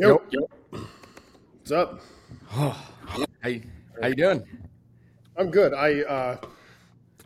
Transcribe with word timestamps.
Yo, 0.00 0.22
yo. 0.30 0.48
What's 1.58 1.72
up? 1.72 2.00
how, 2.48 2.74
you- 3.44 3.62
how 4.00 4.08
you 4.08 4.14
doing? 4.14 4.42
I'm 5.36 5.50
good. 5.50 5.74
I 5.74 6.00
uh, 6.00 6.36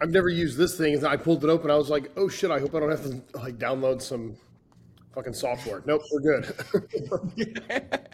I've 0.00 0.10
never 0.10 0.28
used 0.28 0.58
this 0.58 0.76
thing, 0.76 0.94
and 0.94 1.06
I 1.06 1.16
pulled 1.16 1.44
it 1.44 1.50
open. 1.50 1.70
I 1.70 1.76
was 1.76 1.88
like, 1.88 2.10
oh 2.16 2.28
shit! 2.28 2.50
I 2.50 2.58
hope 2.58 2.74
I 2.74 2.80
don't 2.80 2.90
have 2.90 3.04
to 3.04 3.22
like 3.38 3.58
download 3.58 4.02
some 4.02 4.34
fucking 5.14 5.34
software. 5.34 5.84
Nope, 5.86 6.02
we're 6.12 6.20
good. 6.20 7.60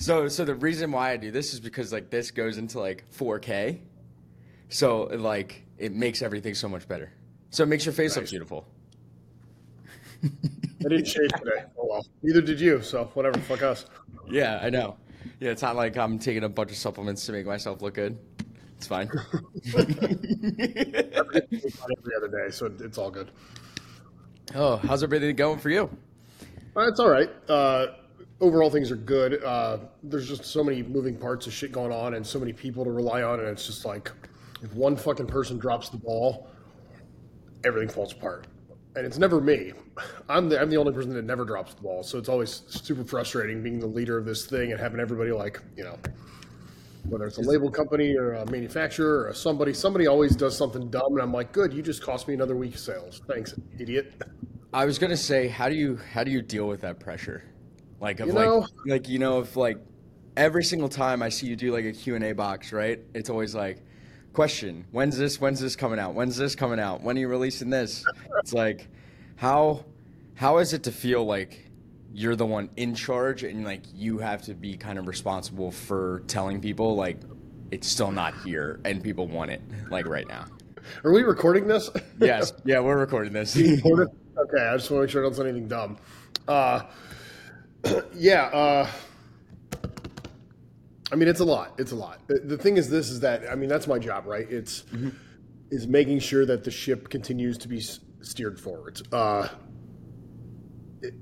So, 0.00 0.28
so 0.28 0.44
the 0.44 0.54
reason 0.54 0.92
why 0.92 1.10
I 1.10 1.16
do 1.16 1.32
this 1.32 1.52
is 1.52 1.58
because 1.58 1.92
like 1.92 2.08
this 2.08 2.30
goes 2.30 2.56
into 2.56 2.78
like 2.78 3.04
4K, 3.10 3.80
so 4.68 5.06
like 5.06 5.64
it 5.76 5.92
makes 5.92 6.22
everything 6.22 6.54
so 6.54 6.68
much 6.68 6.86
better. 6.86 7.10
So 7.50 7.64
it 7.64 7.66
makes 7.66 7.84
your 7.84 7.92
face 7.94 8.14
look 8.14 8.30
beautiful. 8.30 8.64
I 10.84 10.88
didn't 10.88 11.06
shave 11.06 11.32
today. 11.32 11.64
Oh 11.78 11.86
well. 11.88 12.06
Neither 12.22 12.40
did 12.40 12.60
you. 12.60 12.80
So 12.82 13.04
whatever. 13.14 13.38
Fuck 13.40 13.62
us. 13.62 13.86
Yeah, 14.28 14.60
I 14.62 14.70
know. 14.70 14.96
Yeah, 15.40 15.50
it's 15.50 15.62
not 15.62 15.76
like 15.76 15.96
I'm 15.96 16.18
taking 16.18 16.44
a 16.44 16.48
bunch 16.48 16.70
of 16.70 16.76
supplements 16.76 17.26
to 17.26 17.32
make 17.32 17.46
myself 17.46 17.82
look 17.82 17.94
good. 17.94 18.18
It's 18.76 18.86
fine. 18.86 19.10
Every 19.76 19.88
other 22.16 22.28
day, 22.28 22.50
so 22.50 22.72
it's 22.80 22.96
all 22.98 23.10
good. 23.10 23.30
oh, 24.54 24.76
how's 24.76 25.02
everything 25.02 25.34
going 25.34 25.58
for 25.58 25.70
you? 25.70 25.90
Uh, 26.76 26.86
it's 26.86 27.00
all 27.00 27.08
right. 27.10 27.28
Uh, 27.48 27.88
overall, 28.40 28.70
things 28.70 28.92
are 28.92 28.96
good. 28.96 29.42
Uh, 29.42 29.78
there's 30.04 30.28
just 30.28 30.44
so 30.44 30.62
many 30.62 30.84
moving 30.84 31.16
parts 31.16 31.48
of 31.48 31.52
shit 31.52 31.72
going 31.72 31.90
on, 31.92 32.14
and 32.14 32.24
so 32.24 32.38
many 32.38 32.52
people 32.52 32.84
to 32.84 32.90
rely 32.92 33.22
on, 33.22 33.40
and 33.40 33.48
it's 33.48 33.66
just 33.66 33.84
like 33.84 34.12
if 34.62 34.72
one 34.74 34.94
fucking 34.94 35.26
person 35.26 35.58
drops 35.58 35.88
the 35.88 35.96
ball, 35.96 36.48
everything 37.64 37.88
falls 37.88 38.12
apart. 38.12 38.46
And 38.98 39.06
it's 39.06 39.18
never 39.18 39.40
me. 39.40 39.72
I'm 40.28 40.48
the 40.48 40.60
I'm 40.60 40.70
the 40.70 40.76
only 40.76 40.92
person 40.92 41.14
that 41.14 41.24
never 41.24 41.44
drops 41.44 41.72
the 41.72 41.82
ball, 41.82 42.02
so 42.02 42.18
it's 42.18 42.28
always 42.28 42.64
super 42.66 43.04
frustrating 43.04 43.62
being 43.62 43.78
the 43.78 43.86
leader 43.86 44.18
of 44.18 44.24
this 44.24 44.46
thing 44.46 44.72
and 44.72 44.80
having 44.80 44.98
everybody 44.98 45.30
like 45.30 45.62
you 45.76 45.84
know. 45.84 45.96
Whether 47.04 47.26
it's 47.26 47.38
a 47.38 47.42
label 47.42 47.70
company 47.70 48.16
or 48.16 48.34
a 48.34 48.50
manufacturer 48.50 49.28
or 49.28 49.34
somebody, 49.34 49.72
somebody 49.72 50.08
always 50.08 50.34
does 50.34 50.58
something 50.58 50.90
dumb, 50.90 51.12
and 51.12 51.22
I'm 51.22 51.32
like, 51.32 51.52
"Good, 51.52 51.72
you 51.72 51.80
just 51.80 52.02
cost 52.02 52.26
me 52.26 52.34
another 52.34 52.56
week 52.56 52.74
of 52.74 52.80
sales. 52.80 53.22
Thanks, 53.28 53.54
idiot." 53.78 54.20
I 54.74 54.84
was 54.84 54.98
gonna 54.98 55.16
say, 55.16 55.46
how 55.46 55.68
do 55.68 55.76
you 55.76 55.96
how 56.12 56.24
do 56.24 56.32
you 56.32 56.42
deal 56.42 56.66
with 56.66 56.80
that 56.80 56.98
pressure? 56.98 57.44
Like, 58.00 58.18
of 58.18 58.26
You 58.26 58.32
like, 58.32 58.68
like 58.84 59.08
you 59.08 59.20
know, 59.20 59.40
if 59.40 59.56
like 59.56 59.78
every 60.36 60.64
single 60.64 60.88
time 60.88 61.22
I 61.22 61.28
see 61.28 61.46
you 61.46 61.54
do 61.54 61.72
like 61.72 61.84
a 61.84 61.92
Q 61.92 62.16
and 62.16 62.24
A 62.24 62.32
box, 62.32 62.72
right? 62.72 63.00
It's 63.14 63.30
always 63.30 63.54
like, 63.54 63.78
question: 64.32 64.84
When's 64.90 65.16
this? 65.18 65.40
When's 65.40 65.60
this 65.60 65.76
coming 65.76 65.98
out? 65.98 66.14
When's 66.14 66.36
this 66.36 66.54
coming 66.54 66.80
out? 66.80 67.02
When 67.02 67.16
are 67.16 67.20
you 67.20 67.28
releasing 67.28 67.70
this? 67.70 68.04
It's 68.38 68.52
like, 68.52 68.88
how 69.36 69.84
how 70.34 70.58
is 70.58 70.72
it 70.72 70.84
to 70.84 70.92
feel 70.92 71.24
like 71.24 71.68
you're 72.12 72.36
the 72.36 72.46
one 72.46 72.70
in 72.76 72.94
charge 72.94 73.42
and 73.42 73.64
like 73.64 73.82
you 73.94 74.18
have 74.18 74.42
to 74.42 74.54
be 74.54 74.76
kind 74.76 74.98
of 74.98 75.06
responsible 75.06 75.70
for 75.70 76.22
telling 76.26 76.60
people 76.60 76.96
like 76.96 77.18
it's 77.70 77.86
still 77.86 78.10
not 78.10 78.34
here 78.44 78.80
and 78.84 79.02
people 79.02 79.26
want 79.26 79.50
it 79.50 79.60
like 79.90 80.06
right 80.06 80.26
now. 80.26 80.44
Are 81.04 81.12
we 81.12 81.22
recording 81.22 81.66
this? 81.66 81.90
Yes, 82.20 82.52
yeah, 82.64 82.80
we're 82.80 82.98
recording 82.98 83.32
this. 83.32 83.56
Okay, 83.56 84.60
I 84.60 84.76
just 84.76 84.90
want 84.90 85.00
to 85.00 85.00
make 85.02 85.10
sure 85.10 85.22
I 85.22 85.26
don't 85.26 85.34
say 85.34 85.42
anything 85.44 85.68
dumb. 85.68 85.98
Uh, 86.48 86.82
yeah, 88.14 88.44
uh, 88.46 88.90
I 91.10 91.16
mean, 91.16 91.28
it's 91.28 91.40
a 91.40 91.44
lot. 91.44 91.74
It's 91.78 91.92
a 91.92 91.96
lot. 91.96 92.20
The, 92.28 92.58
thing 92.58 92.76
is, 92.76 92.90
this 92.90 93.08
is 93.10 93.20
that 93.20 93.48
I 93.50 93.54
mean, 93.54 93.68
that's 93.68 93.86
my 93.86 93.98
job, 93.98 94.26
right? 94.26 94.46
It's 94.50 94.84
is 95.70 95.86
making 95.86 96.18
sure 96.20 96.44
that 96.46 96.64
the 96.64 96.70
ship 96.70 97.08
continues 97.10 97.58
to 97.58 97.68
be 97.68 97.80
steered 98.20 98.58
forwards. 98.60 99.02
Uh, 99.12 99.48
it- 101.02 101.14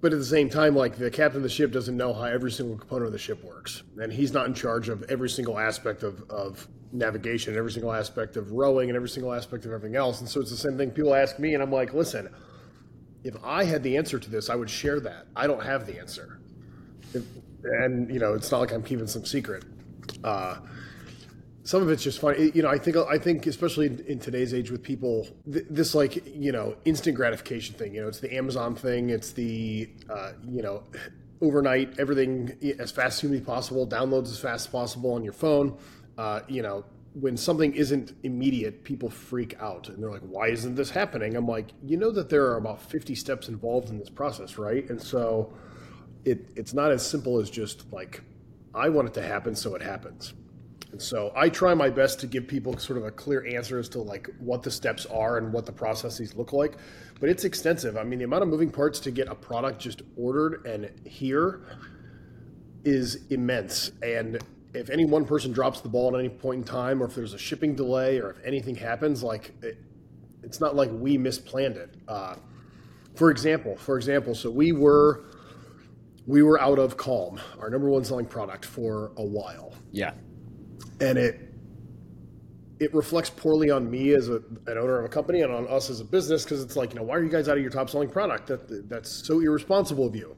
but 0.00 0.12
at 0.12 0.18
the 0.18 0.24
same 0.24 0.48
time, 0.50 0.74
like 0.74 0.96
the 0.96 1.10
captain 1.10 1.38
of 1.38 1.42
the 1.44 1.48
ship 1.48 1.70
doesn't 1.72 1.96
know 1.96 2.12
how 2.12 2.24
every 2.24 2.50
single 2.50 2.76
component 2.76 3.06
of 3.06 3.12
the 3.12 3.18
ship 3.18 3.42
works, 3.44 3.82
and 4.00 4.12
he's 4.12 4.32
not 4.32 4.46
in 4.46 4.54
charge 4.54 4.88
of 4.88 5.02
every 5.04 5.28
single 5.28 5.58
aspect 5.58 6.02
of, 6.02 6.22
of 6.30 6.66
navigation, 6.92 7.56
every 7.56 7.70
single 7.72 7.92
aspect 7.92 8.36
of 8.36 8.50
rowing, 8.52 8.88
and 8.90 8.96
every 8.96 9.08
single 9.08 9.32
aspect 9.32 9.64
of 9.64 9.72
everything 9.72 9.96
else. 9.96 10.20
And 10.20 10.28
so 10.28 10.40
it's 10.40 10.50
the 10.50 10.56
same 10.56 10.76
thing. 10.76 10.90
People 10.90 11.14
ask 11.14 11.38
me, 11.38 11.54
and 11.54 11.62
I'm 11.62 11.70
like, 11.72 11.94
listen, 11.94 12.28
if 13.24 13.34
I 13.44 13.62
had 13.64 13.82
the 13.84 13.96
answer 13.96 14.18
to 14.18 14.30
this, 14.30 14.50
I 14.50 14.56
would 14.56 14.68
share 14.70 14.98
that. 15.00 15.26
I 15.36 15.46
don't 15.46 15.62
have 15.62 15.86
the 15.86 15.98
answer, 15.98 16.40
If- 17.14 17.24
and 17.64 18.12
you 18.12 18.18
know, 18.18 18.34
it's 18.34 18.50
not 18.50 18.60
like 18.60 18.72
I'm 18.72 18.82
keeping 18.82 19.06
some 19.06 19.24
secret. 19.24 19.64
Uh, 20.24 20.56
some 21.64 21.82
of 21.82 21.90
it's 21.90 22.02
just 22.02 22.18
fun. 22.20 22.50
You 22.54 22.62
know, 22.62 22.68
I 22.68 22.78
think 22.78 22.96
I 22.96 23.18
think 23.18 23.46
especially 23.46 23.86
in, 23.86 23.98
in 24.00 24.18
today's 24.18 24.52
age 24.52 24.70
with 24.70 24.82
people, 24.82 25.28
th- 25.50 25.66
this 25.70 25.94
like 25.94 26.26
you 26.26 26.52
know 26.52 26.76
instant 26.84 27.16
gratification 27.16 27.74
thing. 27.76 27.94
You 27.94 28.02
know, 28.02 28.08
it's 28.08 28.20
the 28.20 28.34
Amazon 28.34 28.74
thing. 28.74 29.10
It's 29.10 29.32
the 29.32 29.88
uh, 30.10 30.32
you 30.48 30.62
know 30.62 30.82
overnight 31.40 31.98
everything 31.98 32.56
as 32.78 32.90
fast 32.90 33.16
as 33.16 33.20
humanly 33.20 33.44
possible, 33.44 33.86
downloads 33.86 34.26
as 34.26 34.38
fast 34.38 34.66
as 34.66 34.72
possible 34.72 35.12
on 35.12 35.22
your 35.22 35.32
phone. 35.32 35.76
Uh, 36.18 36.40
you 36.48 36.62
know, 36.62 36.84
when 37.14 37.36
something 37.36 37.72
isn't 37.74 38.12
immediate, 38.22 38.82
people 38.84 39.08
freak 39.08 39.56
out 39.60 39.88
and 39.88 40.02
they're 40.02 40.10
like, 40.10 40.22
"Why 40.22 40.48
isn't 40.48 40.74
this 40.74 40.90
happening?" 40.90 41.36
I'm 41.36 41.46
like, 41.46 41.68
you 41.84 41.96
know 41.96 42.10
that 42.10 42.28
there 42.28 42.46
are 42.46 42.56
about 42.56 42.82
50 42.82 43.14
steps 43.14 43.48
involved 43.48 43.88
in 43.88 43.98
this 44.00 44.10
process, 44.10 44.58
right? 44.58 44.88
And 44.90 45.00
so 45.00 45.52
it 46.24 46.50
it's 46.56 46.74
not 46.74 46.90
as 46.90 47.04
simple 47.04 47.38
as 47.38 47.50
just 47.50 47.90
like 47.92 48.22
I 48.74 48.88
want 48.88 49.08
it 49.08 49.14
to 49.14 49.22
happen, 49.22 49.54
so 49.54 49.74
it 49.74 49.82
happens. 49.82 50.34
And 50.92 51.00
so 51.00 51.32
I 51.34 51.48
try 51.48 51.74
my 51.74 51.88
best 51.90 52.20
to 52.20 52.26
give 52.26 52.46
people 52.46 52.76
sort 52.78 52.98
of 52.98 53.04
a 53.04 53.10
clear 53.10 53.46
answer 53.46 53.78
as 53.78 53.88
to 53.90 54.00
like 54.00 54.28
what 54.38 54.62
the 54.62 54.70
steps 54.70 55.06
are 55.06 55.38
and 55.38 55.52
what 55.52 55.66
the 55.66 55.72
processes 55.72 56.34
look 56.36 56.52
like. 56.52 56.74
But 57.18 57.30
it's 57.30 57.44
extensive. 57.44 57.96
I 57.96 58.04
mean, 58.04 58.18
the 58.18 58.26
amount 58.26 58.42
of 58.42 58.48
moving 58.48 58.70
parts 58.70 59.00
to 59.00 59.10
get 59.10 59.28
a 59.28 59.34
product 59.34 59.80
just 59.80 60.02
ordered 60.16 60.66
and 60.66 60.90
here 61.06 61.62
is 62.84 63.26
immense. 63.30 63.92
And 64.02 64.38
if 64.74 64.90
any 64.90 65.04
one 65.04 65.24
person 65.24 65.52
drops 65.52 65.80
the 65.80 65.88
ball 65.88 66.14
at 66.14 66.18
any 66.18 66.28
point 66.28 66.58
in 66.58 66.64
time, 66.64 67.02
or 67.02 67.06
if 67.06 67.14
there's 67.14 67.34
a 67.34 67.38
shipping 67.38 67.74
delay, 67.74 68.18
or 68.18 68.30
if 68.30 68.44
anything 68.44 68.74
happens, 68.74 69.22
like 69.22 69.52
it, 69.62 69.78
it's 70.42 70.60
not 70.60 70.74
like 70.74 70.90
we 70.92 71.16
misplanned 71.16 71.76
it. 71.76 71.94
Uh, 72.08 72.36
for 73.14 73.30
example, 73.30 73.76
for 73.76 73.96
example, 73.96 74.34
so 74.34 74.50
we 74.50 74.72
were 74.72 75.24
we 76.26 76.42
were 76.42 76.60
out 76.60 76.78
of 76.78 76.96
Calm, 76.96 77.40
our 77.60 77.68
number 77.70 77.88
one 77.88 78.04
selling 78.04 78.26
product, 78.26 78.64
for 78.64 79.12
a 79.16 79.24
while. 79.24 79.74
Yeah. 79.90 80.12
and 81.00 81.18
it 81.18 81.48
it 82.80 82.92
reflects 82.94 83.30
poorly 83.30 83.70
on 83.70 83.88
me 83.88 84.12
as 84.12 84.28
a, 84.28 84.42
an 84.66 84.76
owner 84.76 84.98
of 84.98 85.04
a 85.04 85.08
company 85.08 85.42
and 85.42 85.52
on 85.52 85.68
us 85.68 85.88
as 85.88 86.00
a 86.00 86.04
business 86.04 86.42
because 86.42 86.62
it's 86.62 86.74
like 86.74 86.90
you 86.92 86.96
know 86.98 87.04
why 87.04 87.16
are 87.16 87.22
you 87.22 87.30
guys 87.30 87.48
out 87.48 87.56
of 87.56 87.62
your 87.62 87.70
top 87.70 87.88
selling 87.90 88.08
product? 88.08 88.46
That 88.48 88.88
that's 88.88 89.10
so 89.10 89.40
irresponsible 89.40 90.06
of 90.06 90.16
you. 90.16 90.36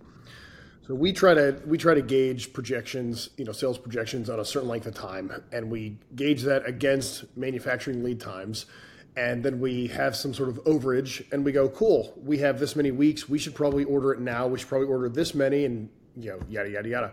So 0.86 0.94
we 0.94 1.12
try 1.12 1.32
to 1.34 1.60
we 1.66 1.78
try 1.78 1.94
to 1.94 2.02
gauge 2.02 2.52
projections 2.52 3.30
you 3.38 3.44
know 3.44 3.52
sales 3.52 3.78
projections 3.78 4.28
on 4.28 4.40
a 4.40 4.44
certain 4.44 4.68
length 4.68 4.86
of 4.86 4.94
time 4.94 5.32
and 5.52 5.70
we 5.70 5.98
gauge 6.14 6.42
that 6.42 6.66
against 6.68 7.34
manufacturing 7.36 8.02
lead 8.04 8.20
times 8.20 8.66
and 9.16 9.44
then 9.44 9.60
we 9.60 9.86
have 9.88 10.16
some 10.16 10.34
sort 10.34 10.48
of 10.48 10.56
overage 10.64 11.24
and 11.32 11.44
we 11.44 11.52
go 11.52 11.68
cool 11.68 12.12
we 12.16 12.38
have 12.38 12.58
this 12.58 12.74
many 12.74 12.90
weeks. 12.90 13.28
We 13.28 13.38
should 13.38 13.54
probably 13.54 13.84
order 13.84 14.12
it 14.12 14.20
now. 14.20 14.46
We 14.46 14.58
should 14.58 14.68
probably 14.68 14.88
order 14.88 15.08
this 15.08 15.34
many 15.34 15.64
and 15.64 15.88
you 16.16 16.30
know 16.30 16.40
yada 16.48 16.70
yada 16.70 16.88
yada. 16.88 17.12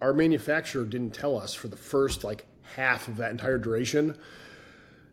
Our 0.00 0.12
manufacturer 0.12 0.84
didn't 0.84 1.14
tell 1.14 1.38
us 1.38 1.54
for 1.54 1.68
the 1.68 1.76
first 1.76 2.24
like 2.24 2.46
half 2.74 3.08
of 3.08 3.16
that 3.18 3.30
entire 3.30 3.58
duration 3.58 4.18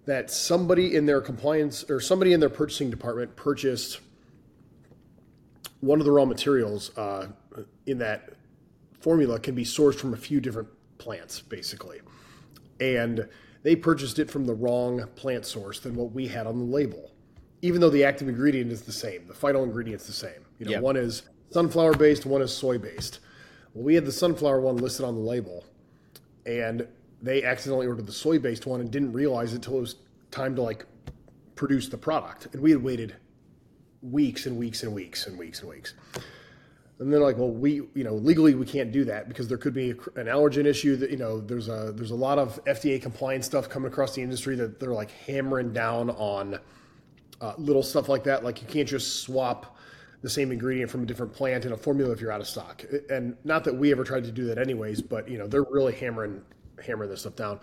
that 0.05 0.29
somebody 0.29 0.95
in 0.95 1.05
their 1.05 1.21
compliance 1.21 1.89
or 1.89 1.99
somebody 1.99 2.33
in 2.33 2.39
their 2.39 2.49
purchasing 2.49 2.89
department 2.89 3.35
purchased 3.35 4.01
one 5.79 5.99
of 5.99 6.05
the 6.05 6.11
raw 6.11 6.25
materials 6.25 6.97
uh, 6.97 7.27
in 7.85 7.99
that 7.99 8.33
formula 8.99 9.39
can 9.39 9.53
be 9.53 9.63
sourced 9.63 9.95
from 9.95 10.13
a 10.13 10.17
few 10.17 10.41
different 10.41 10.69
plants 10.97 11.41
basically. 11.41 12.01
And 12.79 13.29
they 13.63 13.75
purchased 13.75 14.19
it 14.19 14.29
from 14.29 14.45
the 14.45 14.53
wrong 14.53 15.07
plant 15.15 15.45
source 15.45 15.79
than 15.79 15.95
what 15.95 16.11
we 16.11 16.27
had 16.27 16.45
on 16.47 16.57
the 16.59 16.65
label 16.65 17.09
even 17.63 17.79
though 17.79 17.89
the 17.89 18.03
active 18.03 18.27
ingredient 18.27 18.73
is 18.73 18.81
the 18.81 18.91
same. 18.91 19.25
The 19.25 19.33
final 19.33 19.63
ingredient's 19.63 20.05
the 20.05 20.11
same. 20.11 20.45
You 20.59 20.65
know 20.65 20.71
Yeah. 20.73 20.79
one 20.81 20.97
is 20.97 21.23
sunflower 21.51 21.95
based 21.95 22.25
one 22.25 22.41
is 22.41 22.53
soy 22.53 22.77
based 22.77 23.19
well 23.73 23.85
we 23.85 23.95
had 23.95 24.05
the 24.05 24.11
sunflower 24.11 24.59
one 24.59 24.75
listed 24.77 25.05
on 25.05 25.15
the 25.15 25.21
label 25.21 25.63
and 26.45 26.85
they 27.21 27.41
accidentally 27.43 27.87
ordered 27.87 28.05
the 28.05 28.11
soy 28.11 28.37
based 28.37 28.65
one 28.65 28.81
and 28.81 28.91
didn't 28.91 29.13
realize 29.13 29.53
it 29.53 29.57
until 29.57 29.77
it 29.77 29.81
was 29.81 29.95
time 30.29 30.55
to 30.55 30.61
like 30.61 30.85
produce 31.55 31.87
the 31.87 31.97
product. 31.97 32.47
And 32.51 32.61
we 32.61 32.69
had 32.71 32.83
waited 32.83 33.15
weeks 34.01 34.45
and 34.45 34.57
weeks 34.57 34.83
and 34.83 34.93
weeks 34.93 35.25
and 35.27 35.37
weeks 35.37 35.61
and 35.61 35.69
weeks 35.69 35.93
and 37.03 37.13
they're 37.13 37.19
like 37.19 37.37
well 37.37 37.51
we 37.51 37.75
you 37.93 38.03
know 38.03 38.15
legally 38.15 38.55
we 38.55 38.65
can't 38.65 38.91
do 38.91 39.05
that 39.05 39.27
because 39.27 39.47
there 39.47 39.57
could 39.57 39.73
be 39.73 39.91
an 40.15 40.27
allergen 40.27 40.65
issue 40.65 40.95
that 40.95 41.11
you 41.11 41.17
know 41.17 41.39
there's 41.39 41.69
a 41.69 41.93
there's 41.95 42.11
a 42.11 42.15
lot 42.15 42.39
of 42.39 42.63
fda 42.65 43.01
compliance 43.01 43.45
stuff 43.45 43.69
coming 43.69 43.91
across 43.91 44.15
the 44.15 44.21
industry 44.21 44.55
that 44.55 44.79
they're 44.79 44.93
like 44.93 45.11
hammering 45.11 45.71
down 45.71 46.09
on 46.11 46.59
uh, 47.43 47.53
little 47.57 47.83
stuff 47.83 48.07
like 48.07 48.23
that. 48.23 48.43
Like 48.43 48.61
you 48.61 48.67
can't 48.67 48.87
just 48.87 49.21
swap 49.21 49.77
the 50.21 50.29
same 50.29 50.51
ingredient 50.53 50.89
from 50.89 51.03
a 51.03 51.05
different 51.05 51.33
plant 51.33 51.65
in 51.65 51.73
a 51.73 51.77
formula 51.77 52.13
if 52.13 52.21
you're 52.21 52.31
out 52.31 52.39
of 52.39 52.47
stock. 52.47 52.85
And 53.09 53.35
not 53.43 53.65
that 53.65 53.75
we 53.75 53.91
ever 53.91 54.05
tried 54.05 54.23
to 54.23 54.31
do 54.31 54.45
that 54.45 54.57
anyways 54.57 55.01
but 55.01 55.27
you 55.27 55.37
know 55.37 55.47
they're 55.47 55.65
really 55.69 55.93
hammering 55.93 56.41
hammering 56.83 57.09
this 57.09 57.21
stuff 57.21 57.35
down 57.35 57.59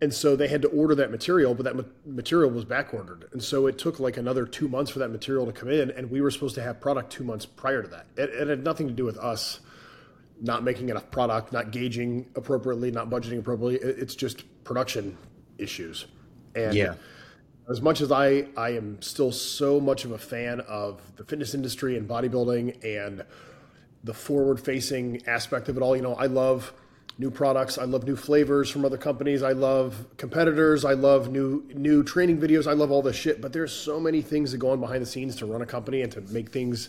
and 0.00 0.12
so 0.12 0.36
they 0.36 0.48
had 0.48 0.60
to 0.62 0.68
order 0.68 0.94
that 0.94 1.10
material 1.10 1.54
but 1.54 1.64
that 1.64 1.76
ma- 1.76 1.82
material 2.04 2.50
was 2.50 2.64
back 2.64 2.92
ordered 2.92 3.26
and 3.32 3.42
so 3.42 3.66
it 3.66 3.78
took 3.78 4.00
like 4.00 4.16
another 4.16 4.46
two 4.46 4.68
months 4.68 4.90
for 4.90 4.98
that 4.98 5.10
material 5.10 5.46
to 5.46 5.52
come 5.52 5.70
in 5.70 5.90
and 5.90 6.10
we 6.10 6.20
were 6.20 6.30
supposed 6.30 6.54
to 6.54 6.62
have 6.62 6.80
product 6.80 7.12
two 7.12 7.24
months 7.24 7.46
prior 7.46 7.82
to 7.82 7.88
that 7.88 8.06
it, 8.16 8.30
it 8.30 8.48
had 8.48 8.64
nothing 8.64 8.88
to 8.88 8.94
do 8.94 9.04
with 9.04 9.18
us 9.18 9.60
not 10.40 10.62
making 10.62 10.88
enough 10.88 11.10
product, 11.10 11.52
not 11.52 11.70
gauging 11.70 12.26
appropriately, 12.34 12.90
not 12.90 13.10
budgeting 13.10 13.38
appropriately. 13.38 13.76
It's 13.76 14.14
just 14.14 14.44
production 14.64 15.16
issues. 15.58 16.06
And 16.54 16.74
yeah. 16.74 16.94
as 17.68 17.80
much 17.80 18.00
as 18.00 18.10
I, 18.12 18.46
I 18.56 18.70
am 18.70 19.00
still 19.00 19.32
so 19.32 19.80
much 19.80 20.04
of 20.04 20.12
a 20.12 20.18
fan 20.18 20.60
of 20.60 21.00
the 21.16 21.24
fitness 21.24 21.54
industry 21.54 21.96
and 21.96 22.08
bodybuilding 22.08 22.84
and 22.84 23.24
the 24.02 24.14
forward 24.14 24.60
facing 24.60 25.26
aspect 25.26 25.68
of 25.68 25.76
it 25.76 25.82
all, 25.82 25.96
you 25.96 26.02
know, 26.02 26.14
I 26.14 26.26
love 26.26 26.72
new 27.18 27.30
products. 27.30 27.78
I 27.78 27.84
love 27.84 28.04
new 28.04 28.16
flavors 28.16 28.70
from 28.70 28.84
other 28.84 28.96
companies. 28.96 29.42
I 29.42 29.52
love 29.52 30.06
competitors. 30.16 30.84
I 30.84 30.94
love 30.94 31.30
new 31.30 31.64
new 31.74 32.02
training 32.02 32.40
videos. 32.40 32.66
I 32.66 32.72
love 32.72 32.90
all 32.90 33.02
this 33.02 33.16
shit. 33.16 33.40
But 33.40 33.52
there's 33.52 33.72
so 33.72 34.00
many 34.00 34.22
things 34.22 34.52
that 34.52 34.58
go 34.58 34.70
on 34.70 34.80
behind 34.80 35.02
the 35.02 35.06
scenes 35.06 35.36
to 35.36 35.46
run 35.46 35.62
a 35.62 35.66
company 35.66 36.02
and 36.02 36.10
to 36.12 36.20
make 36.22 36.50
things, 36.50 36.88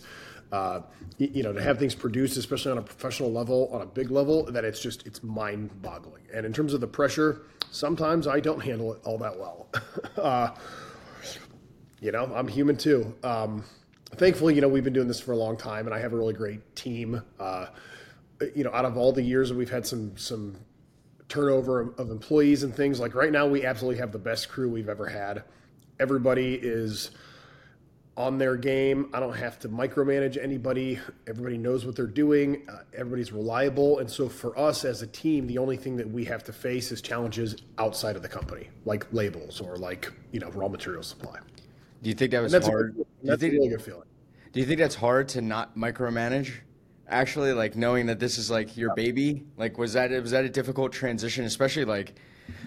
uh, 0.52 0.80
you 1.18 1.42
know, 1.42 1.52
to 1.52 1.62
have 1.62 1.78
things 1.78 1.94
produced, 1.94 2.36
especially 2.36 2.72
on 2.72 2.78
a 2.78 2.82
professional 2.82 3.32
level, 3.32 3.68
on 3.72 3.82
a 3.82 3.86
big 3.86 4.10
level, 4.10 4.44
that 4.46 4.64
it's 4.64 4.80
just 4.80 5.06
it's 5.06 5.22
mind 5.22 5.70
boggling. 5.82 6.24
And 6.34 6.44
in 6.44 6.52
terms 6.52 6.74
of 6.74 6.80
the 6.80 6.88
pressure, 6.88 7.42
sometimes 7.70 8.26
I 8.26 8.40
don't 8.40 8.60
handle 8.60 8.94
it 8.94 9.00
all 9.04 9.18
that 9.18 9.38
well. 9.38 9.68
uh, 10.16 10.50
you 12.00 12.12
know, 12.12 12.30
I'm 12.34 12.48
human 12.48 12.76
too. 12.76 13.14
Um, 13.22 13.64
thankfully, 14.16 14.54
you 14.54 14.60
know, 14.60 14.68
we've 14.68 14.84
been 14.84 14.92
doing 14.92 15.08
this 15.08 15.20
for 15.20 15.32
a 15.32 15.36
long 15.36 15.56
time, 15.56 15.86
and 15.86 15.94
I 15.94 16.00
have 16.00 16.12
a 16.12 16.16
really 16.16 16.34
great 16.34 16.74
team. 16.74 17.22
Uh, 17.38 17.66
you 18.54 18.64
know, 18.64 18.72
out 18.72 18.84
of 18.84 18.96
all 18.96 19.12
the 19.12 19.22
years 19.22 19.48
that 19.48 19.56
we've 19.56 19.70
had 19.70 19.86
some 19.86 20.16
some 20.16 20.56
turnover 21.28 21.80
of, 21.80 21.98
of 21.98 22.10
employees 22.10 22.62
and 22.62 22.74
things, 22.74 23.00
like 23.00 23.14
right 23.14 23.32
now 23.32 23.46
we 23.46 23.64
absolutely 23.64 23.98
have 23.98 24.12
the 24.12 24.18
best 24.18 24.48
crew 24.48 24.68
we've 24.68 24.88
ever 24.88 25.06
had. 25.06 25.44
Everybody 25.98 26.54
is 26.54 27.10
on 28.16 28.38
their 28.38 28.56
game. 28.56 29.10
I 29.12 29.20
don't 29.20 29.36
have 29.36 29.58
to 29.60 29.68
micromanage 29.68 30.42
anybody. 30.42 30.98
Everybody 31.26 31.58
knows 31.58 31.84
what 31.84 31.96
they're 31.96 32.06
doing. 32.06 32.66
Uh, 32.68 32.78
everybody's 32.94 33.30
reliable. 33.30 33.98
And 33.98 34.10
so 34.10 34.28
for 34.28 34.58
us 34.58 34.84
as 34.84 35.02
a 35.02 35.06
team, 35.06 35.46
the 35.46 35.58
only 35.58 35.76
thing 35.76 35.96
that 35.96 36.08
we 36.08 36.24
have 36.24 36.42
to 36.44 36.52
face 36.52 36.92
is 36.92 37.02
challenges 37.02 37.56
outside 37.78 38.16
of 38.16 38.22
the 38.22 38.28
company, 38.28 38.68
like 38.86 39.06
labels 39.12 39.60
or 39.60 39.76
like, 39.76 40.10
you 40.32 40.40
know, 40.40 40.48
raw 40.50 40.68
material 40.68 41.02
supply. 41.02 41.38
Do 42.02 42.08
you 42.08 42.14
think 42.14 42.30
that 42.30 42.40
was 42.40 42.52
that's 42.52 42.66
hard? 42.66 42.96
A, 42.98 43.26
that's 43.26 43.40
think, 43.40 43.52
a 43.52 43.56
really 43.56 43.68
good 43.68 43.82
feeling. 43.82 44.08
Do 44.52 44.60
you 44.60 44.66
think 44.66 44.78
that's 44.78 44.94
hard 44.94 45.28
to 45.30 45.42
not 45.42 45.76
micromanage? 45.76 46.52
Actually 47.08 47.52
like 47.52 47.76
knowing 47.76 48.06
that 48.06 48.18
this 48.18 48.38
is 48.38 48.50
like 48.50 48.76
your 48.76 48.94
baby 48.94 49.44
like 49.56 49.78
was 49.78 49.92
that 49.92 50.10
was 50.10 50.32
that 50.32 50.44
a 50.44 50.48
difficult 50.48 50.92
transition 50.92 51.44
especially 51.44 51.84
like 51.84 52.14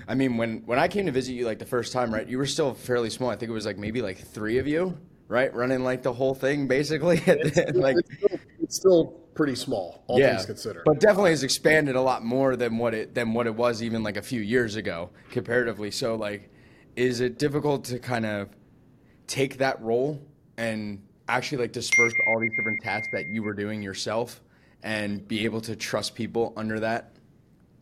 i 0.08 0.16
mean 0.16 0.38
when 0.38 0.60
when 0.66 0.80
i 0.80 0.88
came 0.88 1.06
to 1.06 1.12
visit 1.12 1.34
you 1.34 1.46
like 1.46 1.60
the 1.60 1.66
first 1.66 1.92
time 1.92 2.14
right 2.14 2.28
you 2.28 2.38
were 2.38 2.46
still 2.46 2.74
fairly 2.74 3.10
small. 3.10 3.30
I 3.30 3.36
think 3.36 3.50
it 3.50 3.54
was 3.54 3.66
like 3.66 3.78
maybe 3.78 4.02
like 4.02 4.18
three 4.18 4.58
of 4.58 4.68
you 4.68 4.98
right 5.28 5.54
running 5.54 5.84
like 5.84 6.04
the 6.04 6.14
whole 6.14 6.36
thing 6.36 6.68
basically. 6.68 7.22
It's, 7.28 7.78
like 7.78 7.96
it's 7.98 8.18
still, 8.18 8.40
it's 8.62 8.76
still, 8.76 9.06
pretty 9.36 9.56
small 9.56 10.04
all 10.08 10.20
yeah, 10.20 10.36
things 10.36 10.46
considered. 10.48 10.84
But 10.84 11.00
definitely 11.00 11.30
has 11.30 11.44
expanded 11.44 11.96
a 11.96 12.02
lot 12.02 12.26
more 12.26 12.58
than 12.58 12.78
what 12.78 12.94
it 12.94 13.16
than 13.16 13.34
what 13.34 13.48
it 13.48 13.56
was 13.56 13.82
even 13.82 14.04
like 14.04 14.18
a 14.18 14.22
few 14.22 14.42
years 14.42 14.76
ago 14.76 15.12
comparatively. 15.32 15.92
So 15.92 16.16
like 16.16 16.50
is 16.98 17.22
it 17.22 17.40
difficult 17.40 17.86
to 17.86 18.00
kind 18.00 18.26
of 18.26 18.50
take 19.28 19.60
that 19.60 19.82
role 19.82 20.22
and 20.58 21.02
actually 21.30 21.60
like 21.60 21.72
disperse 21.72 22.14
all 22.28 22.40
these 22.40 22.52
different 22.58 22.82
tasks 22.82 23.10
that 23.14 23.28
you 23.28 23.44
were 23.44 23.54
doing 23.54 23.82
yourself 23.82 24.42
and 24.84 25.28
be 25.28 25.46
able 25.46 25.62
to 25.62 25.76
trust 25.76 26.16
people 26.16 26.54
under 26.58 26.80
that? 26.80 27.12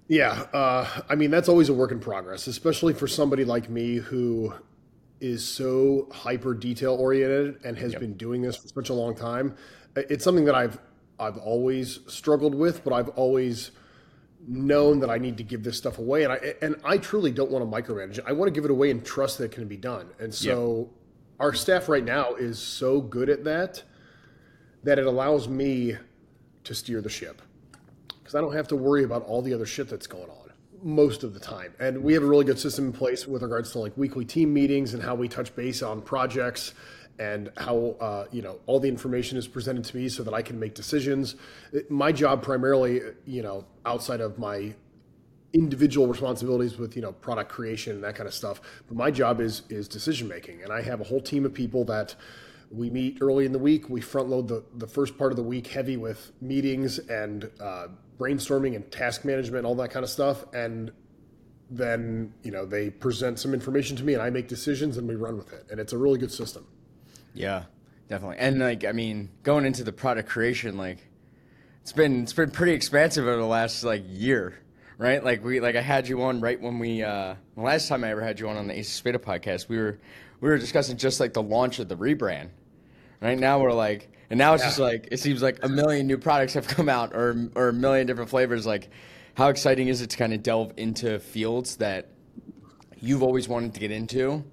Yeah, 0.07 0.45
uh, 0.53 1.01
I 1.09 1.15
mean 1.15 1.31
that's 1.31 1.49
always 1.49 1.69
a 1.69 1.73
work 1.73 1.91
in 1.91 1.99
progress, 1.99 2.47
especially 2.47 2.93
for 2.93 3.07
somebody 3.07 3.43
like 3.43 3.69
me 3.69 3.95
who 3.95 4.53
is 5.19 5.45
so 5.45 6.07
hyper 6.11 6.53
detail 6.53 6.93
oriented 6.93 7.59
and 7.65 7.77
has 7.77 7.93
yep. 7.93 8.01
been 8.01 8.13
doing 8.13 8.41
this 8.41 8.55
for 8.55 8.67
such 8.67 8.89
a 8.89 8.93
long 8.93 9.15
time. 9.15 9.55
It's 9.95 10.23
something 10.23 10.45
that 10.45 10.55
I've 10.55 10.79
I've 11.19 11.37
always 11.37 11.99
struggled 12.07 12.55
with, 12.55 12.83
but 12.83 12.93
I've 12.93 13.09
always 13.09 13.71
known 14.47 14.99
that 15.01 15.09
I 15.09 15.17
need 15.17 15.37
to 15.37 15.43
give 15.43 15.63
this 15.63 15.77
stuff 15.77 15.97
away, 15.97 16.23
and 16.23 16.33
I 16.33 16.53
and 16.61 16.75
I 16.83 16.97
truly 16.97 17.31
don't 17.31 17.51
want 17.51 17.69
to 17.69 17.81
micromanage 17.81 18.19
it. 18.19 18.23
I 18.27 18.31
want 18.31 18.47
to 18.47 18.53
give 18.53 18.65
it 18.65 18.71
away 18.71 18.91
and 18.91 19.03
trust 19.03 19.39
that 19.39 19.45
it 19.45 19.51
can 19.51 19.67
be 19.67 19.77
done. 19.77 20.09
And 20.19 20.33
so 20.33 20.89
our 21.39 21.53
staff 21.53 21.87
right 21.89 22.03
now 22.03 22.33
is 22.33 22.59
so 22.59 23.01
good 23.01 23.29
at 23.29 23.43
that 23.43 23.83
that 24.83 24.99
it 24.99 25.05
allows 25.05 25.47
me 25.47 25.95
to 26.63 26.75
steer 26.75 27.01
the 27.01 27.09
ship 27.09 27.41
because 28.19 28.35
I 28.35 28.41
don't 28.41 28.53
have 28.53 28.67
to 28.69 28.75
worry 28.75 29.03
about 29.03 29.23
all 29.23 29.41
the 29.41 29.53
other 29.53 29.65
shit 29.65 29.89
that's 29.89 30.07
going 30.07 30.29
on 30.29 30.51
most 30.83 31.23
of 31.23 31.33
the 31.33 31.39
time. 31.39 31.73
And 31.79 32.03
we 32.03 32.13
have 32.13 32.23
a 32.23 32.25
really 32.25 32.45
good 32.45 32.59
system 32.59 32.85
in 32.85 32.93
place 32.93 33.27
with 33.27 33.41
regards 33.41 33.71
to 33.71 33.79
like 33.79 33.97
weekly 33.97 34.25
team 34.25 34.53
meetings 34.53 34.93
and 34.93 35.01
how 35.01 35.15
we 35.15 35.27
touch 35.27 35.55
base 35.55 35.81
on 35.81 36.01
projects 36.01 36.73
and 37.19 37.51
how 37.57 37.95
uh, 37.99 38.25
you 38.31 38.41
know 38.41 38.59
all 38.67 38.79
the 38.79 38.87
information 38.87 39.37
is 39.37 39.47
presented 39.47 39.83
to 39.85 39.97
me 39.97 40.07
so 40.07 40.23
that 40.23 40.33
I 40.33 40.41
can 40.41 40.59
make 40.59 40.75
decisions. 40.75 41.35
My 41.89 42.11
job 42.11 42.43
primarily, 42.43 43.01
you 43.25 43.41
know, 43.41 43.65
outside 43.85 44.21
of 44.21 44.37
my 44.37 44.75
individual 45.57 46.07
responsibilities 46.07 46.77
with 46.77 46.95
you 46.95 47.01
know 47.01 47.11
product 47.11 47.51
creation 47.51 47.93
and 47.93 48.03
that 48.03 48.15
kind 48.15 48.27
of 48.27 48.33
stuff 48.33 48.61
but 48.87 48.95
my 48.95 49.09
job 49.09 49.41
is 49.41 49.63
is 49.69 49.87
decision 49.87 50.27
making 50.27 50.61
and 50.61 50.71
i 50.71 50.81
have 50.81 51.01
a 51.01 51.03
whole 51.03 51.21
team 51.21 51.45
of 51.45 51.53
people 51.53 51.83
that 51.83 52.15
we 52.69 52.89
meet 52.89 53.17
early 53.21 53.45
in 53.45 53.51
the 53.51 53.59
week 53.59 53.89
we 53.89 54.01
front 54.01 54.29
load 54.29 54.47
the, 54.47 54.63
the 54.75 54.87
first 54.87 55.17
part 55.17 55.31
of 55.31 55.35
the 55.35 55.43
week 55.43 55.67
heavy 55.67 55.97
with 55.97 56.31
meetings 56.41 56.99
and 56.99 57.49
uh, 57.61 57.87
brainstorming 58.19 58.75
and 58.75 58.91
task 58.91 59.25
management 59.25 59.65
all 59.65 59.75
that 59.75 59.89
kind 59.89 60.03
of 60.03 60.09
stuff 60.09 60.45
and 60.53 60.91
then 61.69 62.33
you 62.43 62.51
know 62.51 62.65
they 62.65 62.89
present 62.89 63.39
some 63.39 63.53
information 63.53 63.97
to 63.97 64.03
me 64.03 64.13
and 64.13 64.21
i 64.21 64.29
make 64.29 64.47
decisions 64.47 64.97
and 64.97 65.07
we 65.07 65.15
run 65.15 65.37
with 65.37 65.51
it 65.53 65.65
and 65.71 65.79
it's 65.79 65.93
a 65.93 65.97
really 65.97 66.19
good 66.19 66.31
system. 66.31 66.65
Yeah 67.33 67.63
definitely 68.07 68.37
and 68.37 68.59
like 68.59 68.85
i 68.85 68.91
mean 68.91 69.29
going 69.43 69.65
into 69.65 69.83
the 69.83 69.91
product 69.91 70.29
creation 70.29 70.77
like 70.77 70.97
it's 71.81 71.91
been 71.91 72.23
it's 72.23 72.33
been 72.33 72.51
pretty 72.51 72.73
expansive 72.73 73.27
over 73.27 73.37
the 73.37 73.45
last 73.45 73.83
like 73.83 74.03
year 74.07 74.59
right? 74.97 75.23
Like 75.23 75.43
we 75.43 75.59
like 75.59 75.75
I 75.75 75.81
had 75.81 76.07
you 76.07 76.21
on 76.23 76.41
right 76.41 76.59
when 76.59 76.79
we 76.79 77.03
uh, 77.03 77.35
the 77.55 77.61
last 77.61 77.87
time 77.87 78.03
I 78.03 78.11
ever 78.11 78.21
had 78.21 78.39
you 78.39 78.49
on 78.49 78.57
on 78.57 78.67
the 78.67 78.77
Ace 78.77 78.89
Spada 78.89 79.19
podcast. 79.19 79.69
We 79.69 79.77
were 79.77 79.99
we 80.41 80.49
were 80.49 80.57
discussing 80.57 80.97
just 80.97 81.19
like 81.19 81.33
the 81.33 81.43
launch 81.43 81.79
of 81.79 81.87
the 81.87 81.97
rebrand. 81.97 82.49
Right 83.21 83.37
now 83.37 83.59
we're 83.59 83.73
like, 83.73 84.09
and 84.29 84.37
now 84.37 84.53
it's 84.53 84.63
yeah. 84.63 84.69
just 84.69 84.79
like 84.79 85.07
it 85.11 85.19
seems 85.19 85.41
like 85.41 85.59
a 85.63 85.69
million 85.69 86.07
new 86.07 86.17
products 86.17 86.53
have 86.53 86.67
come 86.67 86.89
out, 86.89 87.15
or 87.15 87.49
or 87.55 87.69
a 87.69 87.73
million 87.73 88.07
different 88.07 88.29
flavors. 88.29 88.65
Like, 88.65 88.89
how 89.35 89.49
exciting 89.49 89.87
is 89.87 90.01
it 90.01 90.11
to 90.11 90.17
kind 90.17 90.33
of 90.33 90.43
delve 90.43 90.73
into 90.77 91.19
fields 91.19 91.77
that 91.77 92.09
you've 92.99 93.23
always 93.23 93.47
wanted 93.47 93.73
to 93.73 93.79
get 93.79 93.91
into? 93.91 94.43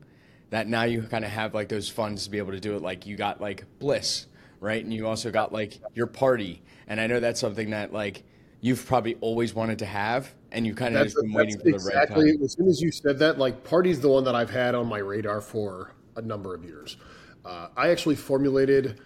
That 0.50 0.68
now 0.68 0.84
you 0.84 1.02
kind 1.02 1.24
of 1.24 1.30
have 1.30 1.54
like 1.54 1.68
those 1.68 1.88
funds 1.88 2.24
to 2.24 2.30
be 2.30 2.38
able 2.38 2.52
to 2.52 2.60
do 2.60 2.76
it. 2.76 2.82
Like 2.82 3.06
you 3.06 3.16
got 3.16 3.40
like 3.40 3.64
Bliss, 3.78 4.26
right, 4.60 4.82
and 4.82 4.92
you 4.92 5.06
also 5.06 5.30
got 5.30 5.52
like 5.52 5.80
your 5.94 6.06
party, 6.06 6.62
and 6.86 7.00
I 7.00 7.06
know 7.06 7.20
that's 7.20 7.40
something 7.40 7.70
that 7.70 7.92
like 7.92 8.22
you've 8.64 8.86
probably 8.86 9.14
always 9.20 9.52
wanted 9.52 9.78
to 9.78 9.84
have, 9.84 10.32
and 10.50 10.66
you 10.66 10.74
kind 10.74 10.96
of 10.96 11.04
just 11.04 11.16
been 11.16 11.34
waiting 11.34 11.58
for 11.58 11.64
the 11.64 11.74
exactly, 11.74 12.24
right 12.24 12.32
time. 12.32 12.42
As 12.42 12.54
soon 12.54 12.66
as 12.66 12.80
you 12.80 12.90
said 12.90 13.18
that, 13.18 13.36
like 13.36 13.62
Party's 13.62 14.00
the 14.00 14.08
one 14.08 14.24
that 14.24 14.34
I've 14.34 14.48
had 14.48 14.74
on 14.74 14.86
my 14.86 14.96
radar 14.98 15.42
for 15.42 15.92
a 16.16 16.22
number 16.22 16.54
of 16.54 16.64
years. 16.64 16.96
Uh, 17.44 17.68
I 17.76 17.90
actually 17.90 18.14
formulated 18.14 19.02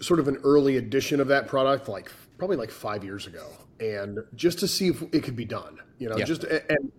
sort 0.00 0.20
of 0.20 0.28
an 0.28 0.36
early 0.44 0.76
edition 0.76 1.18
of 1.18 1.28
that 1.28 1.48
product, 1.48 1.88
like 1.88 2.12
probably 2.36 2.58
like 2.58 2.70
five 2.70 3.02
years 3.02 3.26
ago, 3.26 3.46
and 3.80 4.18
just 4.34 4.58
to 4.58 4.68
see 4.68 4.88
if 4.88 5.00
it 5.14 5.22
could 5.22 5.36
be 5.36 5.46
done. 5.46 5.78
You 5.96 6.10
know, 6.10 6.18
yeah. 6.18 6.26
just 6.26 6.44
and 6.44 6.92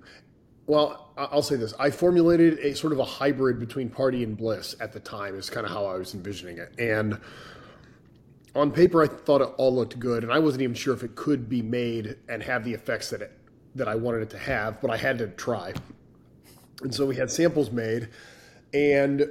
well, 0.65 1.11
I'll 1.15 1.43
say 1.43 1.55
this: 1.55 1.75
I 1.77 1.91
formulated 1.91 2.57
a 2.61 2.75
sort 2.75 2.93
of 2.93 2.99
a 2.99 3.05
hybrid 3.05 3.59
between 3.59 3.91
Party 3.91 4.23
and 4.23 4.35
Bliss 4.35 4.75
at 4.79 4.91
the 4.91 4.99
time. 4.99 5.35
Is 5.35 5.51
kind 5.51 5.67
of 5.67 5.71
how 5.71 5.85
I 5.85 5.99
was 5.99 6.15
envisioning 6.15 6.57
it, 6.57 6.73
and 6.79 7.19
on 8.55 8.71
paper, 8.71 9.03
I 9.03 9.07
thought 9.07 9.41
it 9.41 9.49
all 9.57 9.73
looked 9.73 9.99
good, 9.99 10.23
and 10.23 10.31
I 10.31 10.39
wasn't 10.39 10.63
even 10.63 10.75
sure 10.75 10.93
if 10.93 11.03
it 11.03 11.15
could 11.15 11.49
be 11.49 11.61
made 11.61 12.17
and 12.29 12.43
have 12.43 12.63
the 12.63 12.73
effects 12.73 13.09
that 13.09 13.21
it 13.21 13.31
that 13.75 13.87
I 13.87 13.95
wanted 13.95 14.21
it 14.21 14.29
to 14.29 14.37
have, 14.37 14.79
but 14.81 14.91
I 14.91 14.97
had 14.97 15.17
to 15.17 15.27
try. 15.29 15.73
And 16.83 16.93
so 16.93 17.07
we 17.07 17.15
had 17.15 17.31
samples 17.31 17.71
made, 17.71 18.09
and 18.71 19.27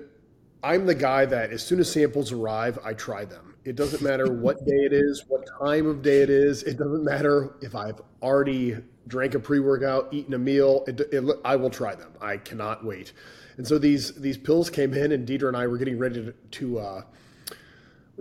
I'm 0.64 0.85
the 0.87 0.97
guy 0.97 1.26
that 1.26 1.50
as 1.50 1.62
soon 1.64 1.79
as 1.79 1.91
samples 1.93 2.33
arrive, 2.33 2.76
I 2.85 2.93
try 2.95 3.25
them. 3.25 3.55
It 3.64 3.76
doesn't 3.76 4.02
matter 4.02 4.33
what 4.33 4.64
day 4.67 4.85
it 4.85 4.93
is, 4.93 5.25
what 5.29 5.47
time 5.61 5.87
of 5.87 6.02
day 6.02 6.23
it 6.23 6.31
is. 6.31 6.64
It 6.64 6.76
doesn't 6.76 7.05
matter 7.05 7.55
if 7.61 7.76
I've 7.76 8.00
already 8.21 8.79
drank 9.07 9.35
a 9.35 9.38
pre-workout, 9.38 10.12
eaten 10.12 10.35
a 10.35 10.38
meal. 10.38 10.85
It, 10.88 11.00
it, 11.12 11.25
I 11.45 11.55
will 11.55 11.71
try 11.71 11.95
them. 11.95 12.12
I 12.21 12.38
cannot 12.38 12.85
wait. 12.85 13.12
And 13.59 13.67
so 13.67 13.79
these 13.79 14.14
these 14.14 14.38
pills 14.38 14.71
came 14.71 14.95
in, 14.95 15.12
and 15.12 15.29
Deidre 15.29 15.49
and 15.49 15.57
I 15.57 15.67
were 15.67 15.79
getting 15.79 15.99
ready 15.99 16.25
to, 16.25 16.33
to 16.33 16.79
uh, 16.79 17.02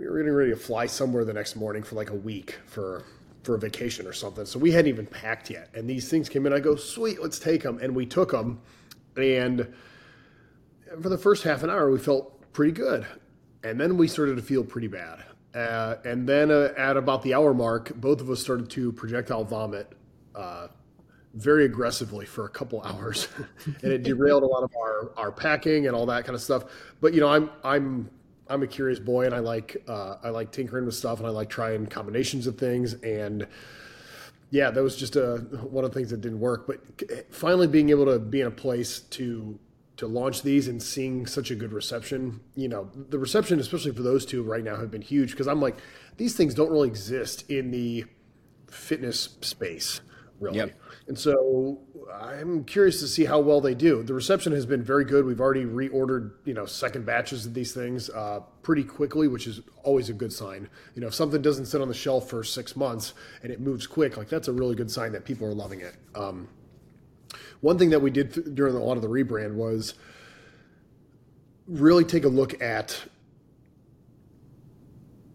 we 0.02 0.08
were 0.08 0.18
getting 0.18 0.32
ready 0.32 0.50
to 0.50 0.56
fly 0.56 0.86
somewhere 0.86 1.24
the 1.24 1.32
next 1.32 1.54
morning 1.54 1.82
for 1.82 1.94
like 1.94 2.10
a 2.10 2.14
week 2.14 2.58
for 2.66 3.04
for 3.44 3.54
a 3.54 3.58
vacation 3.58 4.06
or 4.06 4.12
something. 4.12 4.44
So 4.46 4.58
we 4.58 4.70
hadn't 4.70 4.88
even 4.88 5.06
packed 5.06 5.50
yet, 5.50 5.68
and 5.74 5.88
these 5.88 6.08
things 6.08 6.28
came 6.28 6.46
in. 6.46 6.52
I 6.52 6.60
go, 6.60 6.76
sweet, 6.76 7.20
let's 7.20 7.38
take 7.38 7.62
them, 7.62 7.78
and 7.82 7.94
we 7.94 8.06
took 8.06 8.30
them, 8.30 8.60
and 9.16 9.72
for 11.00 11.08
the 11.08 11.18
first 11.18 11.42
half 11.42 11.62
an 11.62 11.70
hour, 11.70 11.90
we 11.90 11.98
felt 11.98 12.52
pretty 12.52 12.72
good, 12.72 13.06
and 13.64 13.80
then 13.80 13.96
we 13.96 14.06
started 14.08 14.36
to 14.36 14.42
feel 14.42 14.64
pretty 14.64 14.88
bad. 14.88 15.24
Uh, 15.54 15.96
and 16.04 16.28
then 16.28 16.50
uh, 16.50 16.72
at 16.76 16.96
about 16.96 17.22
the 17.22 17.34
hour 17.34 17.52
mark, 17.52 17.94
both 17.96 18.20
of 18.20 18.30
us 18.30 18.40
started 18.40 18.70
to 18.70 18.92
projectile 18.92 19.44
vomit 19.44 19.92
uh, 20.34 20.68
very 21.34 21.64
aggressively 21.64 22.26
for 22.26 22.44
a 22.46 22.48
couple 22.48 22.80
hours, 22.84 23.28
and 23.82 23.92
it 23.92 24.02
derailed 24.02 24.42
a 24.42 24.46
lot 24.46 24.62
of 24.62 24.70
our, 24.76 25.12
our 25.16 25.32
packing 25.32 25.86
and 25.86 25.96
all 25.96 26.06
that 26.06 26.24
kind 26.24 26.34
of 26.34 26.42
stuff. 26.42 26.64
But 27.00 27.12
you 27.12 27.20
know, 27.20 27.28
I'm 27.28 27.50
I'm 27.64 28.08
I'm 28.52 28.62
a 28.62 28.66
curious 28.66 28.98
boy, 28.98 29.24
and 29.24 29.34
I 29.34 29.38
like 29.38 29.82
uh, 29.88 30.16
I 30.22 30.28
like 30.28 30.52
tinkering 30.52 30.84
with 30.84 30.94
stuff, 30.94 31.18
and 31.18 31.26
I 31.26 31.30
like 31.30 31.48
trying 31.48 31.86
combinations 31.86 32.46
of 32.46 32.58
things. 32.58 32.92
And 32.94 33.46
yeah, 34.50 34.70
that 34.70 34.82
was 34.82 34.94
just 34.94 35.16
a, 35.16 35.38
one 35.70 35.84
of 35.84 35.92
the 35.92 35.98
things 35.98 36.10
that 36.10 36.20
didn't 36.20 36.40
work. 36.40 36.66
But 36.66 37.32
finally, 37.32 37.66
being 37.66 37.88
able 37.88 38.04
to 38.04 38.18
be 38.18 38.42
in 38.42 38.46
a 38.46 38.50
place 38.50 39.00
to 39.00 39.58
to 39.96 40.06
launch 40.06 40.42
these 40.42 40.68
and 40.68 40.82
seeing 40.82 41.26
such 41.26 41.50
a 41.50 41.54
good 41.54 41.72
reception, 41.72 42.40
you 42.54 42.68
know, 42.68 42.90
the 42.94 43.18
reception, 43.18 43.60
especially 43.60 43.92
for 43.92 44.02
those 44.02 44.26
two 44.26 44.42
right 44.42 44.64
now, 44.64 44.76
have 44.76 44.90
been 44.90 45.02
huge 45.02 45.30
because 45.30 45.46
I'm 45.46 45.60
like, 45.60 45.78
these 46.16 46.36
things 46.36 46.54
don't 46.54 46.70
really 46.70 46.88
exist 46.88 47.48
in 47.50 47.70
the 47.70 48.04
fitness 48.68 49.36
space, 49.40 50.00
really. 50.42 50.58
Yep. 50.58 50.80
And 51.08 51.18
so 51.18 51.78
I'm 52.12 52.64
curious 52.64 53.00
to 53.00 53.08
see 53.08 53.24
how 53.24 53.40
well 53.40 53.60
they 53.60 53.74
do. 53.74 54.02
The 54.02 54.14
reception 54.14 54.52
has 54.52 54.66
been 54.66 54.82
very 54.82 55.04
good. 55.04 55.24
We've 55.24 55.40
already 55.40 55.64
reordered, 55.64 56.32
you 56.44 56.54
know, 56.54 56.66
second 56.66 57.06
batches 57.06 57.46
of 57.46 57.54
these 57.54 57.72
things 57.72 58.10
uh, 58.10 58.40
pretty 58.62 58.84
quickly, 58.84 59.28
which 59.28 59.46
is 59.46 59.60
always 59.82 60.08
a 60.08 60.12
good 60.12 60.32
sign. 60.32 60.68
You 60.94 61.00
know, 61.00 61.06
if 61.08 61.14
something 61.14 61.40
doesn't 61.40 61.66
sit 61.66 61.80
on 61.80 61.88
the 61.88 61.94
shelf 61.94 62.28
for 62.28 62.44
six 62.44 62.76
months 62.76 63.14
and 63.42 63.50
it 63.52 63.60
moves 63.60 63.86
quick, 63.86 64.16
like 64.16 64.28
that's 64.28 64.48
a 64.48 64.52
really 64.52 64.74
good 64.74 64.90
sign 64.90 65.12
that 65.12 65.24
people 65.24 65.46
are 65.46 65.54
loving 65.54 65.80
it. 65.80 65.94
Um, 66.14 66.48
one 67.60 67.78
thing 67.78 67.90
that 67.90 68.00
we 68.00 68.10
did 68.10 68.34
th- 68.34 68.46
during 68.54 68.74
a 68.74 68.82
lot 68.82 68.96
of 68.96 69.02
the 69.02 69.08
rebrand 69.08 69.54
was 69.54 69.94
really 71.66 72.04
take 72.04 72.24
a 72.24 72.28
look 72.28 72.60
at 72.60 73.00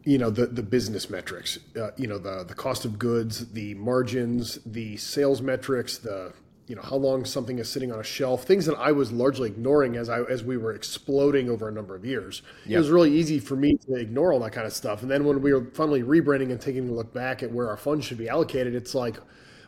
you 0.07 0.17
know 0.17 0.29
the 0.29 0.45
the 0.47 0.63
business 0.63 1.09
metrics 1.09 1.59
uh, 1.75 1.89
you 1.97 2.07
know 2.07 2.17
the 2.17 2.45
the 2.45 2.53
cost 2.53 2.85
of 2.85 2.97
goods 2.97 3.51
the 3.51 3.73
margins 3.73 4.57
the 4.65 4.95
sales 4.95 5.41
metrics 5.41 5.97
the 5.97 6.31
you 6.67 6.75
know 6.75 6.81
how 6.81 6.95
long 6.95 7.25
something 7.25 7.59
is 7.59 7.67
sitting 7.67 7.91
on 7.91 7.99
a 7.99 8.03
shelf 8.03 8.45
things 8.45 8.65
that 8.65 8.75
i 8.77 8.89
was 8.89 9.11
largely 9.11 9.49
ignoring 9.49 9.97
as 9.97 10.07
i 10.07 10.21
as 10.23 10.45
we 10.45 10.55
were 10.55 10.73
exploding 10.73 11.49
over 11.49 11.67
a 11.67 11.71
number 11.71 11.93
of 11.93 12.05
years. 12.05 12.41
It 12.75 12.77
was 12.77 12.89
really 12.89 13.11
easy 13.11 13.39
for 13.39 13.57
me 13.57 13.75
to 13.85 13.95
ignore 13.95 14.31
all 14.31 14.39
that 14.39 14.51
kind 14.51 14.65
of 14.65 14.71
stuff. 14.73 15.01
And 15.01 15.11
then 15.11 15.25
when 15.25 15.41
we 15.41 15.53
were 15.53 15.65
finally 15.73 16.03
rebranding 16.03 16.51
and 16.51 16.59
taking 16.59 16.87
a 16.87 16.91
look 16.91 17.13
back 17.13 17.43
at 17.43 17.51
where 17.51 17.69
our 17.69 17.77
funds 17.77 18.05
should 18.05 18.17
be 18.17 18.29
allocated 18.29 18.75
it's 18.75 18.95
like 18.95 19.17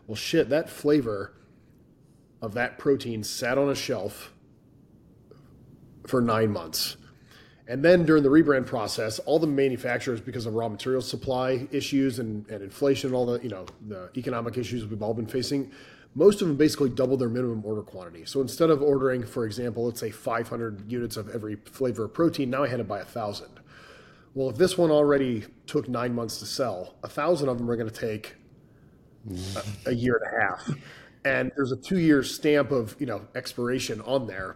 well 0.07 0.15
shit 0.15 0.47
that 0.49 0.69
flavor 0.69 1.33
of 2.41 2.53
that 2.53 2.77
protein 2.77 3.23
sat 3.23 3.57
on 3.57 3.69
a 3.69 3.75
shelf 3.75 4.33
for 6.07 6.21
nine 6.21 6.51
months 6.51 6.95
and 7.69 7.85
then 7.85 8.03
during 8.03 8.23
the 8.23 8.29
rebrand 8.29 8.65
process, 8.65 9.19
all 9.19 9.37
the 9.37 9.45
manufacturers, 9.45 10.19
because 10.19 10.47
of 10.47 10.55
raw 10.55 10.67
material 10.67 11.03
supply 11.03 11.67
issues 11.71 12.17
and, 12.17 12.49
and 12.49 12.63
inflation 12.63 13.09
and 13.09 13.15
all 13.15 13.27
the 13.27 13.39
you 13.43 13.49
know 13.49 13.65
the 13.87 14.09
economic 14.17 14.57
issues 14.57 14.87
we've 14.87 15.03
all 15.03 15.13
been 15.13 15.27
facing, 15.27 15.71
most 16.15 16.41
of 16.41 16.47
them 16.47 16.57
basically 16.57 16.89
doubled 16.89 17.19
their 17.21 17.29
minimum 17.29 17.63
order 17.63 17.83
quantity. 17.83 18.25
So 18.25 18.41
instead 18.41 18.71
of 18.71 18.81
ordering, 18.81 19.23
for 19.23 19.45
example, 19.45 19.85
let's 19.85 19.99
say 19.99 20.09
500 20.09 20.91
units 20.91 21.15
of 21.15 21.29
every 21.29 21.57
flavor 21.57 22.05
of 22.05 22.13
protein, 22.13 22.49
now 22.49 22.63
I 22.63 22.67
had 22.67 22.77
to 22.77 22.83
buy 22.83 23.01
a 23.01 23.05
thousand. 23.05 23.59
Well, 24.33 24.49
if 24.49 24.57
this 24.57 24.75
one 24.75 24.89
already 24.89 25.45
took 25.67 25.87
nine 25.87 26.15
months 26.15 26.39
to 26.39 26.47
sell, 26.47 26.95
a 27.03 27.07
thousand 27.07 27.49
of 27.49 27.59
them 27.59 27.69
are 27.69 27.75
going 27.75 27.89
to 27.89 27.93
take 27.93 28.35
a, 29.55 29.89
a 29.91 29.93
year 29.93 30.19
and 30.23 30.35
a 30.35 30.41
half, 30.41 30.71
and 31.23 31.51
there's 31.55 31.71
a 31.71 31.77
two-year 31.77 32.23
stamp 32.23 32.71
of 32.71 32.95
you 32.99 33.05
know 33.05 33.21
expiration 33.35 34.01
on 34.01 34.25
there. 34.25 34.55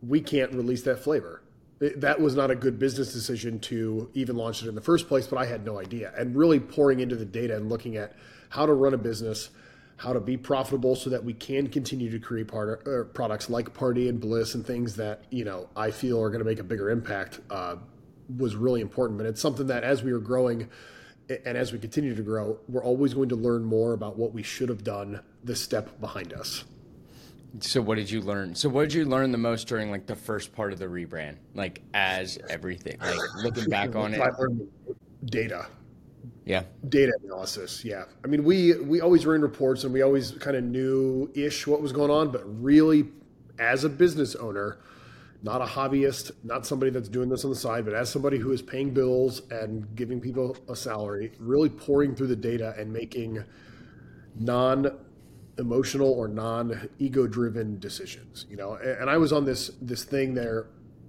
We 0.00 0.20
can't 0.20 0.52
release 0.52 0.82
that 0.82 1.00
flavor 1.00 1.42
that 1.78 2.20
was 2.20 2.34
not 2.34 2.50
a 2.50 2.54
good 2.54 2.78
business 2.78 3.12
decision 3.12 3.60
to 3.60 4.10
even 4.14 4.36
launch 4.36 4.62
it 4.62 4.68
in 4.68 4.74
the 4.74 4.80
first 4.80 5.08
place, 5.08 5.26
but 5.26 5.38
I 5.38 5.44
had 5.44 5.64
no 5.64 5.78
idea. 5.78 6.12
And 6.16 6.34
really 6.34 6.58
pouring 6.58 7.00
into 7.00 7.16
the 7.16 7.24
data 7.24 7.56
and 7.56 7.68
looking 7.68 7.96
at 7.96 8.16
how 8.48 8.64
to 8.64 8.72
run 8.72 8.94
a 8.94 8.98
business, 8.98 9.50
how 9.98 10.12
to 10.12 10.20
be 10.20 10.36
profitable 10.36 10.96
so 10.96 11.10
that 11.10 11.22
we 11.22 11.34
can 11.34 11.68
continue 11.68 12.10
to 12.10 12.18
create 12.18 12.48
part, 12.48 12.86
uh, 12.86 13.04
products 13.12 13.50
like 13.50 13.74
Party 13.74 14.08
and 14.08 14.20
Bliss 14.20 14.54
and 14.54 14.66
things 14.66 14.96
that, 14.96 15.24
you 15.30 15.44
know, 15.44 15.68
I 15.76 15.90
feel 15.90 16.20
are 16.20 16.30
going 16.30 16.40
to 16.40 16.46
make 16.46 16.60
a 16.60 16.64
bigger 16.64 16.90
impact 16.90 17.40
uh, 17.50 17.76
was 18.38 18.56
really 18.56 18.80
important. 18.80 19.18
But 19.18 19.26
it's 19.26 19.40
something 19.40 19.66
that 19.66 19.84
as 19.84 20.02
we 20.02 20.12
are 20.12 20.18
growing 20.18 20.68
and 21.28 21.58
as 21.58 21.72
we 21.72 21.78
continue 21.78 22.14
to 22.14 22.22
grow, 22.22 22.58
we're 22.68 22.84
always 22.84 23.12
going 23.12 23.28
to 23.30 23.36
learn 23.36 23.64
more 23.64 23.92
about 23.92 24.16
what 24.16 24.32
we 24.32 24.42
should 24.42 24.68
have 24.68 24.84
done 24.84 25.20
this 25.44 25.60
step 25.60 26.00
behind 26.00 26.32
us. 26.32 26.64
So 27.60 27.80
what 27.80 27.96
did 27.96 28.10
you 28.10 28.20
learn? 28.20 28.54
So 28.54 28.68
what 28.68 28.82
did 28.82 28.94
you 28.94 29.04
learn 29.04 29.32
the 29.32 29.38
most 29.38 29.66
during 29.66 29.90
like 29.90 30.06
the 30.06 30.16
first 30.16 30.54
part 30.54 30.72
of 30.72 30.78
the 30.78 30.86
rebrand? 30.86 31.36
Like 31.54 31.82
as 31.94 32.38
everything, 32.48 32.98
like 33.00 33.18
looking 33.42 33.68
back 33.68 33.94
on 33.96 34.14
it. 34.14 34.20
Data. 35.24 35.66
Yeah. 36.44 36.62
Data 36.88 37.12
analysis. 37.24 37.84
Yeah. 37.84 38.04
I 38.24 38.28
mean, 38.28 38.44
we 38.44 38.74
we 38.78 39.00
always 39.00 39.26
ran 39.26 39.40
reports 39.40 39.84
and 39.84 39.92
we 39.92 40.02
always 40.02 40.32
kind 40.32 40.56
of 40.56 40.64
knew 40.64 41.30
ish 41.34 41.66
what 41.66 41.82
was 41.82 41.92
going 41.92 42.10
on, 42.10 42.30
but 42.30 42.42
really, 42.62 43.08
as 43.58 43.84
a 43.84 43.88
business 43.88 44.34
owner, 44.36 44.78
not 45.42 45.60
a 45.60 45.64
hobbyist, 45.64 46.32
not 46.44 46.66
somebody 46.66 46.90
that's 46.90 47.08
doing 47.08 47.28
this 47.28 47.44
on 47.44 47.50
the 47.50 47.56
side, 47.56 47.84
but 47.84 47.94
as 47.94 48.10
somebody 48.10 48.38
who 48.38 48.52
is 48.52 48.62
paying 48.62 48.90
bills 48.90 49.42
and 49.50 49.94
giving 49.96 50.20
people 50.20 50.56
a 50.68 50.76
salary, 50.76 51.32
really 51.38 51.68
pouring 51.68 52.14
through 52.14 52.28
the 52.28 52.36
data 52.36 52.74
and 52.78 52.92
making 52.92 53.42
non 54.38 54.90
emotional 55.58 56.10
or 56.12 56.28
non 56.28 56.88
ego 56.98 57.26
driven 57.26 57.78
decisions 57.78 58.46
you 58.50 58.56
know? 58.56 58.74
And 58.74 59.08
i 59.08 59.16
was 59.16 59.32
on 59.32 59.44
this 59.44 59.70
this 59.80 60.04
thing 60.04 60.34
there 60.34 60.66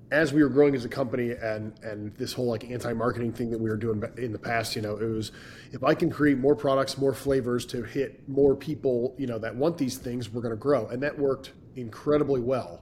as 0.10 0.32
we 0.32 0.42
were 0.42 0.50
growing 0.50 0.74
as 0.74 0.86
a 0.86 0.90
company 0.90 1.32
and 1.32 1.74
and 1.84 2.16
this 2.16 2.32
whole 2.32 2.46
like 2.46 2.64
anti-marketing 2.64 3.34
thing 3.34 3.52
that 3.52 3.60
we 3.60 3.70
were 3.70 3.76
doing 3.76 4.02
in 4.18 4.32
the 4.32 4.40
past 4.40 4.74
you 4.76 4.82
know 4.82 4.96
it 4.96 5.04
was 5.04 5.34
if 5.74 5.84
i 5.84 5.94
can 5.94 6.10
create 6.10 6.38
more 6.38 6.56
products 6.56 6.98
more 6.98 7.14
flavors 7.14 7.66
to 7.66 7.84
hit 7.84 8.26
more 8.30 8.56
people 8.56 9.14
you 9.18 9.28
know 9.28 9.38
that 9.38 9.54
want 9.54 9.78
these 9.78 9.98
things 9.98 10.30
we're 10.30 10.42
going 10.42 10.54
to 10.54 10.58
grow. 10.60 10.88
And 10.88 11.02
that 11.04 11.18
worked 11.18 11.52
incredibly 11.76 12.42
well. 12.42 12.82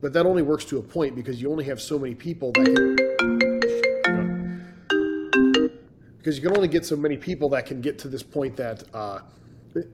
But 0.00 0.12
that 0.12 0.26
only 0.26 0.42
works 0.42 0.64
to 0.66 0.78
a 0.78 0.82
point 0.82 1.16
because 1.16 1.40
you 1.40 1.50
only 1.50 1.64
have 1.64 1.80
so 1.80 1.98
many 1.98 2.14
people 2.14 2.52
that 2.52 2.64
can, 2.64 2.96
because 6.18 6.36
you 6.36 6.42
can 6.42 6.56
only 6.56 6.68
get 6.68 6.84
so 6.84 6.96
many 6.96 7.16
people 7.16 7.48
that 7.50 7.66
can 7.66 7.80
get 7.80 7.98
to 8.00 8.08
this 8.08 8.22
point 8.22 8.56
that 8.56 8.84
uh, 8.94 9.20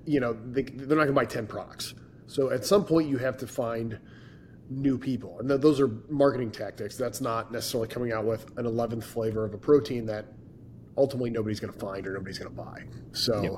you 0.05 0.21
know, 0.21 0.33
they, 0.33 0.63
they're 0.63 0.97
not 0.97 1.05
going 1.05 1.09
to 1.09 1.13
buy 1.13 1.25
10 1.25 1.47
products. 1.47 1.95
So 2.27 2.51
at 2.51 2.65
some 2.65 2.85
point, 2.85 3.09
you 3.09 3.19
have 3.19 3.37
to 3.39 3.47
find 3.47 3.99
new 4.71 4.99
people. 4.99 5.39
And 5.39 5.49
th- 5.49 5.61
those 5.61 5.81
are 5.81 5.89
marketing 6.09 6.51
tactics. 6.51 6.97
That's 6.97 7.21
not 7.21 7.53
necessarily 7.53 7.89
coming 7.89 8.13
out 8.13 8.25
with 8.25 8.47
an 8.57 8.65
11th 8.65 9.05
flavor 9.05 9.45
of 9.45 9.55
a 9.55 9.59
protein 9.59 10.07
that 10.07 10.27
ultimately 10.97 11.31
nobody's 11.31 11.61
going 11.61 11.73
to 11.73 11.79
find 11.79 12.07
or 12.07 12.15
nobody's 12.15 12.39
going 12.39 12.51
to 12.51 12.57
buy. 12.57 12.85
So, 13.13 13.43
yep. 13.43 13.53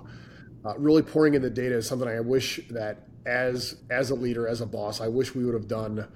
uh, 0.65 0.79
really 0.79 1.03
pouring 1.03 1.35
in 1.35 1.43
the 1.43 1.51
data 1.51 1.77
is 1.77 1.87
something 1.87 2.09
I 2.09 2.21
wish 2.21 2.61
that 2.71 3.07
as 3.27 3.77
as 3.91 4.11
a 4.11 4.15
leader, 4.15 4.47
as 4.47 4.61
a 4.61 4.67
boss, 4.67 5.01
I 5.01 5.09
wish 5.09 5.35
we 5.35 5.45
would 5.45 5.55
have 5.55 5.69
done 5.69 6.07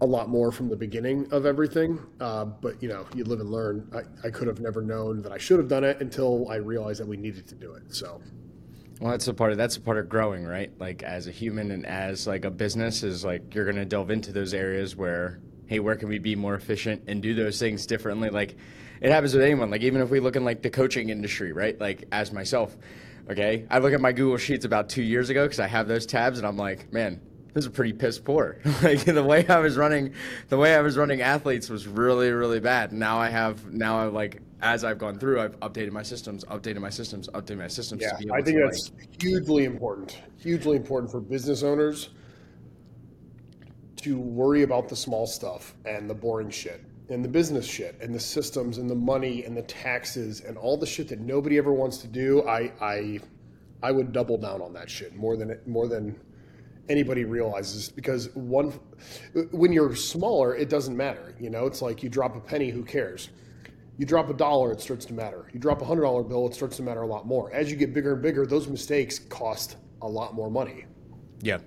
a 0.00 0.06
lot 0.06 0.28
more 0.28 0.52
from 0.52 0.68
the 0.68 0.76
beginning 0.76 1.26
of 1.30 1.46
everything. 1.46 1.98
Uh, 2.20 2.44
but 2.44 2.82
you 2.82 2.88
know, 2.88 3.06
you 3.14 3.24
live 3.24 3.40
and 3.40 3.50
learn. 3.50 3.88
I, 3.94 4.26
I 4.26 4.30
could 4.30 4.46
have 4.46 4.60
never 4.60 4.82
known 4.82 5.22
that 5.22 5.32
I 5.32 5.38
should 5.38 5.58
have 5.58 5.68
done 5.68 5.84
it 5.84 6.00
until 6.00 6.48
I 6.50 6.56
realized 6.56 7.00
that 7.00 7.08
we 7.08 7.16
needed 7.16 7.46
to 7.48 7.54
do 7.54 7.72
it. 7.74 7.94
So. 7.94 8.20
Well, 9.00 9.10
that's 9.10 9.28
a 9.28 9.34
part 9.34 9.52
of 9.52 9.58
that's 9.58 9.76
a 9.76 9.80
part 9.80 9.98
of 9.98 10.08
growing, 10.08 10.44
right? 10.44 10.70
Like 10.78 11.02
as 11.02 11.26
a 11.26 11.30
human 11.30 11.70
and 11.70 11.84
as 11.86 12.26
like 12.26 12.44
a 12.44 12.50
business 12.50 13.02
is 13.02 13.24
like 13.24 13.54
you're 13.54 13.66
gonna 13.66 13.84
delve 13.84 14.10
into 14.10 14.32
those 14.32 14.54
areas 14.54 14.96
where, 14.96 15.40
hey, 15.66 15.80
where 15.80 15.96
can 15.96 16.08
we 16.08 16.18
be 16.18 16.34
more 16.34 16.54
efficient 16.54 17.02
and 17.06 17.22
do 17.22 17.34
those 17.34 17.58
things 17.58 17.86
differently? 17.86 18.30
Like 18.30 18.56
it 19.00 19.10
happens 19.10 19.34
with 19.34 19.42
anyone. 19.42 19.70
Like 19.70 19.82
even 19.82 20.00
if 20.00 20.10
we 20.10 20.20
look 20.20 20.36
in 20.36 20.44
like 20.44 20.62
the 20.62 20.70
coaching 20.70 21.10
industry, 21.10 21.52
right? 21.52 21.78
Like 21.78 22.04
as 22.10 22.32
myself, 22.32 22.74
okay, 23.30 23.66
I 23.70 23.78
look 23.78 23.92
at 23.92 24.00
my 24.00 24.12
Google 24.12 24.38
Sheets 24.38 24.64
about 24.64 24.88
two 24.88 25.02
years 25.02 25.28
ago 25.28 25.44
because 25.44 25.60
I 25.60 25.66
have 25.66 25.88
those 25.88 26.06
tabs 26.06 26.38
and 26.38 26.46
I'm 26.46 26.56
like, 26.56 26.90
man, 26.90 27.20
this 27.56 27.64
is 27.64 27.72
pretty 27.72 27.94
piss 27.94 28.18
poor. 28.18 28.58
like 28.82 29.06
the 29.06 29.24
way 29.24 29.48
I 29.48 29.58
was 29.60 29.78
running, 29.78 30.12
the 30.50 30.58
way 30.58 30.74
I 30.74 30.82
was 30.82 30.98
running 30.98 31.22
athletes 31.22 31.70
was 31.70 31.88
really, 31.88 32.30
really 32.30 32.60
bad. 32.60 32.92
Now 32.92 33.16
I 33.16 33.30
have, 33.30 33.72
now 33.72 33.98
I 33.98 34.04
like, 34.04 34.42
as 34.60 34.84
I've 34.84 34.98
gone 34.98 35.18
through, 35.18 35.40
I've 35.40 35.58
updated 35.60 35.90
my 35.90 36.02
systems, 36.02 36.44
updated 36.44 36.80
my 36.80 36.90
systems, 36.90 37.28
updated 37.28 37.56
my 37.56 37.68
systems. 37.68 38.02
Yeah, 38.02 38.12
I 38.30 38.42
think 38.42 38.58
that's 38.62 38.92
like, 38.92 39.22
hugely 39.22 39.64
important. 39.64 40.20
Hugely 40.38 40.76
important 40.76 41.10
for 41.10 41.18
business 41.18 41.62
owners 41.62 42.10
to 44.02 44.18
worry 44.18 44.62
about 44.62 44.90
the 44.90 44.96
small 44.96 45.26
stuff 45.26 45.74
and 45.86 46.10
the 46.10 46.14
boring 46.14 46.50
shit 46.50 46.84
and 47.08 47.24
the 47.24 47.28
business 47.28 47.64
shit 47.64 47.96
and 48.02 48.14
the 48.14 48.20
systems 48.20 48.76
and 48.76 48.90
the 48.90 48.94
money 48.94 49.46
and 49.46 49.56
the 49.56 49.62
taxes 49.62 50.42
and 50.42 50.58
all 50.58 50.76
the 50.76 50.86
shit 50.86 51.08
that 51.08 51.20
nobody 51.20 51.56
ever 51.56 51.72
wants 51.72 51.96
to 51.98 52.06
do. 52.06 52.46
I, 52.46 52.70
I, 52.82 53.20
I 53.82 53.92
would 53.92 54.12
double 54.12 54.36
down 54.36 54.60
on 54.60 54.74
that 54.74 54.90
shit 54.90 55.16
more 55.16 55.38
than 55.38 55.58
more 55.64 55.86
than 55.88 56.20
anybody 56.88 57.24
realizes 57.24 57.88
because 57.88 58.34
one 58.34 58.72
when 59.50 59.72
you're 59.72 59.94
smaller 59.94 60.54
it 60.54 60.68
doesn't 60.68 60.96
matter 60.96 61.34
you 61.40 61.50
know? 61.50 61.66
It's 61.66 61.82
like 61.82 62.02
you 62.02 62.08
drop 62.08 62.36
a 62.36 62.40
penny 62.40 62.70
who 62.70 62.82
cares? 62.84 63.30
You 63.98 64.06
drop 64.06 64.28
a 64.28 64.34
dollar 64.34 64.72
it 64.72 64.80
starts 64.80 65.04
to 65.06 65.14
matter. 65.14 65.46
You 65.52 65.60
drop 65.60 65.82
a 65.82 65.84
hundred 65.84 66.02
dollar 66.02 66.22
bill 66.22 66.46
it 66.46 66.54
starts 66.54 66.76
to 66.76 66.82
matter 66.82 67.02
a 67.02 67.06
lot 67.06 67.26
more. 67.26 67.52
As 67.52 67.70
you 67.70 67.76
get 67.76 67.94
bigger 67.94 68.14
and 68.14 68.22
bigger 68.22 68.46
those 68.46 68.68
mistakes 68.68 69.18
cost 69.18 69.76
a 70.02 70.08
lot 70.08 70.34
more 70.34 70.50
money. 70.50 70.84
Yeah. 71.40 71.58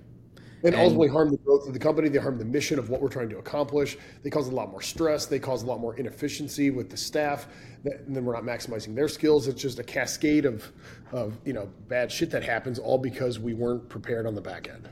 And, 0.62 0.74
and 0.74 0.82
ultimately 0.82 1.08
harm 1.08 1.30
the 1.30 1.38
growth 1.38 1.66
of 1.66 1.72
the 1.72 1.78
company 1.78 2.10
they 2.10 2.18
harm 2.18 2.38
the 2.38 2.44
mission 2.44 2.78
of 2.78 2.90
what 2.90 3.00
we're 3.00 3.08
trying 3.08 3.30
to 3.30 3.38
accomplish. 3.38 3.96
They 4.22 4.30
cause 4.30 4.48
a 4.48 4.54
lot 4.54 4.70
more 4.70 4.82
stress 4.82 5.26
they 5.26 5.38
cause 5.38 5.62
a 5.62 5.66
lot 5.66 5.80
more 5.80 5.96
inefficiency 5.96 6.70
with 6.70 6.90
the 6.90 6.96
staff 6.96 7.48
and 7.84 8.14
then 8.14 8.24
we're 8.24 8.34
not 8.34 8.44
maximizing 8.44 8.94
their 8.94 9.08
skills. 9.08 9.48
It's 9.48 9.60
just 9.60 9.78
a 9.78 9.84
cascade 9.84 10.44
of 10.44 10.70
of 11.12 11.38
you 11.44 11.52
know 11.52 11.68
bad 11.88 12.10
shit 12.12 12.30
that 12.30 12.42
happens 12.42 12.78
all 12.78 12.98
because 12.98 13.38
we 13.38 13.54
weren't 13.54 13.88
prepared 13.88 14.26
on 14.26 14.34
the 14.34 14.40
back 14.40 14.68
end 14.68 14.88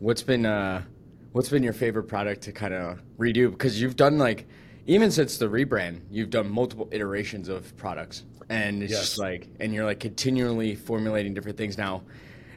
What's 0.00 0.22
been 0.22 0.46
uh, 0.46 0.82
what's 1.32 1.48
been 1.50 1.62
your 1.62 1.72
favorite 1.74 2.04
product 2.04 2.42
to 2.42 2.52
kind 2.52 2.74
of 2.74 3.00
redo? 3.18 3.50
Because 3.50 3.80
you've 3.80 3.96
done 3.96 4.18
like 4.18 4.46
even 4.86 5.10
since 5.10 5.36
the 5.38 5.46
rebrand, 5.46 6.00
you've 6.10 6.30
done 6.30 6.50
multiple 6.50 6.88
iterations 6.90 7.48
of 7.48 7.76
products. 7.76 8.24
and 8.48 8.82
it's 8.82 8.90
Yes. 8.92 9.00
just 9.02 9.18
like 9.18 9.46
and 9.60 9.72
you're 9.74 9.84
like 9.84 10.00
continually 10.00 10.74
formulating 10.74 11.34
different 11.34 11.56
things 11.56 11.78
now 11.78 12.02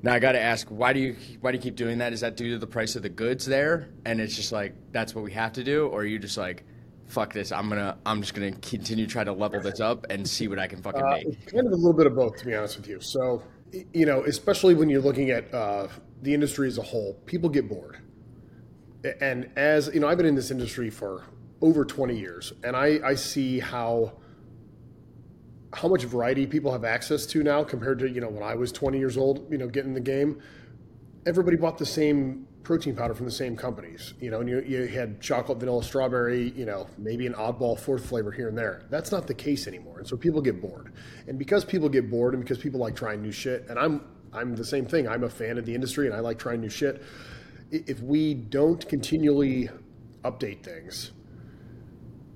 now 0.02 0.12
i 0.14 0.18
got 0.18 0.32
to 0.32 0.40
ask 0.40 0.68
why 0.70 0.92
do 0.92 1.00
you 1.00 1.16
why 1.42 1.52
do 1.52 1.58
you 1.58 1.62
keep 1.62 1.76
doing 1.76 2.00
that 2.00 2.12
is 2.14 2.22
that 2.22 2.36
due 2.36 2.50
to 2.50 2.58
the 2.58 2.66
price 2.66 2.96
of 2.96 3.04
the 3.04 3.10
goods 3.10 3.46
there 3.46 3.90
and 4.06 4.20
it's 4.20 4.36
just 4.36 4.52
like 4.52 4.74
that's 4.92 5.14
what 5.14 5.24
we 5.24 5.32
have 5.32 5.54
to 5.54 5.64
do 5.64 5.86
or 5.90 6.00
are 6.02 6.06
you 6.06 6.18
just 6.18 6.36
like 6.36 6.64
fuck 7.06 7.32
this 7.32 7.52
i'm 7.52 7.70
gonna 7.70 7.96
i'm 8.08 8.22
just 8.22 8.34
gonna 8.34 8.52
continue 8.54 9.06
try 9.06 9.24
to 9.24 9.32
level 9.32 9.62
this 9.62 9.80
up 9.80 10.08
and 10.10 10.28
see 10.28 10.48
what 10.48 10.58
i 10.58 10.66
can 10.66 10.82
fucking 10.82 11.04
Uh, 11.04 11.12
make 11.24 11.46
kind 11.46 11.68
of 11.68 11.74
a 11.74 11.76
little 11.76 11.94
bit 11.94 12.08
of 12.08 12.16
both, 12.16 12.38
to 12.38 12.46
be 12.48 12.56
honest 12.56 12.76
with 12.78 12.88
you. 12.88 13.00
So, 13.00 13.44
you 13.94 14.08
know, 14.08 14.24
especially 14.24 14.74
when 14.74 14.90
you're 14.90 15.02
looking 15.10 15.30
at 15.30 15.54
uh, 15.54 15.90
the 16.24 16.34
industry 16.34 16.68
as 16.68 16.78
a 16.78 16.82
whole, 16.82 17.16
people 17.26 17.50
get 17.50 17.68
bored. 17.68 18.00
And 19.20 19.50
as 19.58 19.90
you 19.94 20.00
know, 20.00 20.08
I've 20.08 20.18
been 20.18 20.26
in 20.26 20.36
this 20.36 20.50
industry 20.50 20.90
for 20.90 21.24
over 21.62 21.84
20 21.84 22.18
years, 22.18 22.54
and 22.64 22.76
I, 22.76 23.00
I 23.04 23.16
see 23.16 23.60
how 23.60 24.14
how 25.74 25.88
much 25.88 26.04
variety 26.04 26.46
people 26.46 26.72
have 26.72 26.84
access 26.84 27.26
to 27.26 27.42
now 27.44 27.64
compared 27.64 28.00
to 28.00 28.10
you 28.10 28.22
know 28.22 28.30
when 28.30 28.44
I 28.44 28.56
was 28.56 28.72
20 28.72 28.98
years 28.98 29.18
old. 29.18 29.52
You 29.52 29.58
know, 29.58 29.68
getting 29.68 29.94
the 29.94 30.00
game, 30.00 30.42
everybody 31.26 31.58
bought 31.58 31.78
the 31.78 31.86
same 31.86 32.48
protein 32.64 32.96
powder 32.96 33.14
from 33.14 33.26
the 33.26 33.32
same 33.32 33.58
companies. 33.58 34.14
You 34.22 34.32
know, 34.32 34.40
and 34.40 34.48
you, 34.48 34.62
you 34.62 34.88
had 34.88 35.20
chocolate, 35.20 35.60
vanilla, 35.60 35.84
strawberry. 35.84 36.54
You 36.56 36.66
know, 36.66 36.88
maybe 36.98 37.28
an 37.28 37.34
oddball 37.34 37.78
fourth 37.78 38.06
flavor 38.06 38.32
here 38.32 38.48
and 38.48 38.58
there. 38.58 38.84
That's 38.90 39.12
not 39.12 39.28
the 39.28 39.34
case 39.34 39.68
anymore, 39.68 40.00
and 40.00 40.08
so 40.08 40.16
people 40.16 40.42
get 40.42 40.62
bored. 40.62 40.94
And 41.28 41.38
because 41.38 41.66
people 41.66 41.90
get 41.90 42.10
bored, 42.10 42.36
and 42.36 42.42
because 42.42 42.58
people 42.58 42.80
like 42.80 42.96
trying 42.96 43.22
new 43.22 43.34
shit, 43.34 43.68
and 43.68 43.78
I'm 43.78 44.02
I'm 44.34 44.56
the 44.56 44.66
same 44.66 44.86
thing. 44.86 45.08
I'm 45.08 45.24
a 45.24 45.30
fan 45.30 45.58
of 45.58 45.66
the 45.66 45.76
industry, 45.76 46.08
and 46.08 46.16
I 46.16 46.20
like 46.20 46.40
trying 46.40 46.62
new 46.62 46.70
shit. 46.70 47.04
If 47.72 48.02
we 48.02 48.34
don't 48.34 48.88
continually 48.88 49.70
update 50.24 50.64
things, 50.64 51.12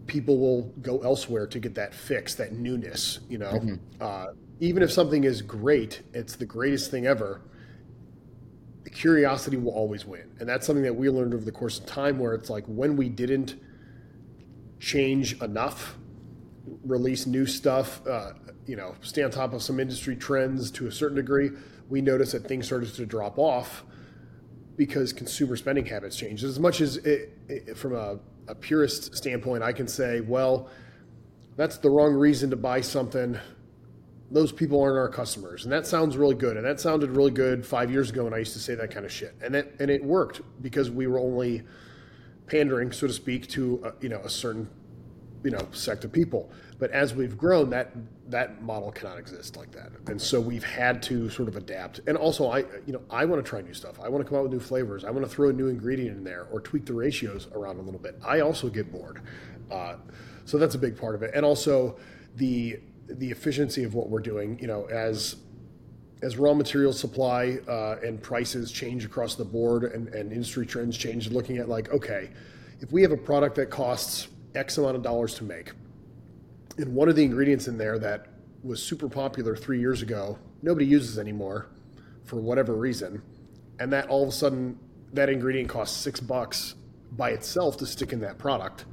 people 0.08 0.38
will 0.38 0.64
go 0.82 1.00
elsewhere 1.00 1.48
to 1.48 1.60
get 1.60 1.76
that 1.76 1.94
fix, 1.94 2.36
that 2.36 2.54
newness. 2.54 3.20
You 3.30 3.40
know, 3.40 3.78
uh, 4.02 4.28
even 4.60 4.84
if 4.84 4.92
something 4.92 5.24
is 5.24 5.42
great, 5.42 6.02
it's 6.14 6.36
the 6.36 6.46
greatest 6.46 6.92
thing 6.92 7.06
ever. 7.06 7.42
Curiosity 8.92 9.58
will 9.58 9.74
always 9.74 10.06
win, 10.06 10.32
and 10.40 10.50
that's 10.50 10.66
something 10.66 10.84
that 10.84 10.96
we 10.96 11.10
learned 11.10 11.34
over 11.34 11.46
the 11.46 11.52
course 11.52 11.80
of 11.80 11.86
time. 11.86 12.18
Where 12.18 12.34
it's 12.34 12.50
like 12.50 12.66
when 12.66 12.96
we 12.96 13.10
didn't 13.10 13.56
change 14.80 15.40
enough, 15.42 15.98
release 16.84 17.28
new 17.28 17.46
stuff, 17.46 18.02
uh, 18.08 18.34
you 18.66 18.76
know, 18.76 18.96
stay 19.02 19.24
on 19.24 19.32
top 19.32 19.54
of 19.54 19.62
some 19.62 19.80
industry 19.80 20.16
trends 20.16 20.72
to 20.72 20.88
a 20.88 20.92
certain 20.92 21.18
degree, 21.18 21.52
we 21.90 22.02
noticed 22.02 22.34
that 22.34 22.48
things 22.48 22.66
started 22.66 22.94
to 22.94 23.06
drop 23.06 23.38
off 23.38 23.84
because 24.76 25.12
consumer 25.12 25.56
spending 25.56 25.86
habits 25.86 26.16
changed. 26.16 26.44
As 26.44 26.60
much 26.60 26.82
as 26.82 26.98
it, 26.98 27.38
it, 27.50 27.78
from 27.78 27.96
a, 27.96 28.20
a 28.48 28.56
purist 28.56 29.16
standpoint, 29.16 29.64
I 29.64 29.74
can 29.74 29.88
say, 29.88 30.22
well, 30.22 30.70
that's 31.56 31.78
the 31.78 31.90
wrong 31.90 32.14
reason 32.14 32.52
to 32.52 32.56
buy 32.56 32.82
something. 32.82 33.38
Those 34.30 34.52
people 34.52 34.82
aren't 34.82 34.98
our 34.98 35.10
customers, 35.10 35.64
and 35.64 35.72
that 35.72 35.88
sounds 35.88 36.18
really 36.18 36.36
good. 36.36 36.58
And 36.58 36.66
that 36.66 36.80
sounded 36.80 37.12
really 37.12 37.32
good 37.32 37.66
five 37.66 37.90
years 37.90 38.12
ago 38.12 38.26
when 38.26 38.34
I 38.34 38.38
used 38.38 38.54
to 38.54 38.60
say 38.60 38.76
that 38.76 38.92
kind 38.92 39.06
of 39.06 39.12
shit, 39.12 39.34
and 39.42 39.56
it 39.56 39.76
and 39.80 39.90
it 39.90 40.04
worked 40.04 40.42
because 40.62 40.92
we 40.92 41.08
were 41.08 41.18
only 41.18 41.64
pandering, 42.46 42.92
so 42.92 43.08
to 43.08 43.14
speak, 43.14 43.48
to 43.50 43.82
uh, 43.86 43.92
you 44.02 44.10
know 44.10 44.20
a 44.20 44.30
certain 44.30 44.70
you 45.44 45.52
know 45.52 45.66
sect 45.72 46.04
of 46.04 46.12
people. 46.12 46.52
But 46.80 46.92
as 46.92 47.16
we've 47.16 47.38
grown, 47.38 47.72
that 47.72 47.92
that 48.30 48.62
model 48.62 48.92
cannot 48.92 49.18
exist 49.18 49.58
like 49.58 49.72
that, 49.72 49.92
and 50.08 50.22
so 50.22 50.40
we've 50.40 50.64
had 50.64 51.02
to 51.04 51.30
sort 51.30 51.48
of 51.48 51.56
adapt. 51.56 52.02
And 52.08 52.16
also, 52.16 52.52
I 52.52 52.60
you 52.86 52.94
know 52.94 53.02
I 53.10 53.26
want 53.26 53.44
to 53.44 53.50
try 53.50 53.62
new 53.62 53.74
stuff. 53.74 54.00
I 54.00 54.10
want 54.10 54.24
to 54.24 54.30
come 54.30 54.38
out 54.38 54.44
with 54.44 54.52
new 54.52 54.60
flavors. 54.60 55.04
I 55.04 55.10
want 55.10 55.26
to 55.26 55.32
throw 55.32 55.50
a 55.50 55.54
new 55.54 55.68
ingredient 55.68 56.18
in 56.18 56.24
there 56.24 56.48
or 56.52 56.62
tweak 56.62 56.86
the 56.86 56.94
ratios 56.94 57.48
around 57.54 57.78
a 57.80 57.82
little 57.82 58.00
bit. 58.00 58.20
I 58.24 58.42
also 58.42 58.70
get 58.70 58.92
bored, 58.92 59.22
uh, 59.72 59.96
so 60.46 60.58
that's 60.58 60.76
a 60.76 60.80
big 60.80 60.98
part 60.98 61.16
of 61.16 61.24
it. 61.24 61.32
And 61.34 61.44
also 61.44 61.98
the 62.36 62.80
the 63.08 63.32
efficiency 63.32 63.84
of 63.84 63.96
what 63.96 64.10
we're 64.10 64.20
doing. 64.20 64.60
You 64.60 64.68
know, 64.68 64.86
as 64.86 65.38
as 66.22 66.38
raw 66.38 66.54
material 66.54 66.94
supply 66.94 67.58
uh, 67.68 67.98
and 68.04 68.22
prices 68.22 68.72
change 68.72 69.06
across 69.06 69.36
the 69.36 69.46
board 69.46 69.84
and, 69.84 70.08
and 70.10 70.32
industry 70.32 70.66
trends 70.66 70.98
change, 70.98 71.30
looking 71.30 71.58
at 71.58 71.70
like, 71.70 71.92
okay, 71.92 72.30
if 72.82 72.92
we 72.92 73.02
have 73.02 73.12
a 73.12 73.18
product 73.18 73.56
that 73.56 73.70
costs 73.70 74.28
X 74.56 74.78
amount 74.78 74.96
of 74.96 75.04
dollars 75.04 75.36
to 75.36 75.44
make, 75.44 75.72
and 76.78 76.94
one 76.94 77.10
of 77.10 77.16
the 77.16 77.24
ingredients 77.24 77.68
in 77.68 77.78
there 77.78 77.98
that 78.00 78.28
was 78.64 78.82
super 78.82 79.10
popular 79.10 79.56
three 79.56 79.80
years 79.80 80.02
ago, 80.02 80.38
nobody 80.62 80.86
uses 80.86 81.18
anymore 81.18 81.68
for 82.24 82.38
whatever 82.38 82.74
reason, 82.74 83.22
and 83.80 83.92
that 83.94 84.08
all 84.08 84.24
of 84.24 84.30
a 84.30 84.32
sudden 84.32 84.80
that 85.14 85.30
ingredient 85.30 85.70
costs 85.70 85.98
six 85.98 86.20
bucks 86.20 86.76
by 87.12 87.30
itself 87.32 87.78
to 87.78 87.86
stick 87.86 88.12
in 88.12 88.20
that 88.20 88.38
product. 88.38 88.86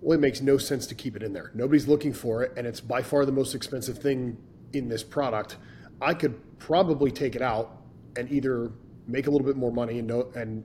Well, 0.00 0.16
it 0.16 0.20
makes 0.20 0.40
no 0.40 0.58
sense 0.58 0.86
to 0.86 0.94
keep 0.94 1.16
it 1.16 1.22
in 1.22 1.32
there. 1.32 1.50
Nobody's 1.54 1.88
looking 1.88 2.12
for 2.12 2.42
it, 2.42 2.52
and 2.56 2.66
it's 2.66 2.80
by 2.80 3.02
far 3.02 3.26
the 3.26 3.32
most 3.32 3.54
expensive 3.54 3.98
thing 3.98 4.38
in 4.72 4.88
this 4.88 5.02
product. 5.02 5.56
I 6.00 6.14
could 6.14 6.58
probably 6.58 7.10
take 7.10 7.34
it 7.34 7.42
out 7.42 7.82
and 8.16 8.30
either 8.30 8.70
make 9.06 9.26
a 9.26 9.30
little 9.30 9.46
bit 9.46 9.56
more 9.56 9.72
money 9.72 9.98
and 9.98 10.10
and 10.10 10.64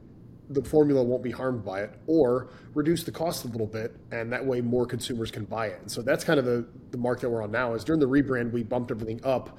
the 0.53 0.63
formula 0.63 1.03
won't 1.03 1.23
be 1.23 1.31
harmed 1.31 1.63
by 1.65 1.81
it, 1.81 1.93
or 2.07 2.49
reduce 2.73 3.03
the 3.03 3.11
cost 3.11 3.45
a 3.45 3.47
little 3.47 3.67
bit, 3.67 3.95
and 4.11 4.31
that 4.31 4.45
way 4.45 4.61
more 4.61 4.85
consumers 4.85 5.31
can 5.31 5.45
buy 5.45 5.67
it. 5.67 5.79
And 5.81 5.91
so 5.91 6.01
that's 6.01 6.23
kind 6.23 6.39
of 6.39 6.45
the, 6.45 6.65
the 6.91 6.97
mark 6.97 7.19
that 7.21 7.29
we're 7.29 7.43
on 7.43 7.51
now. 7.51 7.73
Is 7.73 7.83
during 7.83 7.99
the 7.99 8.07
rebrand 8.07 8.51
we 8.51 8.63
bumped 8.63 8.91
everything 8.91 9.19
up 9.23 9.57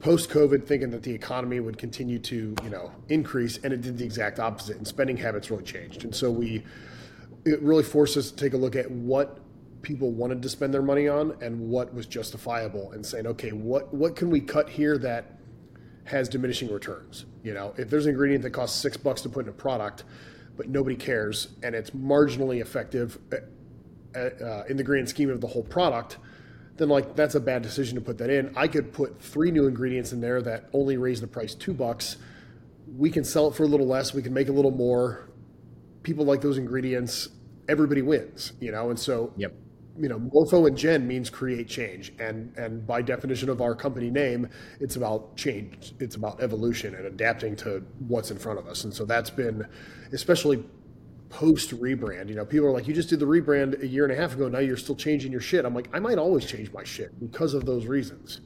post 0.00 0.30
COVID, 0.30 0.66
thinking 0.66 0.90
that 0.90 1.02
the 1.02 1.12
economy 1.12 1.60
would 1.60 1.78
continue 1.78 2.18
to 2.18 2.54
you 2.64 2.70
know 2.70 2.90
increase, 3.08 3.58
and 3.58 3.72
it 3.72 3.82
did 3.82 3.98
the 3.98 4.04
exact 4.04 4.40
opposite, 4.40 4.76
and 4.76 4.86
spending 4.86 5.16
habits 5.16 5.50
really 5.50 5.64
changed. 5.64 6.04
And 6.04 6.14
so 6.14 6.30
we 6.30 6.64
it 7.44 7.60
really 7.62 7.82
forced 7.82 8.16
us 8.16 8.30
to 8.30 8.36
take 8.36 8.52
a 8.52 8.56
look 8.56 8.76
at 8.76 8.90
what 8.90 9.38
people 9.82 10.10
wanted 10.10 10.42
to 10.42 10.48
spend 10.48 10.74
their 10.74 10.82
money 10.82 11.08
on 11.08 11.36
and 11.40 11.58
what 11.58 11.94
was 11.94 12.04
justifiable 12.06 12.92
and 12.92 13.04
saying 13.04 13.26
okay 13.26 13.50
what 13.50 13.92
what 13.94 14.14
can 14.14 14.28
we 14.28 14.38
cut 14.38 14.68
here 14.68 14.98
that 14.98 15.39
has 16.04 16.28
diminishing 16.28 16.72
returns. 16.72 17.26
You 17.42 17.54
know 17.54 17.74
if 17.76 17.90
there's 17.90 18.06
an 18.06 18.10
ingredient 18.12 18.42
that 18.42 18.50
costs 18.50 18.80
six 18.80 18.96
bucks 18.96 19.22
to 19.22 19.28
put 19.28 19.46
in 19.46 19.50
a 19.50 19.52
product 19.54 20.04
but 20.56 20.68
nobody 20.68 20.96
cares 20.96 21.48
and 21.62 21.74
it's 21.74 21.90
marginally 21.90 22.60
effective 22.60 23.18
uh, 23.32 24.18
uh, 24.18 24.64
in 24.68 24.76
the 24.76 24.82
grand 24.82 25.08
scheme 25.08 25.30
of 25.30 25.40
the 25.40 25.46
whole 25.46 25.62
product 25.62 26.18
then 26.80 26.88
like 26.88 27.14
that's 27.14 27.34
a 27.34 27.40
bad 27.40 27.60
decision 27.62 27.94
to 27.96 28.00
put 28.00 28.16
that 28.18 28.30
in. 28.30 28.52
I 28.56 28.66
could 28.66 28.90
put 28.90 29.20
three 29.20 29.50
new 29.50 29.66
ingredients 29.66 30.12
in 30.12 30.20
there 30.22 30.40
that 30.40 30.70
only 30.72 30.96
raise 30.96 31.20
the 31.20 31.26
price 31.26 31.54
two 31.54 31.74
bucks. 31.74 32.16
We 32.96 33.10
can 33.10 33.22
sell 33.22 33.48
it 33.48 33.54
for 33.54 33.64
a 33.64 33.66
little 33.66 33.86
less. 33.86 34.14
We 34.14 34.22
can 34.22 34.32
make 34.32 34.48
a 34.48 34.52
little 34.52 34.70
more. 34.70 35.28
People 36.02 36.24
like 36.24 36.40
those 36.40 36.56
ingredients, 36.56 37.28
everybody 37.68 38.00
wins, 38.00 38.54
you 38.60 38.72
know. 38.72 38.88
And 38.88 38.98
so, 38.98 39.34
Yep. 39.36 39.52
You 39.98 40.08
know, 40.08 40.18
Morpho 40.18 40.66
and 40.66 40.76
Gen 40.76 41.06
means 41.06 41.30
create 41.30 41.68
change, 41.68 42.12
and 42.18 42.56
and 42.56 42.86
by 42.86 43.02
definition 43.02 43.48
of 43.48 43.60
our 43.60 43.74
company 43.74 44.10
name, 44.10 44.48
it's 44.78 44.96
about 44.96 45.36
change. 45.36 45.94
It's 45.98 46.16
about 46.16 46.42
evolution 46.42 46.94
and 46.94 47.06
adapting 47.06 47.56
to 47.56 47.82
what's 48.06 48.30
in 48.30 48.38
front 48.38 48.58
of 48.58 48.66
us. 48.66 48.84
And 48.84 48.94
so 48.94 49.04
that's 49.04 49.30
been, 49.30 49.66
especially 50.12 50.64
post 51.28 51.70
rebrand. 51.80 52.28
You 52.28 52.34
know, 52.34 52.44
people 52.44 52.66
are 52.66 52.72
like, 52.72 52.88
you 52.88 52.94
just 52.94 53.08
did 53.08 53.20
the 53.20 53.26
rebrand 53.26 53.82
a 53.82 53.86
year 53.86 54.04
and 54.04 54.12
a 54.12 54.16
half 54.16 54.34
ago. 54.34 54.48
Now 54.48 54.58
you're 54.58 54.76
still 54.76 54.96
changing 54.96 55.32
your 55.32 55.40
shit. 55.40 55.64
I'm 55.64 55.74
like, 55.74 55.88
I 55.92 55.98
might 55.98 56.18
always 56.18 56.44
change 56.44 56.72
my 56.72 56.84
shit 56.84 57.18
because 57.20 57.54
of 57.54 57.64
those 57.64 57.86
reasons. 57.86 58.40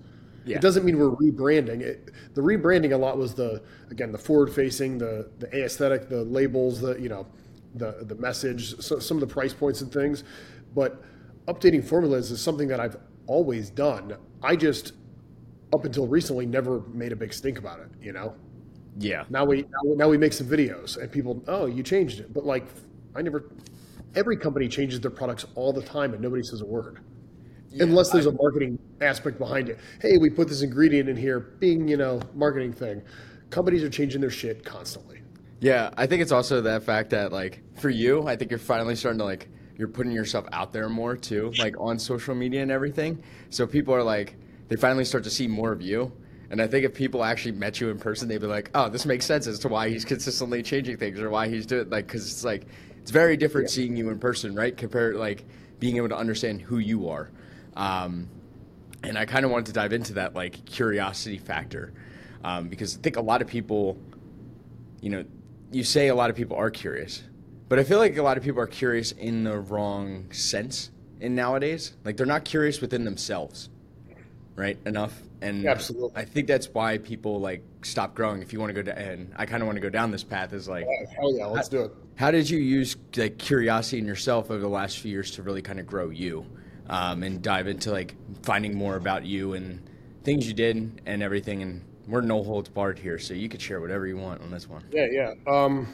Yeah. 0.45 0.57
It 0.57 0.63
doesn't 0.63 0.85
mean 0.85 0.99
we're 0.99 1.17
rebranding. 1.17 1.81
It, 1.81 2.11
the 2.35 2.43
rebranding 2.43 2.93
a 2.93 2.97
lot 2.97 3.17
was 3.17 3.35
the 3.35 3.63
again 3.91 4.13
the 4.13 4.19
forward 4.19 4.53
facing, 4.53 4.99
the 4.99 5.31
the 5.39 5.65
aesthetic, 5.65 6.09
the 6.09 6.23
labels, 6.23 6.81
the 6.81 7.01
you 7.01 7.09
know, 7.09 7.27
the 7.75 7.97
the 8.03 8.15
message, 8.17 8.79
so, 8.81 8.99
some 8.99 9.17
of 9.17 9.27
the 9.27 9.33
price 9.33 9.55
points 9.55 9.81
and 9.81 9.91
things. 9.91 10.23
But 10.75 11.03
updating 11.47 11.85
formulas 11.85 12.31
is 12.31 12.41
something 12.41 12.69
that 12.69 12.81
I've 12.81 12.97
always 13.27 13.71
done. 13.71 14.17
I 14.43 14.57
just 14.57 14.93
up 15.73 15.85
until 15.85 16.07
recently 16.07 16.47
never 16.47 16.81
made 16.93 17.13
a 17.13 17.17
big 17.17 17.33
stink 17.33 17.59
about 17.59 17.81
it. 17.81 17.89
You 18.01 18.13
know. 18.13 18.35
Yeah. 18.99 19.25
Now 19.29 19.45
we 19.45 19.63
now, 19.63 19.95
now 19.97 20.09
we 20.09 20.19
make 20.19 20.33
some 20.33 20.47
videos 20.47 20.97
and 20.97 21.11
people, 21.11 21.43
oh, 21.49 21.67
you 21.67 21.83
changed 21.83 22.21
it, 22.21 22.33
but 22.33 22.45
like 22.45 22.67
I 23.15 23.23
never. 23.23 23.51
Every 24.15 24.37
company 24.37 24.69
changes 24.69 25.01
their 25.01 25.11
products 25.11 25.45
all 25.57 25.73
the 25.73 25.83
time 25.83 26.13
and 26.13 26.23
nobody 26.23 26.45
says 26.45 26.61
a 26.61 26.65
word 26.65 27.01
unless 27.81 28.11
there's 28.11 28.27
a 28.27 28.33
marketing 28.33 28.79
aspect 29.01 29.39
behind 29.39 29.69
it. 29.69 29.79
Hey, 30.01 30.19
we 30.19 30.31
put 30.31 30.49
this 30.49 30.63
ingredient 30.63 31.09
in 31.09 31.17
here, 31.17 31.41
being 31.41 31.89
you 31.89 31.97
know 31.97 32.21
marketing 32.35 32.73
thing. 32.73 33.03
Companies 33.51 33.83
are 33.83 33.91
changing 33.91 34.21
their 34.21 34.31
shit 34.31 34.65
constantly. 34.65 35.21
Yeah, 35.61 35.91
I 35.97 36.07
think 36.07 36.23
it's 36.23 36.33
also 36.33 36.61
that 36.63 36.83
fact 36.83 37.11
that 37.11 37.33
like 37.33 37.63
for 37.79 37.91
you, 37.91 38.27
I 38.27 38.37
think 38.37 38.51
you're 38.51 38.59
finally 38.59 38.97
starting 38.97 39.19
to 39.19 39.25
like 39.25 39.49
you're 39.77 39.89
putting 39.89 40.13
yourself 40.13 40.47
out 40.53 40.73
there 40.73 40.89
more 40.89 41.17
too, 41.17 41.53
like 41.59 41.75
on 41.79 41.99
social 41.99 42.35
media 42.35 42.63
and 42.63 42.71
everything. 42.71 43.23
So 43.51 43.67
people 43.67 43.95
are 43.95 44.03
like 44.03 44.37
they 44.69 44.77
finally 44.77 45.05
start 45.05 45.25
to 45.25 45.31
see 45.31 45.47
more 45.47 45.73
of 45.73 45.83
you. 45.83 46.13
And 46.51 46.61
I 46.63 46.67
think 46.67 46.85
if 46.85 46.95
people 46.95 47.25
actually 47.25 47.53
met 47.53 47.81
you 47.81 47.91
in 47.91 47.99
person, 47.99 48.29
they'd 48.29 48.41
be 48.41 48.47
like, 48.47 48.71
"Oh, 48.75 48.89
this 48.89 49.07
makes 49.07 49.27
sense 49.27 49.47
as 49.47 49.59
to 49.61 49.69
why 49.69 49.89
he's 49.89 50.05
consistently 50.05 50.63
changing 50.63 50.99
things 50.99 51.19
or 51.19 51.31
why 51.31 51.49
he's 51.49 51.67
doing 51.67 51.91
like 51.91 52.07
because 52.07 52.31
it's 52.31 52.45
like 52.45 52.67
it's 53.01 53.11
very 53.11 53.37
different 53.37 53.71
seeing 53.71 53.97
you 53.97 54.11
in 54.11 54.19
person, 54.19 54.55
right? 54.55 54.77
Compared 54.77 55.17
like 55.17 55.45
being 55.81 55.97
able 55.97 56.09
to 56.09 56.17
understand 56.17 56.63
who 56.63 56.79
you 56.79 57.09
are. 57.09 57.31
Um, 57.77 58.29
and 59.03 59.19
I 59.19 59.27
kind 59.27 59.45
of 59.45 59.51
wanted 59.51 59.67
to 59.67 59.73
dive 59.73 59.93
into 59.93 60.15
that 60.15 60.35
like 60.35 60.65
curiosity 60.65 61.39
factor 61.39 61.93
um, 62.43 62.69
because 62.69 62.97
I 62.97 63.01
think 63.01 63.17
a 63.17 63.21
lot 63.21 63.43
of 63.43 63.49
people, 63.49 63.99
you 65.01 65.11
know, 65.11 65.25
you 65.73 65.85
say 65.85 66.09
a 66.09 66.15
lot 66.15 66.31
of 66.31 66.37
people 66.37 66.57
are 66.57 66.71
curious, 66.71 67.23
but 67.75 67.81
I 67.81 67.85
feel 67.85 67.99
like 67.99 68.17
a 68.17 68.23
lot 68.23 68.37
of 68.37 68.45
people 68.45 68.61
are 68.61 68.69
curious 68.69 69.11
in 69.11 69.43
the 69.43 69.59
wrong 69.59 70.31
sense 70.31 70.93
in 71.21 71.35
nowadays. 71.35 71.95
Like 72.05 72.17
they're 72.17 72.25
not 72.25 72.45
curious 72.45 72.81
within 72.81 73.05
themselves. 73.05 73.69
right 74.55 74.79
enough 74.87 75.21
and 75.43 75.67
Absolutely. 75.67 76.13
i 76.15 76.25
think 76.25 76.47
that's 76.47 76.69
why 76.73 76.97
people 76.99 77.41
like 77.41 77.61
stop 77.83 78.15
growing 78.15 78.41
if 78.41 78.53
you 78.53 78.61
want 78.61 78.71
to 78.71 78.81
go 78.81 78.83
down 78.83 78.97
and 78.97 79.33
i 79.35 79.45
kind 79.45 79.61
of 79.65 79.67
want 79.67 79.75
to 79.75 79.81
go 79.81 79.91
down 79.91 80.13
this 80.13 80.23
path 80.23 80.53
is 80.53 80.69
like 80.69 80.87
Hell 81.17 81.37
yeah, 81.37 81.47
let's 81.47 81.69
do 81.69 81.83
it. 81.87 81.91
how 82.15 82.31
did 82.31 82.49
you 82.49 82.59
use 82.59 82.97
like 83.17 83.37
curiosity 83.37 83.99
in 83.99 84.07
yourself 84.07 84.53
over 84.53 84.61
the 84.61 84.69
last 84.69 85.01
few 85.01 85.11
years 85.11 85.33
to 85.33 85.43
really 85.43 85.61
kind 85.61 85.81
of 85.81 85.87
grow 85.89 86.11
you 86.11 86.47
um, 86.89 87.25
and 87.25 87.43
dive 87.43 87.67
into 87.67 87.91
like 87.91 88.15
finding 88.45 88.77
more 88.79 88.95
about 88.95 89.25
you 89.25 89.55
and 89.55 89.83
things 90.23 90.47
you 90.47 90.55
did 90.55 91.01
and 91.05 91.21
everything 91.21 91.61
and 91.63 91.83
we're 92.07 92.21
no 92.21 92.45
holds 92.45 92.69
barred 92.69 92.99
here 92.99 93.19
so 93.19 93.35
you 93.35 93.49
could 93.49 93.61
share 93.61 93.81
whatever 93.81 94.07
you 94.07 94.17
want 94.17 94.41
on 94.41 94.53
this 94.53 94.69
one 94.69 94.85
Yeah, 94.93 95.07
yeah. 95.11 95.35
Um, 95.49 95.93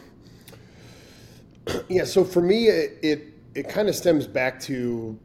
yeah, 1.88 2.04
so 2.04 2.24
for 2.24 2.40
me, 2.40 2.68
it, 2.68 2.98
it, 3.02 3.34
it 3.54 3.68
kind 3.68 3.88
of 3.88 3.94
stems 3.94 4.26
back 4.26 4.60
to 4.60 5.18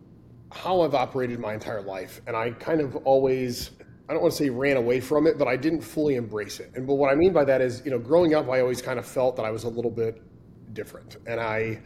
how 0.51 0.81
I've 0.81 0.95
operated 0.95 1.39
my 1.39 1.53
entire 1.53 1.81
life. 1.81 2.21
And 2.27 2.35
I 2.35 2.51
kind 2.51 2.81
of 2.81 2.95
always, 2.97 3.71
I 4.09 4.13
don't 4.13 4.21
want 4.21 4.33
to 4.33 4.37
say 4.37 4.49
ran 4.49 4.77
away 4.77 4.99
from 4.99 5.27
it, 5.27 5.37
but 5.37 5.47
I 5.47 5.57
didn't 5.57 5.81
fully 5.81 6.15
embrace 6.15 6.59
it. 6.59 6.71
And 6.75 6.87
but 6.87 6.95
what 6.95 7.11
I 7.11 7.15
mean 7.15 7.33
by 7.33 7.43
that 7.45 7.61
is, 7.61 7.81
you 7.85 7.91
know, 7.91 7.99
growing 7.99 8.33
up, 8.33 8.49
I 8.49 8.61
always 8.61 8.81
kind 8.81 8.99
of 8.99 9.05
felt 9.05 9.35
that 9.35 9.45
I 9.45 9.51
was 9.51 9.63
a 9.63 9.69
little 9.69 9.91
bit 9.91 10.21
different. 10.73 11.17
And 11.27 11.39
I, 11.39 11.79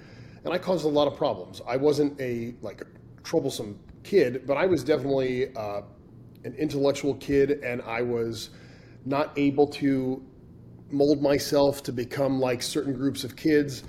and 0.44 0.54
I 0.54 0.58
caused 0.58 0.86
a 0.86 0.90
lot 0.90 1.08
of 1.08 1.18
problems. 1.18 1.62
I 1.68 1.78
wasn't 1.78 2.20
a 2.20 2.56
like 2.62 2.84
troublesome 3.24 3.80
kid, 4.04 4.44
but 4.46 4.58
I 4.58 4.66
was 4.66 4.84
definitely 4.84 5.56
uh, 5.56 5.82
an 6.44 6.54
intellectual 6.56 7.16
kid, 7.16 7.64
and 7.64 7.82
I 7.82 8.02
was 8.02 8.50
not 9.06 9.32
able 9.38 9.68
to 9.68 10.24
mold 10.92 11.22
myself 11.22 11.84
to 11.84 11.92
become 11.92 12.40
like 12.40 12.62
certain 12.62 12.94
groups 12.94 13.24
of 13.24 13.36
kids. 13.36 13.84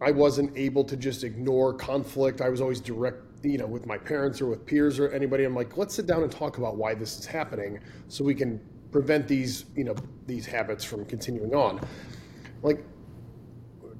I 0.00 0.10
wasn't 0.10 0.56
able 0.56 0.84
to 0.84 0.96
just 0.96 1.24
ignore 1.24 1.72
conflict. 1.72 2.40
I 2.40 2.48
was 2.48 2.60
always 2.60 2.80
direct, 2.80 3.22
you 3.42 3.58
know, 3.58 3.66
with 3.66 3.86
my 3.86 3.98
parents 3.98 4.40
or 4.40 4.46
with 4.46 4.66
peers 4.66 4.98
or 4.98 5.08
anybody. 5.10 5.44
I'm 5.44 5.54
like, 5.54 5.76
let's 5.76 5.94
sit 5.94 6.06
down 6.06 6.22
and 6.22 6.30
talk 6.30 6.58
about 6.58 6.76
why 6.76 6.94
this 6.94 7.18
is 7.18 7.26
happening 7.26 7.78
so 8.08 8.24
we 8.24 8.34
can 8.34 8.60
prevent 8.90 9.26
these, 9.26 9.66
you 9.76 9.84
know, 9.84 9.94
these 10.26 10.46
habits 10.46 10.84
from 10.84 11.04
continuing 11.06 11.54
on. 11.54 11.80
Like 12.62 12.84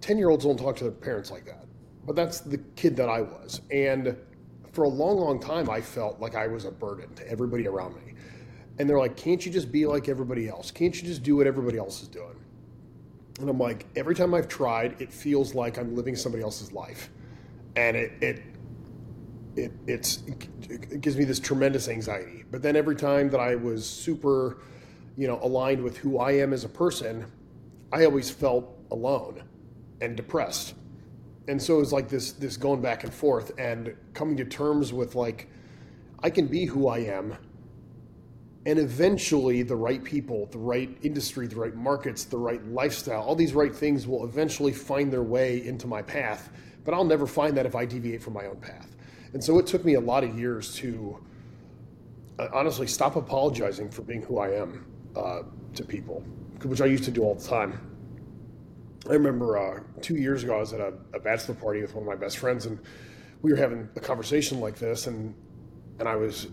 10 0.00 0.18
year 0.18 0.30
olds 0.30 0.44
don't 0.44 0.58
talk 0.58 0.76
to 0.76 0.84
their 0.84 0.92
parents 0.92 1.30
like 1.30 1.46
that. 1.46 1.64
But 2.06 2.16
that's 2.16 2.40
the 2.40 2.58
kid 2.76 2.96
that 2.96 3.08
I 3.08 3.22
was. 3.22 3.62
And 3.70 4.16
for 4.72 4.84
a 4.84 4.88
long, 4.88 5.16
long 5.16 5.40
time, 5.40 5.70
I 5.70 5.80
felt 5.80 6.20
like 6.20 6.34
I 6.34 6.46
was 6.46 6.64
a 6.64 6.70
burden 6.70 7.14
to 7.14 7.30
everybody 7.30 7.66
around 7.66 7.94
me. 7.96 8.14
And 8.78 8.90
they're 8.90 8.98
like, 8.98 9.16
can't 9.16 9.44
you 9.46 9.52
just 9.52 9.70
be 9.70 9.86
like 9.86 10.08
everybody 10.08 10.48
else? 10.48 10.70
Can't 10.70 10.94
you 11.00 11.06
just 11.06 11.22
do 11.22 11.36
what 11.36 11.46
everybody 11.46 11.78
else 11.78 12.02
is 12.02 12.08
doing? 12.08 12.33
And 13.40 13.48
I'm 13.48 13.58
like, 13.58 13.86
every 13.96 14.14
time 14.14 14.32
I've 14.32 14.48
tried, 14.48 15.00
it 15.00 15.12
feels 15.12 15.54
like 15.54 15.78
I'm 15.78 15.96
living 15.96 16.14
somebody 16.14 16.42
else's 16.42 16.72
life. 16.72 17.10
And 17.76 17.96
it, 17.96 18.12
it, 18.20 18.42
it, 19.56 19.72
it's, 19.86 20.22
it 20.68 21.00
gives 21.00 21.16
me 21.16 21.24
this 21.24 21.40
tremendous 21.40 21.88
anxiety. 21.88 22.44
But 22.50 22.62
then 22.62 22.76
every 22.76 22.94
time 22.94 23.30
that 23.30 23.40
I 23.40 23.56
was 23.56 23.88
super, 23.88 24.58
you 25.16 25.26
know, 25.26 25.40
aligned 25.42 25.82
with 25.82 25.96
who 25.96 26.18
I 26.18 26.32
am 26.32 26.52
as 26.52 26.64
a 26.64 26.68
person, 26.68 27.26
I 27.92 28.04
always 28.04 28.30
felt 28.30 28.78
alone 28.90 29.42
and 30.00 30.16
depressed. 30.16 30.74
And 31.48 31.60
so 31.60 31.76
it 31.76 31.80
was 31.80 31.92
like 31.92 32.08
this, 32.08 32.32
this 32.32 32.56
going 32.56 32.80
back 32.80 33.04
and 33.04 33.12
forth 33.12 33.52
and 33.58 33.94
coming 34.14 34.36
to 34.36 34.44
terms 34.44 34.92
with 34.92 35.14
like, 35.14 35.48
I 36.22 36.30
can 36.30 36.46
be 36.46 36.64
who 36.66 36.88
I 36.88 36.98
am 36.98 37.36
and 38.66 38.78
eventually 38.78 39.62
the 39.62 39.76
right 39.76 40.02
people 40.02 40.46
the 40.46 40.58
right 40.58 40.96
industry 41.02 41.46
the 41.46 41.56
right 41.56 41.74
markets 41.74 42.24
the 42.24 42.38
right 42.38 42.64
lifestyle 42.66 43.22
all 43.22 43.34
these 43.34 43.52
right 43.52 43.74
things 43.74 44.06
will 44.06 44.24
eventually 44.24 44.72
find 44.72 45.12
their 45.12 45.22
way 45.22 45.64
into 45.66 45.86
my 45.86 46.02
path. 46.02 46.50
But 46.84 46.94
i'll 46.94 47.04
never 47.04 47.26
find 47.26 47.56
that 47.56 47.66
if 47.66 47.74
i 47.74 47.84
deviate 47.84 48.22
from 48.22 48.32
my 48.32 48.46
own 48.46 48.56
path. 48.56 48.96
And 49.32 49.42
so 49.42 49.58
it 49.58 49.66
took 49.66 49.84
me 49.84 49.94
a 49.94 50.00
lot 50.00 50.22
of 50.24 50.38
years 50.38 50.74
to 50.76 51.18
uh, 52.38 52.48
honestly 52.52 52.86
stop 52.86 53.16
apologizing 53.16 53.90
for 53.90 54.02
being 54.02 54.22
who 54.22 54.38
i 54.38 54.50
am 54.50 54.86
uh, 55.16 55.42
to 55.74 55.84
people 55.84 56.22
which 56.64 56.80
i 56.80 56.86
used 56.86 57.04
to 57.04 57.10
do 57.10 57.22
all 57.22 57.34
the 57.34 57.46
time. 57.46 57.78
I 59.08 59.12
remember 59.12 59.58
uh, 59.58 59.80
two 60.00 60.16
years 60.16 60.42
ago 60.42 60.56
i 60.56 60.60
was 60.60 60.72
at 60.72 60.80
a, 60.80 60.94
a 61.12 61.20
bachelor 61.20 61.54
party 61.54 61.82
with 61.82 61.94
one 61.94 62.02
of 62.02 62.08
my 62.08 62.16
best 62.16 62.38
friends 62.38 62.64
and 62.64 62.78
we 63.42 63.50
were 63.50 63.58
having 63.58 63.88
a 63.96 64.00
conversation 64.00 64.60
like 64.60 64.76
this 64.76 65.06
and 65.06 65.34
and 65.98 66.08
i 66.08 66.16
was 66.16 66.48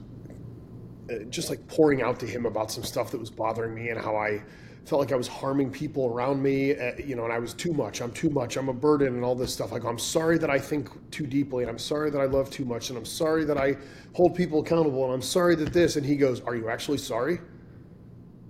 just 1.30 1.50
like 1.50 1.66
pouring 1.68 2.02
out 2.02 2.20
to 2.20 2.26
him 2.26 2.46
about 2.46 2.72
some 2.72 2.84
stuff 2.84 3.12
that 3.12 3.20
was 3.20 3.30
bothering 3.30 3.74
me 3.74 3.90
and 3.90 4.00
how 4.00 4.16
I 4.16 4.42
felt 4.86 5.00
like 5.00 5.12
I 5.12 5.16
was 5.16 5.28
harming 5.28 5.72
people 5.72 6.08
around 6.08 6.42
me, 6.42 6.76
uh, 6.76 6.94
you 6.98 7.16
know, 7.16 7.24
and 7.24 7.32
I 7.32 7.40
was 7.40 7.54
too 7.54 7.72
much. 7.74 8.02
I'm 8.02 8.12
too 8.12 8.30
much. 8.30 8.58
I'm 8.58 8.70
a 8.70 8.74
burden 8.74 9.10
and 9.10 9.24
all 9.24 9.36
this 9.36 9.54
stuff. 9.54 9.70
Go, 9.70 9.88
I'm 9.88 10.00
sorry 10.00 10.38
that 10.40 10.50
I 10.50 10.58
think 10.58 10.90
too 11.12 11.28
deeply, 11.28 11.64
and 11.64 11.70
I'm 11.70 11.78
sorry 11.78 12.10
that 12.10 12.20
I 12.20 12.26
love 12.26 12.50
too 12.50 12.66
much, 12.66 12.90
and 12.90 12.98
I'm 12.98 13.06
sorry 13.06 13.46
that 13.46 13.58
I 13.58 13.78
hold 14.14 14.36
people 14.36 14.62
accountable, 14.62 15.06
and 15.06 15.14
I'm 15.14 15.22
sorry 15.22 15.56
that 15.56 15.72
this. 15.72 15.98
And 15.98 16.06
he 16.06 16.16
goes, 16.16 16.42
Are 16.42 16.56
you 16.56 16.70
actually 16.70 16.98
sorry? 16.98 17.40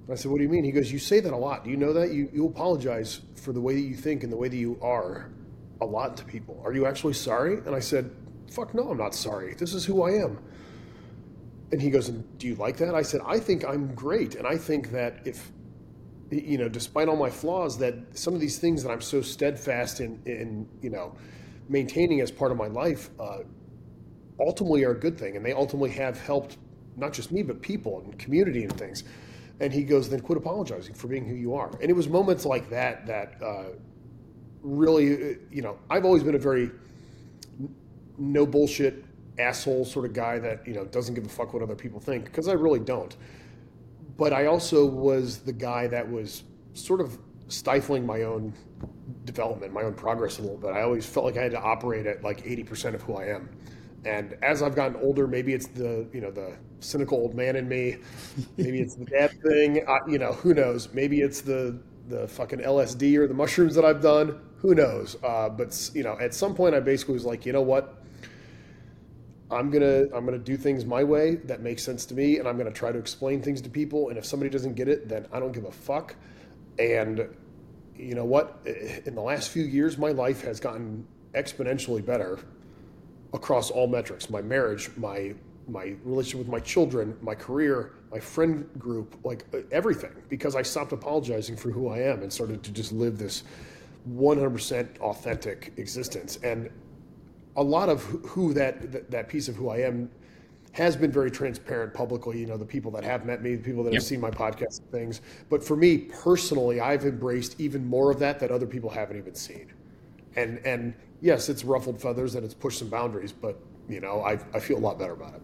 I 0.10 0.16
said, 0.16 0.32
What 0.32 0.38
do 0.38 0.44
you 0.44 0.50
mean? 0.50 0.64
He 0.64 0.72
goes, 0.72 0.92
You 0.92 1.00
say 1.00 1.20
that 1.20 1.34
a 1.34 1.38
lot. 1.38 1.64
Do 1.64 1.70
you 1.70 1.78
know 1.78 1.94
that? 1.94 2.12
You, 2.14 2.30
you 2.34 2.46
apologize 2.46 3.22
for 3.36 3.52
the 3.52 3.62
way 3.62 3.76
that 3.76 3.82
you 3.82 3.96
think 3.96 4.24
and 4.24 4.32
the 4.32 4.38
way 4.38 4.48
that 4.48 4.58
you 4.58 4.80
are 4.82 5.32
a 5.82 5.86
lot 5.86 6.16
to 6.18 6.26
people. 6.26 6.62
Are 6.64 6.74
you 6.74 6.86
actually 6.86 7.14
sorry? 7.14 7.58
And 7.66 7.76
I 7.76 7.80
said, 7.80 8.10
Fuck 8.50 8.74
no, 8.74 8.90
I'm 8.90 8.98
not 8.98 9.16
sorry. 9.16 9.54
This 9.56 9.74
is 9.74 9.86
who 9.86 10.04
I 10.04 10.12
am. 10.12 10.40
And 11.72 11.82
he 11.82 11.90
goes, 11.90 12.10
Do 12.10 12.48
you 12.48 12.56
like 12.56 12.78
that? 12.78 12.96
I 12.96 13.02
said, 13.02 13.22
I 13.26 13.40
think 13.40 13.66
I'm 13.66 13.94
great. 13.96 14.36
And 14.36 14.46
I 14.46 14.58
think 14.58 14.92
that 14.92 15.26
if, 15.26 15.52
you 16.30 16.58
know, 16.58 16.68
despite 16.68 17.08
all 17.08 17.16
my 17.16 17.30
flaws, 17.30 17.78
that 17.80 17.96
some 18.18 18.34
of 18.34 18.40
these 18.40 18.58
things 18.58 18.84
that 18.84 18.90
I'm 18.90 19.02
so 19.02 19.22
steadfast 19.22 20.02
in, 20.02 20.22
in 20.26 20.68
you 20.82 20.90
know, 20.90 21.16
maintaining 21.70 22.20
as 22.22 22.32
part 22.32 22.52
of 22.52 22.58
my 22.58 22.68
life 22.68 23.10
uh, 23.20 23.40
ultimately 24.40 24.84
are 24.84 24.92
a 24.92 25.00
good 25.00 25.18
thing. 25.18 25.38
And 25.38 25.46
they 25.46 25.54
ultimately 25.54 25.92
have 25.92 26.20
helped 26.20 26.58
not 26.98 27.14
just 27.14 27.32
me, 27.32 27.42
but 27.42 27.62
people 27.62 28.02
and 28.02 28.18
community 28.20 28.64
and 28.64 28.78
things. 28.78 29.06
And 29.62 29.72
he 29.72 29.84
goes, 29.84 30.10
Then 30.10 30.20
quit 30.20 30.38
apologizing 30.38 30.94
for 30.96 31.08
being 31.08 31.26
who 31.26 31.36
you 31.36 31.54
are. 31.56 31.70
And 31.82 31.90
it 31.90 31.96
was 31.96 32.10
moments 32.10 32.46
like 32.46 32.70
that 32.70 33.06
that 33.08 33.36
uh, 33.42 33.66
really, 34.62 35.38
you 35.50 35.62
know, 35.62 35.78
I've 35.90 36.04
always 36.04 36.24
been 36.24 36.36
a 36.36 36.40
very 36.40 36.72
no 38.18 38.46
bullshit 38.46 39.06
asshole 39.38 39.86
sort 39.86 40.06
of 40.06 40.14
guy 40.14 40.40
that 40.40 40.66
you 40.68 40.74
know 40.74 40.86
doesn't 40.86 41.16
give 41.16 41.26
a 41.26 41.30
fuck 41.30 41.54
what 41.54 41.64
other 41.64 41.76
people 41.76 42.00
think 42.00 42.26
because 42.26 42.48
I 42.48 42.54
really 42.54 42.80
don't. 42.80 43.16
But 44.18 44.34
I 44.34 44.46
also 44.46 44.86
was 44.86 45.40
the 45.40 45.54
guy 45.54 45.88
that 45.88 46.10
was 46.10 46.44
sort 46.74 47.02
of 47.02 47.18
stifling 47.48 48.06
my 48.06 48.24
own 48.24 48.54
development, 49.26 49.74
my 49.74 49.84
own 49.84 49.94
progress 49.94 50.40
a 50.40 50.42
little 50.42 50.58
bit. 50.58 50.72
I 50.72 50.82
always 50.84 51.06
felt 51.06 51.26
like 51.26 51.38
I 51.38 51.44
had 51.44 51.52
to 51.52 51.60
operate 51.62 52.06
at 52.06 52.24
like 52.24 52.44
80% 52.46 52.94
of 52.96 53.02
who 53.02 53.16
I 53.16 53.26
am. 53.28 53.50
And 54.06 54.36
as 54.42 54.64
I've 54.64 54.76
gotten 54.76 54.96
older, 54.98 55.28
maybe 55.28 55.54
it's 55.54 55.68
the 55.68 56.08
you 56.12 56.22
know 56.22 56.32
the 56.32 56.58
cynical 56.80 57.18
old 57.18 57.36
man 57.36 57.56
in 57.56 57.68
me, 57.70 57.98
maybe 58.58 58.80
it's 58.82 58.96
the 58.96 59.06
dad 59.06 59.32
thing. 59.44 59.88
I, 59.88 60.00
you 60.08 60.18
know, 60.18 60.34
who 60.34 60.54
knows? 60.54 60.90
Maybe 60.94 61.22
it's 61.22 61.42
the 61.42 61.80
the 62.08 62.28
fucking 62.28 62.60
LSD 62.60 63.16
or 63.18 63.28
the 63.28 63.34
mushrooms 63.34 63.76
that 63.76 63.86
I've 63.86 64.02
done. 64.02 64.40
Who 64.58 64.74
knows? 64.76 65.18
Uh, 65.24 65.50
but 65.50 65.92
you 65.94 66.04
know, 66.04 66.18
at 66.20 66.34
some 66.34 66.56
point, 66.56 66.74
I 66.74 66.80
basically 66.80 67.14
was 67.14 67.26
like, 67.26 67.46
you 67.46 67.54
know 67.54 67.62
what? 67.62 68.01
I'm 69.52 69.70
gonna 69.70 70.06
I'm 70.14 70.26
gonna 70.26 70.38
do 70.38 70.56
things 70.56 70.86
my 70.86 71.04
way 71.04 71.36
that 71.36 71.62
makes 71.62 71.84
sense 71.84 72.06
to 72.08 72.16
me, 72.16 72.40
and 72.40 72.48
I'm 72.48 72.58
gonna 72.58 72.72
try 72.72 72.92
to 72.92 72.98
explain 72.98 73.42
things 73.42 73.62
to 73.62 73.70
people. 73.70 74.10
And 74.10 74.18
if 74.18 74.26
somebody 74.26 74.50
doesn't 74.50 74.76
get 74.76 74.88
it, 74.88 75.10
then 75.10 75.28
I 75.32 75.40
don't 75.40 75.52
give 75.52 75.66
a 75.66 75.72
fuck. 75.72 76.16
And 76.80 77.28
you 77.96 78.16
know 78.16 78.26
what? 78.26 78.62
In 79.06 79.14
the 79.14 79.22
last 79.22 79.50
few 79.50 79.64
years, 79.64 79.98
my 79.98 80.12
life 80.12 80.42
has 80.44 80.60
gotten 80.60 81.06
exponentially 81.34 82.04
better 82.04 82.40
across 83.34 83.70
all 83.70 83.88
metrics: 83.88 84.30
my 84.30 84.42
marriage, 84.42 84.90
my 84.96 85.36
my 85.68 85.96
relationship 86.04 86.40
with 86.40 86.48
my 86.48 86.60
children, 86.60 87.16
my 87.22 87.36
career, 87.36 87.94
my 88.12 88.20
friend 88.20 88.68
group, 88.78 89.16
like 89.24 89.46
everything, 89.72 90.12
because 90.30 90.56
I 90.56 90.62
stopped 90.62 90.92
apologizing 90.92 91.56
for 91.56 91.72
who 91.72 91.90
I 91.90 92.00
am 92.00 92.24
and 92.24 92.32
started 92.32 92.64
to 92.64 92.72
just 92.72 92.92
live 92.92 93.18
this 93.18 93.44
100% 94.10 95.00
authentic 95.00 95.74
existence. 95.78 96.40
And 96.44 96.70
a 97.56 97.64
lot 97.64 97.90
of 97.90 98.04
who 98.04 98.54
that 98.54 99.10
that 99.12 99.30
piece 99.30 99.48
of 99.48 99.56
who 99.56 99.70
I 99.70 99.80
am 99.80 100.10
has 100.74 100.96
been 100.96 101.12
very 101.12 101.30
transparent 101.32 101.94
publicly. 101.94 102.40
You 102.40 102.48
know, 102.48 102.58
the 102.58 102.66
people 102.66 102.92
that 102.92 103.04
have 103.04 103.26
met 103.26 103.42
me, 103.42 103.56
the 103.56 103.64
people 103.64 103.84
that 103.84 103.92
Yep. 103.92 103.94
have 103.94 104.04
seen 104.04 104.22
my 104.22 104.32
podcast 104.32 104.80
and 104.82 104.90
things. 104.92 105.22
But 105.50 105.64
for 105.64 105.76
me 105.76 105.98
personally, 106.00 106.80
I've 106.80 107.06
embraced 107.06 107.60
even 107.60 107.86
more 107.86 108.12
of 108.12 108.20
that 108.20 108.40
that 108.40 108.52
other 108.52 108.68
people 108.68 108.90
haven't 108.90 109.18
even 109.18 109.36
seen. 109.36 109.68
And 110.36 110.60
and 110.66 110.96
yes, 111.22 111.50
it's 111.50 111.64
ruffled 111.64 112.02
feathers 112.02 112.36
and 112.36 112.46
it's 112.46 112.54
pushed 112.54 112.80
some 112.80 112.90
boundaries, 112.90 113.34
but 113.34 113.68
you 113.88 114.00
know, 114.02 114.22
I 114.24 114.40
I 114.54 114.60
feel 114.60 114.78
a 114.78 114.80
lot 114.80 115.00
better 115.00 115.14
about 115.14 115.36
it. 115.36 115.44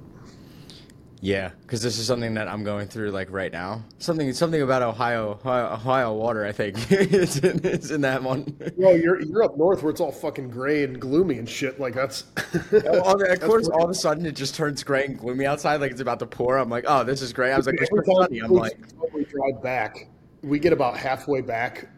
Yeah, 1.19 1.51
because 1.61 1.81
this 1.81 1.97
is 1.97 2.05
something 2.05 2.35
that 2.35 2.47
I'm 2.47 2.63
going 2.63 2.87
through 2.87 3.09
like 3.09 3.31
right 3.31 3.51
now. 3.51 3.83
Something 3.97 4.31
something 4.33 4.61
about 4.61 4.83
Ohio 4.83 5.31
Ohio, 5.31 5.73
Ohio 5.73 6.13
water. 6.13 6.45
I 6.45 6.51
think 6.51 6.77
it's, 6.91 7.37
in, 7.37 7.65
it's 7.65 7.89
in 7.89 8.01
that 8.01 8.21
one. 8.21 8.55
Well, 8.75 8.95
you're 8.95 9.21
you're 9.21 9.43
up 9.43 9.57
north 9.57 9.81
where 9.81 9.89
it's 9.89 9.99
all 9.99 10.11
fucking 10.11 10.49
gray 10.49 10.83
and 10.83 10.99
gloomy 10.99 11.39
and 11.39 11.49
shit. 11.49 11.79
Like 11.79 11.95
that's. 11.95 12.25
all, 13.03 13.21
of 13.21 13.41
course, 13.41 13.67
all 13.67 13.85
of 13.85 13.89
a 13.89 13.95
sudden 13.95 14.25
it 14.25 14.35
just 14.35 14.53
turns 14.53 14.83
gray 14.83 15.05
and 15.05 15.17
gloomy 15.17 15.45
outside, 15.45 15.81
like 15.81 15.91
it's 15.91 16.01
about 16.01 16.19
to 16.19 16.27
pour. 16.27 16.57
I'm 16.57 16.69
like, 16.69 16.85
oh, 16.87 17.03
this 17.03 17.21
is 17.21 17.33
great. 17.33 17.51
I 17.51 17.57
was 17.57 17.65
like, 17.65 17.81
it's 17.81 17.89
Every 17.91 18.05
time 18.05 18.15
sunny. 18.23 18.39
I'm 18.39 18.51
like, 18.51 18.77
we 19.13 19.25
drive 19.25 19.63
back, 19.63 20.07
we 20.43 20.59
get 20.59 20.71
about 20.71 20.97
halfway 20.97 21.41
back 21.41 21.89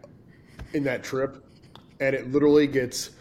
in 0.74 0.84
that 0.86 1.04
trip, 1.04 1.44
and 2.00 2.16
it 2.16 2.32
literally 2.32 2.68
gets 2.68 3.12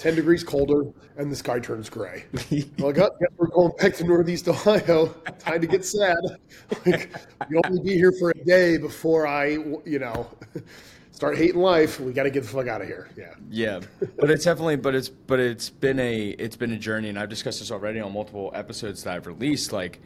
10 0.00 0.14
degrees 0.14 0.42
colder, 0.42 0.90
and 1.18 1.30
the 1.30 1.36
sky 1.36 1.60
turns 1.60 1.90
gray. 1.90 2.24
like, 2.78 2.98
oh, 2.98 3.10
yeah, 3.20 3.26
we're 3.36 3.48
going 3.48 3.70
back 3.78 3.94
to 3.96 4.04
Northeast 4.04 4.48
Ohio. 4.48 5.08
Time 5.38 5.60
to 5.60 5.66
get 5.66 5.84
sad. 5.84 6.16
like, 6.86 7.12
you'll 7.50 7.60
only 7.66 7.82
be 7.82 7.96
here 7.96 8.10
for 8.18 8.30
a 8.30 8.44
day 8.44 8.78
before 8.78 9.26
I, 9.26 9.58
you 9.84 9.98
know, 9.98 10.26
start 11.12 11.36
hating 11.36 11.60
life. 11.60 12.00
We 12.00 12.14
got 12.14 12.22
to 12.22 12.30
get 12.30 12.44
the 12.44 12.48
fuck 12.48 12.66
out 12.66 12.80
of 12.80 12.86
here. 12.86 13.10
Yeah. 13.14 13.34
Yeah, 13.50 13.80
but 14.16 14.30
it's 14.30 14.44
definitely, 14.46 14.76
but 14.76 14.94
it's, 14.94 15.10
but 15.10 15.38
it's 15.38 15.68
been 15.68 16.00
a, 16.00 16.28
it's 16.30 16.56
been 16.56 16.72
a 16.72 16.78
journey, 16.78 17.10
and 17.10 17.18
I've 17.18 17.28
discussed 17.28 17.58
this 17.58 17.70
already 17.70 18.00
on 18.00 18.10
multiple 18.14 18.50
episodes 18.54 19.04
that 19.04 19.14
I've 19.14 19.26
released. 19.26 19.70
Like, 19.70 20.00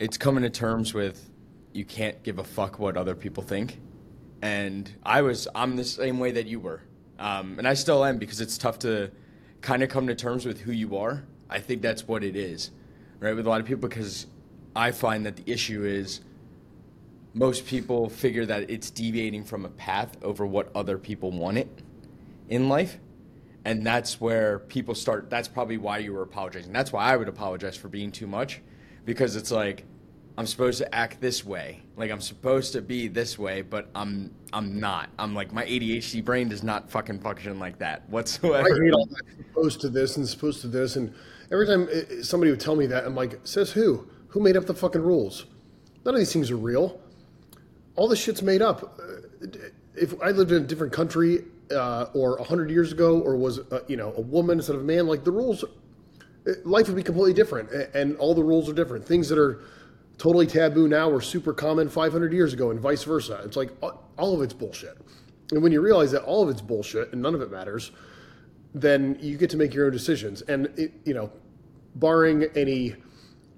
it's 0.00 0.18
coming 0.18 0.42
to 0.42 0.50
terms 0.50 0.92
with 0.92 1.30
you 1.72 1.84
can't 1.84 2.20
give 2.24 2.40
a 2.40 2.44
fuck 2.44 2.80
what 2.80 2.96
other 2.96 3.14
people 3.14 3.44
think, 3.44 3.78
and 4.42 4.92
I 5.04 5.22
was, 5.22 5.46
I'm 5.54 5.76
the 5.76 5.84
same 5.84 6.18
way 6.18 6.32
that 6.32 6.48
you 6.48 6.58
were. 6.58 6.82
Um, 7.18 7.58
and 7.58 7.66
I 7.68 7.74
still 7.74 8.04
am 8.04 8.18
because 8.18 8.40
it's 8.40 8.58
tough 8.58 8.78
to 8.80 9.10
kind 9.60 9.82
of 9.82 9.88
come 9.88 10.06
to 10.06 10.14
terms 10.14 10.44
with 10.44 10.60
who 10.60 10.72
you 10.72 10.96
are. 10.96 11.24
I 11.48 11.60
think 11.60 11.82
that's 11.82 12.06
what 12.08 12.24
it 12.24 12.36
is, 12.36 12.70
right? 13.20 13.34
With 13.34 13.46
a 13.46 13.48
lot 13.48 13.60
of 13.60 13.66
people, 13.66 13.88
because 13.88 14.26
I 14.74 14.90
find 14.90 15.24
that 15.26 15.36
the 15.36 15.50
issue 15.50 15.84
is 15.84 16.20
most 17.32 17.66
people 17.66 18.08
figure 18.08 18.46
that 18.46 18.70
it's 18.70 18.90
deviating 18.90 19.44
from 19.44 19.64
a 19.64 19.68
path 19.68 20.16
over 20.22 20.46
what 20.46 20.70
other 20.74 20.98
people 20.98 21.30
want 21.30 21.58
it 21.58 21.68
in 22.48 22.68
life. 22.68 22.98
And 23.64 23.84
that's 23.84 24.20
where 24.20 24.58
people 24.58 24.94
start. 24.94 25.30
That's 25.30 25.48
probably 25.48 25.78
why 25.78 25.98
you 25.98 26.12
were 26.12 26.22
apologizing. 26.22 26.72
That's 26.72 26.92
why 26.92 27.04
I 27.04 27.16
would 27.16 27.28
apologize 27.28 27.76
for 27.76 27.88
being 27.88 28.12
too 28.12 28.26
much 28.26 28.60
because 29.04 29.36
it's 29.36 29.50
like, 29.50 29.84
I'm 30.36 30.46
supposed 30.46 30.78
to 30.78 30.94
act 30.94 31.20
this 31.20 31.44
way. 31.44 31.82
Like 31.96 32.10
I'm 32.10 32.20
supposed 32.20 32.72
to 32.72 32.82
be 32.82 33.08
this 33.08 33.38
way, 33.38 33.62
but 33.62 33.88
I'm 33.94 34.34
I'm 34.52 34.80
not. 34.80 35.10
I'm 35.18 35.34
like 35.34 35.52
my 35.52 35.64
ADHD 35.64 36.24
brain 36.24 36.48
does 36.48 36.62
not 36.62 36.90
fucking 36.90 37.20
function 37.20 37.58
like 37.58 37.78
that 37.78 38.08
whatsoever. 38.08 38.68
I 38.68 38.84
hate 38.84 38.92
all 38.92 39.06
that 39.06 39.22
supposed 39.48 39.80
to 39.82 39.88
this 39.88 40.16
and 40.16 40.28
supposed 40.28 40.60
to 40.62 40.68
this, 40.68 40.96
and 40.96 41.14
every 41.52 41.66
time 41.66 41.88
eh, 41.92 42.02
eh, 42.10 42.22
somebody 42.22 42.50
would 42.50 42.60
tell 42.60 42.74
me 42.74 42.86
that, 42.86 43.04
I'm 43.04 43.14
like, 43.14 43.40
says 43.44 43.70
who? 43.70 44.08
Who 44.28 44.40
made 44.40 44.56
up 44.56 44.66
the 44.66 44.74
fucking 44.74 45.02
rules? 45.02 45.46
None 46.04 46.14
of 46.14 46.18
these 46.18 46.32
things 46.32 46.50
are 46.50 46.56
real. 46.56 47.00
All 47.94 48.08
this 48.08 48.20
shit's 48.20 48.42
made 48.42 48.62
up. 48.62 48.98
Eh, 49.42 49.68
if 49.96 50.20
I 50.20 50.30
lived 50.30 50.50
in 50.50 50.64
a 50.64 50.66
different 50.66 50.92
country, 50.92 51.44
uh, 51.70 52.06
or 52.12 52.42
hundred 52.44 52.70
years 52.70 52.90
ago, 52.90 53.20
or 53.20 53.36
was 53.36 53.60
uh, 53.60 53.80
you 53.86 53.96
know 53.96 54.12
a 54.16 54.20
woman 54.20 54.58
instead 54.58 54.74
of 54.74 54.82
a 54.82 54.84
man, 54.84 55.06
like 55.06 55.22
the 55.22 55.30
rules, 55.30 55.64
life 56.64 56.88
would 56.88 56.96
be 56.96 57.02
completely 57.04 57.32
different, 57.32 57.70
and 57.94 58.16
all 58.16 58.34
the 58.34 58.42
rules 58.42 58.68
are 58.68 58.72
different. 58.72 59.06
Things 59.06 59.28
that 59.28 59.38
are 59.38 59.62
totally 60.18 60.46
taboo 60.46 60.88
now 60.88 61.08
were 61.08 61.20
super 61.20 61.52
common 61.52 61.88
500 61.88 62.32
years 62.32 62.52
ago 62.52 62.70
and 62.70 62.80
vice 62.80 63.04
versa. 63.04 63.40
It's 63.44 63.56
like 63.56 63.70
uh, 63.82 63.92
all 64.16 64.34
of 64.34 64.42
it's 64.42 64.54
bullshit. 64.54 64.98
And 65.50 65.62
when 65.62 65.72
you 65.72 65.80
realize 65.80 66.10
that 66.12 66.22
all 66.22 66.42
of 66.42 66.48
it's 66.48 66.60
bullshit 66.60 67.12
and 67.12 67.20
none 67.20 67.34
of 67.34 67.42
it 67.42 67.50
matters, 67.50 67.90
then 68.74 69.16
you 69.20 69.36
get 69.36 69.50
to 69.50 69.56
make 69.56 69.74
your 69.74 69.86
own 69.86 69.92
decisions. 69.92 70.42
And, 70.42 70.66
it, 70.76 70.92
you 71.04 71.14
know, 71.14 71.30
barring 71.96 72.44
any 72.56 72.96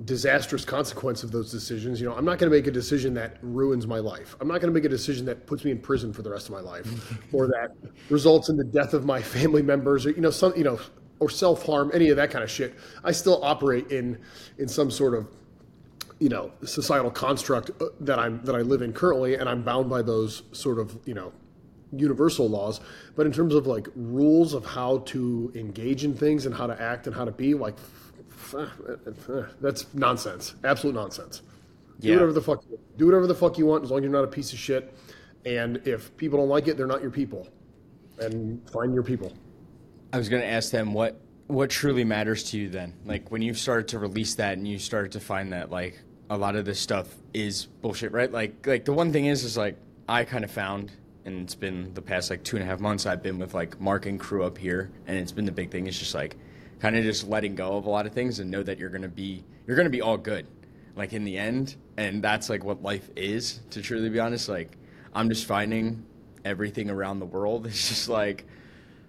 disastrous 0.04 0.64
consequence 0.64 1.22
of 1.22 1.30
those 1.30 1.50
decisions, 1.50 2.00
you 2.00 2.06
know, 2.06 2.14
I'm 2.14 2.24
not 2.24 2.38
going 2.38 2.50
to 2.50 2.56
make 2.56 2.66
a 2.66 2.70
decision 2.70 3.14
that 3.14 3.38
ruins 3.40 3.86
my 3.86 3.98
life. 3.98 4.36
I'm 4.40 4.48
not 4.48 4.60
going 4.60 4.72
to 4.72 4.78
make 4.78 4.84
a 4.84 4.90
decision 4.90 5.24
that 5.26 5.46
puts 5.46 5.64
me 5.64 5.70
in 5.70 5.78
prison 5.78 6.12
for 6.12 6.22
the 6.22 6.30
rest 6.30 6.48
of 6.48 6.52
my 6.52 6.60
life 6.60 6.86
or 7.32 7.46
that 7.46 7.70
results 8.10 8.50
in 8.50 8.56
the 8.56 8.64
death 8.64 8.92
of 8.92 9.06
my 9.06 9.22
family 9.22 9.62
members 9.62 10.04
or, 10.04 10.10
you 10.10 10.20
know, 10.20 10.30
some, 10.30 10.54
you 10.54 10.64
know, 10.64 10.78
or 11.18 11.30
self 11.30 11.64
harm, 11.64 11.90
any 11.94 12.10
of 12.10 12.16
that 12.16 12.30
kind 12.30 12.44
of 12.44 12.50
shit. 12.50 12.74
I 13.02 13.12
still 13.12 13.42
operate 13.42 13.90
in, 13.90 14.18
in 14.58 14.68
some 14.68 14.90
sort 14.90 15.14
of 15.14 15.28
you 16.18 16.28
know 16.28 16.50
societal 16.64 17.10
construct 17.10 17.70
uh, 17.80 17.86
that 18.00 18.18
I'm 18.18 18.42
that 18.44 18.54
I 18.54 18.60
live 18.60 18.82
in 18.82 18.92
currently, 18.92 19.34
and 19.34 19.48
I'm 19.48 19.62
bound 19.62 19.90
by 19.90 20.02
those 20.02 20.42
sort 20.52 20.78
of 20.78 20.98
you 21.04 21.14
know 21.14 21.32
universal 21.92 22.48
laws. 22.48 22.80
But 23.14 23.26
in 23.26 23.32
terms 23.32 23.54
of 23.54 23.66
like 23.66 23.88
rules 23.94 24.54
of 24.54 24.64
how 24.64 24.98
to 24.98 25.52
engage 25.54 26.04
in 26.04 26.14
things 26.14 26.46
and 26.46 26.54
how 26.54 26.66
to 26.66 26.80
act 26.80 27.06
and 27.06 27.14
how 27.14 27.24
to 27.24 27.32
be, 27.32 27.54
like 27.54 27.76
that's 29.60 29.92
nonsense, 29.94 30.54
absolute 30.64 30.94
nonsense. 30.94 31.42
Do 32.00 32.12
whatever 32.12 32.32
the 32.32 32.42
fuck 32.42 32.64
do 32.96 33.06
whatever 33.06 33.26
the 33.26 33.34
fuck 33.34 33.58
you 33.58 33.66
want 33.66 33.84
as 33.84 33.90
long 33.90 34.00
as 34.00 34.04
you're 34.04 34.12
not 34.12 34.24
a 34.24 34.28
piece 34.28 34.52
of 34.52 34.58
shit. 34.58 34.94
And 35.44 35.80
if 35.86 36.14
people 36.16 36.38
don't 36.38 36.48
like 36.48 36.66
it, 36.66 36.76
they're 36.76 36.86
not 36.86 37.02
your 37.02 37.10
people. 37.10 37.48
And 38.18 38.68
find 38.70 38.92
your 38.92 39.02
people. 39.02 39.32
I 40.12 40.18
was 40.18 40.28
going 40.28 40.42
to 40.42 40.48
ask 40.48 40.70
them 40.70 40.92
what 40.92 41.20
what 41.48 41.70
truly 41.70 42.02
matters 42.02 42.42
to 42.42 42.58
you 42.58 42.68
then 42.68 42.92
like 43.04 43.30
when 43.30 43.40
you 43.40 43.54
started 43.54 43.86
to 43.86 44.00
release 44.00 44.34
that 44.34 44.58
and 44.58 44.66
you 44.66 44.80
started 44.80 45.12
to 45.12 45.20
find 45.20 45.52
that 45.52 45.70
like 45.70 46.00
a 46.28 46.36
lot 46.36 46.56
of 46.56 46.64
this 46.64 46.80
stuff 46.80 47.14
is 47.32 47.66
bullshit, 47.66 48.12
right? 48.12 48.30
Like, 48.30 48.66
like 48.66 48.84
the 48.84 48.92
one 48.92 49.12
thing 49.12 49.26
is, 49.26 49.44
is 49.44 49.56
like 49.56 49.76
I 50.08 50.24
kind 50.24 50.44
of 50.44 50.50
found, 50.50 50.92
and 51.24 51.42
it's 51.42 51.54
been 51.54 51.92
the 51.94 52.02
past 52.02 52.30
like 52.30 52.42
two 52.44 52.56
and 52.56 52.62
a 52.62 52.66
half 52.66 52.80
months 52.80 53.06
I've 53.06 53.22
been 53.22 53.38
with 53.38 53.54
like 53.54 53.80
Mark 53.80 54.06
and 54.06 54.18
crew 54.18 54.44
up 54.44 54.58
here, 54.58 54.90
and 55.06 55.16
it's 55.16 55.32
been 55.32 55.44
the 55.44 55.52
big 55.52 55.70
thing. 55.70 55.86
It's 55.86 55.98
just 55.98 56.14
like 56.14 56.36
kind 56.80 56.96
of 56.96 57.04
just 57.04 57.28
letting 57.28 57.54
go 57.54 57.76
of 57.76 57.86
a 57.86 57.90
lot 57.90 58.06
of 58.06 58.12
things 58.12 58.38
and 58.38 58.50
know 58.50 58.62
that 58.62 58.78
you're 58.78 58.90
gonna 58.90 59.08
be 59.08 59.44
you're 59.66 59.76
gonna 59.76 59.90
be 59.90 60.02
all 60.02 60.16
good, 60.16 60.46
like 60.94 61.12
in 61.12 61.24
the 61.24 61.36
end, 61.36 61.76
and 61.96 62.22
that's 62.22 62.48
like 62.48 62.64
what 62.64 62.82
life 62.82 63.08
is. 63.16 63.60
To 63.70 63.82
truly 63.82 64.08
be 64.08 64.20
honest, 64.20 64.48
like 64.48 64.76
I'm 65.14 65.28
just 65.28 65.46
finding 65.46 66.04
everything 66.44 66.90
around 66.90 67.20
the 67.20 67.26
world. 67.26 67.66
is 67.66 67.72
just 67.88 68.08
like, 68.08 68.46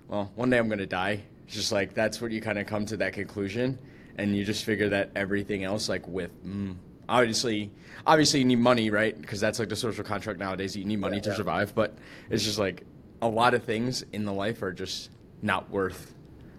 well, 0.08 0.32
one 0.36 0.50
day 0.50 0.58
I'm 0.58 0.70
gonna 0.70 0.86
die. 0.86 1.24
It's 1.46 1.56
just 1.56 1.72
like 1.72 1.94
that's 1.94 2.22
what 2.22 2.32
you 2.32 2.42
kind 2.42 2.60
of 2.60 2.68
come 2.68 2.86
to 2.88 2.98
that 2.98 3.14
conclusion, 3.14 3.78
and 4.18 4.36
you 4.36 4.44
just 4.44 4.66
figure 4.66 4.90
that 4.90 5.12
everything 5.16 5.64
else, 5.64 5.90
like 5.90 6.08
with 6.08 6.32
mm, 6.46 6.76
obviously 7.10 7.72
obviously 8.06 8.40
you 8.40 8.46
need 8.46 8.60
money 8.60 8.90
right? 8.90 9.20
Because 9.20 9.40
that's 9.40 9.60
like 9.60 9.70
the 9.70 9.76
social 9.76 10.04
contract 10.04 10.40
nowadays 10.40 10.76
you 10.76 10.86
need 10.86 11.00
money 11.00 11.18
yeah, 11.18 11.24
to 11.24 11.30
yeah. 11.30 11.36
survive. 11.36 11.76
But 11.76 11.98
it's 12.30 12.44
just 12.44 12.60
like 12.60 12.84
a 13.22 13.28
lot 13.28 13.54
of 13.54 13.64
things 13.64 14.04
in 14.14 14.26
the 14.26 14.34
life 14.34 14.62
are 14.62 14.74
just 14.74 15.12
not 15.42 15.70
worth 15.70 16.14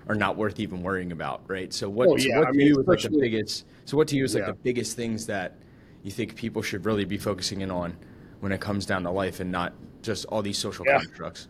or 0.09 0.15
not 0.15 0.37
worth 0.37 0.59
even 0.61 0.83
worrying 0.83 1.13
about 1.13 1.43
right? 1.49 1.73
So 1.73 1.89
what, 1.89 2.09
well, 2.09 2.19
yeah, 2.19 2.35
so 2.35 2.39
what 2.39 2.49
I 2.49 2.51
to 2.53 2.57
mean, 2.57 2.67
you 2.69 2.81
is 2.81 2.87
like 2.87 3.03
the 3.03 3.11
biggest 3.11 3.67
so 3.85 3.97
what 3.97 4.09
to 4.09 4.17
you 4.17 4.25
is 4.25 4.35
like 4.35 4.47
the 4.47 4.55
biggest 4.55 4.97
things 4.97 5.27
that 5.27 5.57
you 6.03 6.11
think 6.11 6.37
people 6.37 6.63
should 6.63 6.85
really 6.85 7.05
be 7.05 7.19
focusing 7.19 7.61
in 7.61 7.71
on 7.71 7.97
when 8.41 8.53
it 8.53 8.61
comes 8.61 8.87
down 8.87 9.03
to 9.03 9.11
life 9.11 9.41
and 9.41 9.51
not 9.51 9.73
just 10.01 10.25
all 10.27 10.43
these 10.43 10.57
social 10.57 10.85
constructs? 10.85 11.49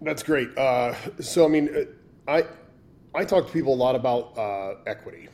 That's 0.00 0.22
great. 0.22 0.56
Uh, 0.56 0.94
so 1.20 1.44
i 1.44 1.48
mean 1.48 1.88
i 2.28 2.44
i 3.14 3.24
talk 3.24 3.46
to 3.46 3.52
people 3.52 3.74
a 3.74 3.76
lot 3.76 3.94
about 3.94 4.36
uh, 4.38 4.74
equity. 4.86 5.28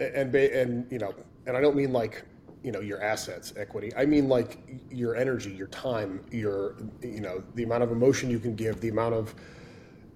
And 0.00 0.34
and 0.34 0.90
you 0.90 0.98
know 0.98 1.14
and 1.46 1.56
i 1.56 1.60
don't 1.60 1.76
mean 1.76 1.92
like 1.92 2.24
you 2.62 2.72
know 2.72 2.80
your 2.80 3.02
assets 3.02 3.52
equity. 3.56 3.92
I 3.96 4.06
mean 4.06 4.28
like 4.28 4.58
your 4.90 5.16
energy 5.16 5.50
your 5.50 5.66
time 5.68 6.24
your 6.30 6.76
you 7.02 7.20
know 7.20 7.42
the 7.54 7.64
amount 7.64 7.82
of 7.82 7.90
emotion 7.90 8.30
you 8.30 8.38
can 8.38 8.54
give 8.54 8.80
the 8.80 8.88
amount 8.88 9.14
of 9.14 9.34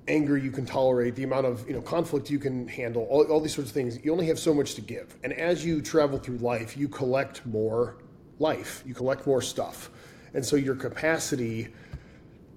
anger 0.08 0.38
you 0.38 0.52
can 0.52 0.64
tolerate 0.64 1.16
the 1.16 1.24
amount 1.24 1.46
of 1.46 1.66
you 1.66 1.74
know 1.74 1.82
conflict 1.82 2.30
you 2.30 2.38
can 2.38 2.68
handle 2.68 3.04
all, 3.10 3.24
all 3.24 3.40
these 3.40 3.54
sorts 3.54 3.70
of 3.70 3.74
things. 3.74 4.04
You 4.04 4.12
only 4.12 4.26
have 4.26 4.38
so 4.38 4.54
much 4.54 4.74
to 4.74 4.80
give. 4.80 5.16
And 5.24 5.32
as 5.32 5.64
you 5.64 5.82
travel 5.82 6.18
through 6.18 6.38
life 6.38 6.76
you 6.76 6.88
collect 6.88 7.44
more 7.46 7.98
life. 8.38 8.82
You 8.86 8.94
collect 8.94 9.26
more 9.26 9.42
stuff. 9.42 9.90
And 10.34 10.44
so 10.44 10.56
your 10.56 10.74
capacity 10.74 11.68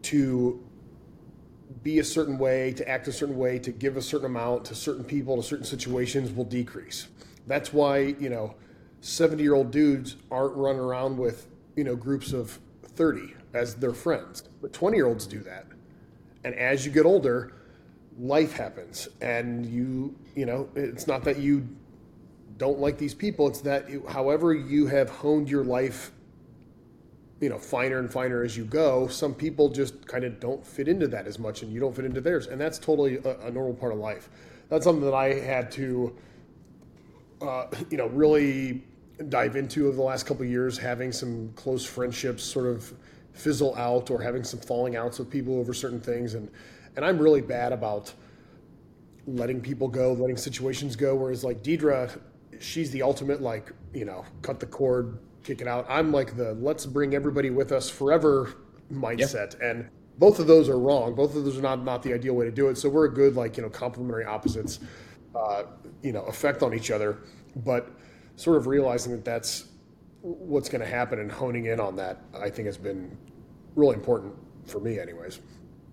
to 0.03 0.63
be 1.83 1.99
a 1.99 2.03
certain 2.03 2.37
way 2.37 2.73
to 2.73 2.87
act 2.87 3.07
a 3.07 3.11
certain 3.11 3.37
way 3.37 3.57
to 3.59 3.71
give 3.71 3.95
a 3.95 4.01
certain 4.01 4.25
amount 4.25 4.65
to 4.65 4.75
certain 4.75 5.03
people 5.03 5.37
to 5.37 5.43
certain 5.43 5.65
situations 5.65 6.31
will 6.31 6.45
decrease. 6.45 7.07
That's 7.47 7.71
why 7.73 7.99
you 8.19 8.29
know 8.29 8.55
70 9.01 9.41
year 9.41 9.55
old 9.55 9.71
dudes 9.71 10.17
aren't 10.31 10.55
running 10.55 10.81
around 10.81 11.17
with, 11.17 11.47
you 11.75 11.83
know, 11.83 11.95
groups 11.95 12.33
of 12.33 12.59
30 12.83 13.33
as 13.53 13.75
their 13.75 13.93
friends. 13.93 14.43
But 14.61 14.73
20 14.73 14.97
year 14.97 15.07
olds 15.07 15.25
do 15.25 15.39
that. 15.39 15.65
And 16.43 16.55
as 16.55 16.85
you 16.85 16.91
get 16.91 17.05
older, 17.05 17.53
life 18.17 18.53
happens. 18.53 19.07
And 19.21 19.65
you, 19.65 20.15
you 20.35 20.45
know, 20.45 20.69
it's 20.75 21.07
not 21.07 21.23
that 21.23 21.39
you 21.39 21.67
don't 22.57 22.79
like 22.79 22.97
these 22.97 23.13
people, 23.13 23.47
it's 23.47 23.61
that 23.61 23.89
you, 23.89 24.05
however 24.09 24.53
you 24.53 24.85
have 24.87 25.09
honed 25.09 25.49
your 25.49 25.63
life, 25.63 26.11
you 27.39 27.47
know, 27.47 27.57
finer 27.57 27.99
and 27.99 28.11
finer 28.11 28.43
as 28.43 28.57
you 28.57 28.65
go, 28.65 29.07
some 29.07 29.33
people 29.33 29.69
just 29.69 30.05
kind 30.05 30.25
of 30.25 30.41
don't 30.41 30.65
fit 30.65 30.89
into 30.89 31.07
that 31.07 31.25
as 31.25 31.39
much 31.39 31.61
and 31.61 31.71
you 31.71 31.79
don't 31.79 31.95
fit 31.95 32.03
into 32.03 32.19
theirs. 32.19 32.47
And 32.47 32.59
that's 32.59 32.77
totally 32.77 33.17
a, 33.17 33.47
a 33.47 33.51
normal 33.51 33.73
part 33.73 33.93
of 33.93 33.99
life. 33.99 34.29
That's 34.67 34.83
something 34.83 35.05
that 35.05 35.13
I 35.13 35.35
had 35.35 35.71
to, 35.73 36.15
uh, 37.41 37.67
you 37.89 37.97
know, 37.97 38.07
really 38.07 38.83
dive 39.27 39.55
into 39.57 39.87
over 39.87 39.97
the 39.97 40.01
last 40.01 40.25
couple 40.25 40.45
years, 40.45 40.77
having 40.77 41.11
some 41.11 41.51
close 41.55 41.85
friendships 41.85 42.43
sort 42.43 42.67
of 42.67 42.93
fizzle 43.33 43.75
out 43.75 44.09
or 44.09 44.21
having 44.21 44.43
some 44.43 44.59
falling 44.59 44.95
outs 44.95 45.19
with 45.19 45.29
people 45.29 45.59
over 45.59 45.73
certain 45.73 45.99
things. 45.99 46.35
And, 46.35 46.49
and 46.95 47.03
I'm 47.03 47.17
really 47.19 47.41
bad 47.41 47.73
about 47.73 48.13
letting 49.27 49.61
people 49.61 49.87
go, 49.87 50.13
letting 50.13 50.37
situations 50.37 50.95
go. 50.95 51.15
Whereas 51.15 51.43
like 51.43 51.61
Deidre, 51.63 52.19
she's 52.59 52.91
the 52.91 53.01
ultimate, 53.01 53.41
like, 53.41 53.71
you 53.93 54.05
know, 54.05 54.23
cut 54.41 54.59
the 54.59 54.65
cord, 54.65 55.19
kick 55.43 55.61
it 55.61 55.67
out. 55.67 55.85
I'm 55.89 56.11
like 56.11 56.37
the 56.37 56.53
let's 56.53 56.85
bring 56.85 57.13
everybody 57.13 57.49
with 57.49 57.71
us 57.71 57.89
forever 57.89 58.53
mindset. 58.91 59.53
Yep. 59.53 59.61
And 59.61 59.89
both 60.17 60.39
of 60.39 60.47
those 60.47 60.67
are 60.67 60.79
wrong. 60.79 61.15
Both 61.15 61.35
of 61.35 61.45
those 61.45 61.57
are 61.57 61.61
not, 61.61 61.83
not 61.83 62.03
the 62.03 62.13
ideal 62.13 62.33
way 62.33 62.45
to 62.45 62.51
do 62.51 62.67
it. 62.69 62.77
So 62.77 62.89
we're 62.89 63.05
a 63.05 63.13
good, 63.13 63.35
like, 63.35 63.57
you 63.57 63.63
know, 63.63 63.69
complementary 63.69 64.25
opposites, 64.25 64.79
uh, 65.35 65.63
you 66.01 66.11
know, 66.11 66.23
effect 66.23 66.61
on 66.63 66.73
each 66.73 66.91
other. 66.91 67.19
But 67.55 67.89
sort 68.39 68.55
of 68.55 68.67
realizing 68.67 69.11
that 69.11 69.25
that's 69.25 69.65
what's 70.21 70.69
going 70.69 70.79
to 70.79 70.87
happen 70.87 71.19
and 71.19 71.29
honing 71.29 71.65
in 71.65 71.77
on 71.77 71.97
that, 71.97 72.21
I 72.33 72.49
think 72.49 72.67
has 72.67 72.77
been 72.77 73.17
really 73.75 73.95
important 73.95 74.33
for 74.65 74.79
me, 74.79 74.97
anyways. 74.97 75.41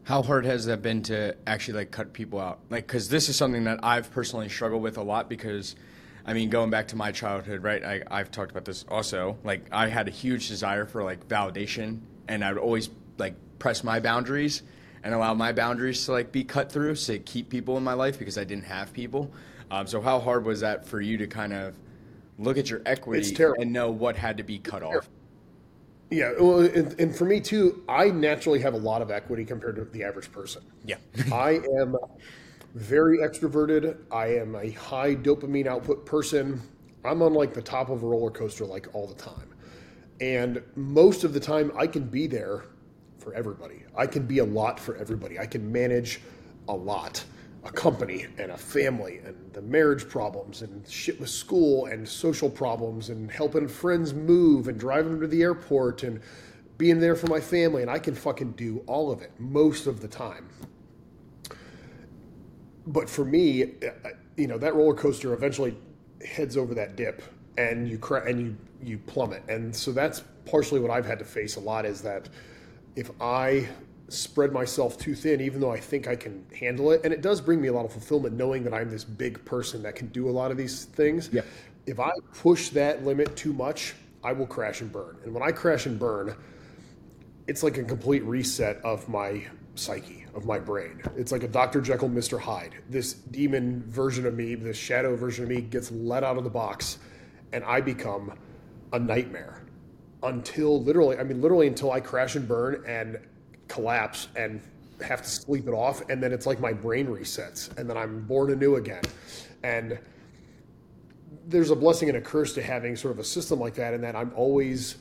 How 0.05 0.23
hard 0.23 0.45
has 0.45 0.65
that 0.67 0.81
been 0.81 1.03
to 1.05 1.37
actually 1.49 1.79
like 1.79 1.91
cut 1.91 2.13
people 2.13 2.41
out? 2.41 2.61
Like, 2.71 2.87
because 2.87 3.09
this 3.09 3.29
is 3.29 3.35
something 3.35 3.65
that 3.65 3.81
I've 3.83 4.13
personally 4.13 4.49
struggled 4.49 4.81
with 4.81 4.97
a 4.97 5.03
lot 5.03 5.29
because, 5.29 5.75
I 6.25 6.35
mean, 6.35 6.49
going 6.49 6.71
back 6.71 6.87
to 6.89 6.97
my 6.97 7.11
childhood, 7.11 7.65
right? 7.65 7.83
I, 7.83 8.03
I've 8.09 8.31
talked 8.31 8.53
about 8.53 8.65
this 8.65 8.85
also. 8.89 9.37
Like, 9.43 9.67
I 9.73 9.89
had 9.89 10.07
a 10.07 10.13
huge 10.13 10.47
desire 10.47 10.87
for 10.87 11.03
like 11.03 11.27
validation, 11.27 11.99
and 12.29 12.45
I 12.45 12.53
would 12.53 12.63
always 12.63 12.91
like 13.19 13.35
press 13.59 13.83
my 13.83 13.99
boundaries 13.99 14.63
and 15.03 15.13
allow 15.13 15.35
my 15.35 15.51
boundaries 15.51 16.05
to 16.05 16.13
like 16.13 16.31
be 16.31 16.45
cut 16.45 16.71
through 16.71 16.95
to 16.95 17.19
keep 17.19 17.51
people 17.51 17.77
in 17.77 17.83
my 17.83 17.95
life 17.95 18.21
because 18.21 18.39
I 18.39 18.45
didn't 18.45 18.67
have 18.67 18.93
people. 18.93 19.33
Um, 19.69 19.89
so, 19.89 20.01
how 20.01 20.21
hard 20.21 20.45
was 20.45 20.61
that 20.61 20.87
for 20.87 21.01
you 21.01 21.19
to 21.19 21.27
kind 21.27 21.53
of 21.53 21.75
look 22.39 22.59
at 22.59 22.71
your 22.71 22.83
equity 22.87 23.37
and 23.59 23.73
know 23.73 23.91
what 23.91 24.17
had 24.17 24.37
to 24.37 24.43
be 24.43 24.59
cut 24.59 24.83
off? 24.83 25.09
Yeah, 26.11 26.35
well, 26.39 26.61
and, 26.61 27.01
and, 27.01 27.17
for 27.17 27.25
me 27.25 27.41
too, 27.41 27.83
I 27.89 28.11
naturally 28.11 28.61
have 28.61 28.75
a 28.75 28.79
lot 28.79 29.03
of 29.03 29.11
equity 29.11 29.45
compared 29.45 29.75
to 29.77 29.85
the 29.87 30.05
average 30.05 30.31
person. 30.31 30.63
Yeah, 30.85 30.99
I 31.33 31.61
am 31.81 31.97
very 32.75 33.19
extroverted. 33.19 33.97
I 34.13 34.27
am 34.37 34.55
a 34.55 34.71
high 34.71 35.17
dopamine 35.17 35.67
output 35.67 36.07
person. 36.07 36.63
I'm 37.05 37.23
on 37.23 37.35
like 37.35 37.55
the 37.55 37.63
top 37.63 37.89
of 37.91 38.05
a 38.05 38.07
roller 38.07 38.31
coaster 38.31 38.65
like 38.65 38.87
all 38.95 39.09
the 39.09 39.15
time, 39.15 39.53
and 40.21 40.63
most 40.77 41.25
of 41.25 41.33
the 41.33 41.41
time 41.41 41.73
I 41.77 41.89
can 41.89 42.05
be 42.05 42.29
there 42.29 42.67
for 43.19 43.35
everybody. 43.35 43.83
I 43.97 44.07
can 44.07 44.27
be 44.27 44.39
a 44.39 44.45
lot 44.45 44.79
for 44.79 44.97
everybody. 44.97 45.41
I 45.41 45.47
can 45.47 45.73
manage 45.73 46.21
a 46.69 46.75
lot 46.75 47.25
a 47.67 47.73
company 47.73 48.27
and 48.39 48.53
a 48.53 48.57
family 48.57 49.19
and 49.25 49.35
the 49.53 49.63
marriage 49.63 50.09
problems 50.09 50.63
and 50.63 50.87
shit 50.89 51.19
with 51.19 51.29
school 51.29 51.87
and 51.87 52.09
social 52.09 52.49
problems 52.49 53.11
and 53.11 53.31
helping 53.31 53.67
friends 53.67 54.15
move 54.15 54.69
and 54.69 54.79
driving 54.79 55.13
them 55.13 55.21
to 55.21 55.27
the 55.27 55.43
airport 55.43 56.05
and 56.05 56.21
being 56.79 57.01
there 57.01 57.17
for 57.17 57.27
my 57.27 57.41
family 57.41 57.83
and 57.83 57.91
I 57.91 57.99
can 57.99 58.15
fucking 58.15 58.53
do 58.53 58.85
all 58.87 59.11
of 59.11 59.21
it 59.21 59.33
most 59.39 59.89
of 59.89 60.01
the 60.01 60.07
time. 60.07 60.49
But 62.87 63.11
for 63.11 63.25
me, 63.25 63.65
uh, 63.65 64.11
you 64.37 64.47
know, 64.47 64.59
that 64.59 64.77
roller 64.77 64.95
coaster 64.95 65.33
eventually 65.33 65.77
heads 66.25 66.57
over 66.57 66.73
that 66.75 66.95
dip 66.95 67.21
and 67.59 67.89
you 67.89 68.01
and 68.15 68.41
you 68.41 68.57
you 68.81 68.99
plummet. 68.99 69.43
And 69.49 69.75
so 69.75 69.91
that's 69.91 70.23
partially 70.45 70.79
what 70.79 70.91
I've 70.93 71.07
had 71.07 71.19
to 71.19 71.25
face 71.25 71.57
a 71.57 71.61
lot 71.61 71.85
is 71.85 72.01
that 72.03 72.29
if 72.95 73.11
I 73.21 73.67
spread 74.09 74.53
myself 74.53 74.99
too 74.99 75.15
thin, 75.15 75.41
even 75.41 75.61
though 75.61 75.73
I 75.73 75.81
think 75.81 76.07
I 76.07 76.17
can 76.17 76.45
handle 76.59 76.93
it. 76.93 77.01
And 77.05 77.13
it 77.13 77.23
does 77.23 77.41
bring 77.41 77.61
me 77.61 77.69
a 77.69 77.73
lot 77.73 77.85
of 77.85 77.93
fulfillment 77.93 78.37
knowing 78.37 78.63
that 78.65 78.73
I'm 78.73 78.91
this 78.91 79.05
big 79.05 79.45
person 79.45 79.83
that 79.83 79.97
can 79.97 80.09
do 80.09 80.29
a 80.29 80.31
lot 80.31 80.51
of 80.51 80.57
these 80.57 80.85
things. 80.85 81.31
Yeah. 81.33 81.43
If 81.87 82.01
I 82.01 82.11
push 82.35 82.71
that 82.71 83.05
limit 83.05 83.37
too 83.37 83.53
much, 83.53 83.95
I 84.23 84.33
will 84.33 84.47
crash 84.47 84.81
and 84.81 84.91
burn. 84.91 85.17
And 85.25 85.33
when 85.33 85.43
I 85.43 85.53
crash 85.53 85.87
and 85.87 85.99
burn, 85.99 86.37
it's 87.47 87.63
like 87.63 87.79
a 87.79 87.85
complete 87.85 88.25
reset 88.25 88.79
of 88.85 89.09
my 89.09 89.45
psyche, 89.77 90.25
of 90.35 90.47
my 90.47 90.59
brain. 90.59 91.03
It's 91.17 91.33
like 91.33 91.43
a 91.43 91.49
Dr. 91.49 91.81
Jekyll, 91.81 92.09
Mr. 92.09 92.41
Hyde. 92.41 92.75
This 92.89 93.15
demon 93.15 93.85
version 93.87 94.27
of 94.27 94.35
me, 94.35 94.55
this 94.55 94.77
shadow 94.77 95.15
version 95.17 95.45
of 95.45 95.51
me 95.51 95.61
gets 95.61 95.91
let 95.91 96.25
out 96.25 96.37
of 96.37 96.45
the 96.45 96.51
box, 96.51 96.99
and 97.53 97.63
I 97.65 97.81
become 97.81 98.33
a 98.93 98.99
nightmare 98.99 99.63
until 100.23 100.83
literally, 100.83 101.19
I 101.19 101.25
mean, 101.25 101.41
literally 101.41 101.67
until 101.67 101.93
I 101.93 102.01
crash 102.01 102.37
and 102.37 102.49
burn 102.49 102.83
and 102.87 103.19
collapse 103.69 104.29
and 104.37 104.61
have 105.03 105.23
to 105.23 105.29
sleep 105.29 105.69
it 105.69 105.73
off 105.73 106.09
and 106.09 106.23
then 106.23 106.33
it's 106.33 106.47
like 106.47 106.59
my 106.61 106.73
brain 106.73 107.07
resets 107.07 107.77
and 107.77 107.89
then 107.89 107.97
I'm 107.97 108.23
born 108.23 108.51
anew 108.51 108.77
again. 108.77 109.03
And 109.63 109.99
there's 111.47 111.71
a 111.71 111.77
blessing 111.77 112.09
and 112.09 112.19
a 112.19 112.21
curse 112.21 112.55
to 112.55 112.63
having 112.63 112.97
sort 112.97 113.13
of 113.13 113.19
a 113.19 113.25
system 113.25 113.61
like 113.61 113.75
that 113.75 113.95
in 113.95 114.01
that 114.01 114.17
I'm 114.17 114.33
always 114.35 114.97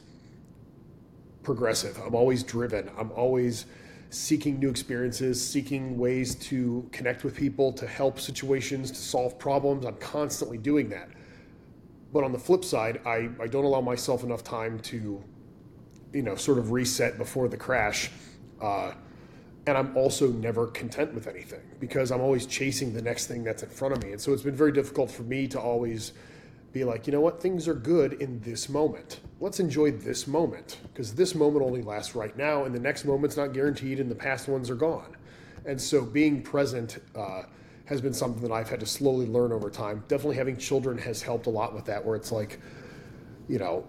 progressive. 1.43 1.99
I'm 2.05 2.15
always 2.15 2.43
driven. 2.43 2.89
I'm 2.97 3.11
always 3.11 3.65
seeking 4.09 4.59
new 4.59 4.69
experiences, 4.69 5.45
seeking 5.45 5.97
ways 5.97 6.35
to 6.35 6.87
connect 6.91 7.23
with 7.23 7.35
people, 7.35 7.71
to 7.73 7.87
help 7.87 8.19
situations, 8.19 8.91
to 8.91 8.97
solve 8.97 9.37
problems. 9.39 9.85
I'm 9.85 9.97
constantly 9.97 10.57
doing 10.57 10.89
that. 10.89 11.09
But 12.13 12.23
on 12.23 12.31
the 12.31 12.39
flip 12.39 12.63
side, 12.63 13.01
I, 13.05 13.29
I 13.39 13.47
don't 13.47 13.65
allow 13.65 13.81
myself 13.81 14.23
enough 14.23 14.43
time 14.43 14.79
to, 14.79 15.21
you 16.13 16.21
know, 16.21 16.35
sort 16.35 16.57
of 16.57 16.71
reset 16.71 17.17
before 17.17 17.47
the 17.47 17.57
crash 17.57 18.09
uh, 18.61 18.93
and 19.67 19.77
I'm 19.77 19.95
also 19.97 20.31
never 20.31 20.67
content 20.67 21.13
with 21.13 21.27
anything 21.27 21.61
because 21.79 22.11
I'm 22.11 22.21
always 22.21 22.45
chasing 22.45 22.93
the 22.93 23.01
next 23.01 23.27
thing 23.27 23.43
that's 23.43 23.63
in 23.63 23.69
front 23.69 23.95
of 23.95 24.03
me. 24.03 24.11
And 24.11 24.21
so 24.21 24.31
it's 24.31 24.43
been 24.43 24.55
very 24.55 24.71
difficult 24.71 25.09
for 25.09 25.23
me 25.23 25.47
to 25.47 25.59
always 25.59 26.13
be 26.71 26.83
like, 26.83 27.07
you 27.07 27.13
know 27.13 27.21
what, 27.21 27.41
things 27.41 27.67
are 27.67 27.73
good 27.73 28.13
in 28.13 28.39
this 28.41 28.67
moment. 28.67 29.21
Let's 29.39 29.59
enjoy 29.59 29.91
this 29.91 30.27
moment 30.27 30.79
because 30.91 31.15
this 31.15 31.33
moment 31.33 31.65
only 31.65 31.81
lasts 31.81 32.15
right 32.15 32.35
now, 32.37 32.65
and 32.65 32.75
the 32.75 32.79
next 32.79 33.05
moment's 33.05 33.37
not 33.37 33.53
guaranteed, 33.53 33.99
and 33.99 34.11
the 34.11 34.15
past 34.15 34.47
ones 34.49 34.69
are 34.69 34.75
gone. 34.75 35.15
And 35.65 35.81
so 35.81 36.03
being 36.03 36.41
present 36.43 36.99
uh, 37.15 37.43
has 37.85 38.01
been 38.01 38.13
something 38.13 38.41
that 38.41 38.51
I've 38.51 38.69
had 38.69 38.81
to 38.81 38.85
slowly 38.85 39.25
learn 39.25 39.53
over 39.53 39.69
time. 39.69 40.03
Definitely 40.09 40.35
having 40.35 40.57
children 40.57 40.97
has 40.97 41.21
helped 41.21 41.47
a 41.47 41.49
lot 41.49 41.73
with 41.73 41.85
that, 41.85 42.05
where 42.05 42.17
it's 42.17 42.31
like, 42.31 42.59
you 43.47 43.57
know, 43.57 43.87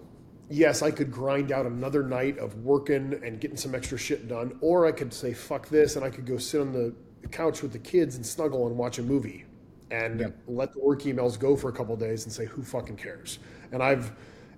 yes, 0.49 0.81
I 0.81 0.91
could 0.91 1.11
grind 1.11 1.51
out 1.51 1.65
another 1.65 2.03
night 2.03 2.37
of 2.37 2.55
working 2.63 3.19
and 3.23 3.39
getting 3.39 3.57
some 3.57 3.75
extra 3.75 3.97
shit 3.97 4.27
done, 4.27 4.57
or 4.61 4.85
I 4.85 4.91
could 4.91 5.13
say 5.13 5.33
fuck 5.33 5.67
this 5.67 5.95
and 5.95 6.05
I 6.05 6.09
could 6.09 6.25
go 6.25 6.37
sit 6.37 6.61
on 6.61 6.73
the 6.73 6.93
couch 7.29 7.61
with 7.61 7.73
the 7.73 7.79
kids 7.79 8.15
and 8.15 8.25
snuggle 8.25 8.67
and 8.67 8.77
watch 8.77 8.99
a 8.99 9.03
movie 9.03 9.45
and 9.91 10.19
yeah. 10.19 10.27
let 10.47 10.73
the 10.73 10.79
work 10.79 11.01
emails 11.03 11.39
go 11.39 11.55
for 11.55 11.69
a 11.69 11.73
couple 11.73 11.95
days 11.95 12.25
and 12.25 12.33
say 12.33 12.45
who 12.45 12.61
fucking 12.61 12.97
cares. 12.97 13.39
And 13.71 13.81
I've 13.81 14.11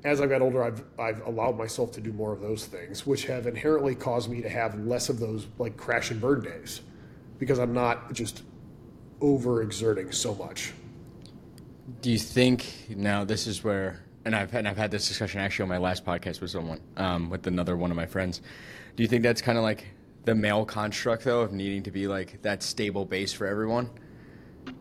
as 0.04 0.22
I've 0.22 0.30
got 0.30 0.42
older, 0.42 0.64
I've 0.64 0.84
I've 0.98 1.26
allowed 1.26 1.58
myself 1.58 1.92
to 1.94 2.02
do 2.02 2.14
more 2.14 2.32
of 2.32 2.42
those 2.42 2.66
things, 2.66 3.06
which 3.06 3.26
have 3.26 3.48
inherently 3.48 3.96
caused 3.96 4.30
me 4.30 4.42
to 4.42 4.50
have 4.50 4.80
less 4.80 5.10
of 5.10 5.20
those 5.20 5.48
like 5.58 5.78
crash 5.78 6.12
and 6.12 6.22
burn 6.22 6.42
days, 6.42 6.82
because 7.38 7.60
I'm 7.60 7.74
not 7.74 8.14
just 8.14 8.44
overexerting 9.20 10.14
so 10.14 10.34
much. 10.36 10.74
Do 12.02 12.12
you 12.12 12.20
think 12.20 12.66
now 12.90 13.26
this 13.26 13.48
is 13.48 13.64
where 13.64 14.04
and 14.26 14.36
I've 14.36 14.54
and 14.54 14.68
I've 14.68 14.78
had 14.78 14.92
this 14.92 15.08
discussion 15.08 15.40
actually 15.40 15.64
on 15.64 15.70
my 15.70 15.78
last 15.78 16.06
podcast 16.06 16.42
with 16.42 16.52
someone, 16.52 16.82
um, 16.98 17.30
with 17.30 17.48
another 17.48 17.78
one 17.78 17.92
of 17.92 17.98
my 17.98 18.06
friends. 18.06 18.42
Do 18.96 19.04
you 19.04 19.10
think 19.10 19.24
that's 19.24 19.42
kind 19.42 19.58
of 19.58 19.64
like 19.64 19.86
the 20.26 20.36
male 20.36 20.66
construct 20.66 21.24
though 21.24 21.42
of 21.42 21.54
needing 21.54 21.84
to 21.84 21.92
be 21.92 22.08
like 22.08 22.42
that 22.42 22.62
stable 22.64 23.06
base 23.06 23.34
for 23.34 23.48
everyone? 23.48 23.90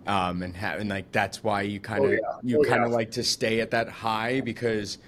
Um, 0.07 0.42
and 0.42 0.57
ha- 0.57 0.77
and 0.79 0.90
like 0.90 1.11
that's 1.12 1.42
why 1.42 1.62
you 1.62 1.81
kind 1.81 2.05
of 2.05 2.11
oh, 2.11 2.14
yeah. 2.14 2.18
you 2.42 2.61
oh, 2.61 2.68
kind 2.68 2.83
of 2.83 2.90
yeah. 2.90 2.96
like 2.96 3.11
to 3.12 3.24
stay 3.24 3.61
at 3.61 3.70
that 3.70 3.88
high 3.88 4.40
because 4.40 4.98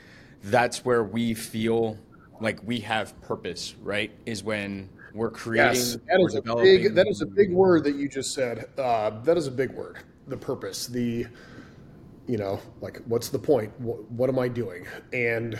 that's 0.45 0.85
where 0.85 1.05
we 1.05 1.35
feel 1.35 1.99
like 2.41 2.59
we 2.65 2.81
have 2.81 3.21
purpose, 3.23 3.75
right? 3.83 4.11
Is 4.27 4.43
when 4.43 4.89
we're 5.13 5.31
creating. 5.31 5.75
Yes, 5.75 5.99
that 6.07 6.21
is 6.21 6.35
a 6.35 6.43
big. 6.43 6.95
That 6.95 7.09
is 7.09 7.21
a 7.21 7.27
big 7.27 7.53
word 7.53 7.85
that 7.85 7.97
you 7.97 8.09
just 8.09 8.33
said. 8.33 8.69
Uh, 8.79 9.11
that 9.25 9.37
is 9.37 9.47
a 9.47 9.51
big 9.51 9.73
word. 9.73 9.99
The 10.29 10.37
purpose. 10.37 10.87
The 10.87 11.27
you 12.31 12.39
know, 12.39 12.61
like 12.81 13.03
what's 13.07 13.29
the 13.29 13.39
point? 13.41 13.73
What, 13.81 14.09
what 14.13 14.31
am 14.31 14.39
I 14.39 14.47
doing? 14.47 14.87
And 15.13 15.59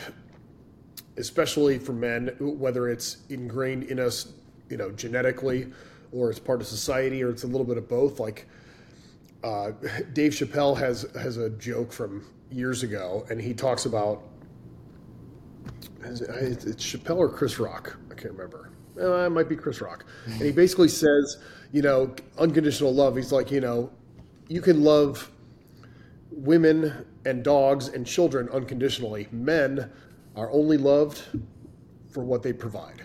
especially 1.17 1.77
for 1.77 1.91
men, 1.91 2.33
whether 2.39 2.87
it's 2.87 3.17
ingrained 3.27 3.83
in 3.83 3.99
us, 3.99 4.31
you 4.69 4.77
know, 4.77 4.89
genetically, 4.91 5.67
or 6.13 6.29
it's 6.29 6.39
part 6.39 6.61
of 6.61 6.67
society, 6.67 7.21
or 7.23 7.29
it's 7.29 7.43
a 7.43 7.47
little 7.47 7.65
bit 7.65 7.77
of 7.77 7.89
both. 7.89 8.21
Like 8.21 8.47
uh, 9.43 9.71
Dave 10.13 10.31
Chappelle 10.31 10.77
has 10.77 11.05
has 11.21 11.35
a 11.35 11.49
joke 11.49 11.91
from 11.91 12.25
years 12.49 12.83
ago, 12.83 13.25
and 13.29 13.41
he 13.41 13.53
talks 13.53 13.85
about 13.85 14.23
it's 16.05 16.85
Chappelle 16.85 17.17
or 17.17 17.29
Chris 17.29 17.59
Rock. 17.59 17.97
I 18.09 18.13
can't 18.13 18.31
remember. 18.31 18.69
Uh, 18.97 19.25
it 19.25 19.29
might 19.31 19.49
be 19.49 19.57
Chris 19.57 19.81
Rock, 19.81 20.05
and 20.25 20.41
he 20.41 20.53
basically 20.53 20.87
says, 20.87 21.37
you 21.73 21.81
know, 21.81 22.15
unconditional 22.37 22.93
love. 22.93 23.17
He's 23.17 23.33
like, 23.33 23.51
you 23.51 23.59
know, 23.59 23.91
you 24.47 24.61
can 24.61 24.83
love 24.83 25.30
women 26.31 27.05
and 27.25 27.43
dogs 27.43 27.89
and 27.89 28.05
children 28.05 28.49
unconditionally. 28.49 29.27
Men 29.31 29.91
are 30.35 30.51
only 30.51 30.77
loved 30.77 31.23
for 32.09 32.23
what 32.23 32.41
they 32.41 32.53
provide. 32.53 33.03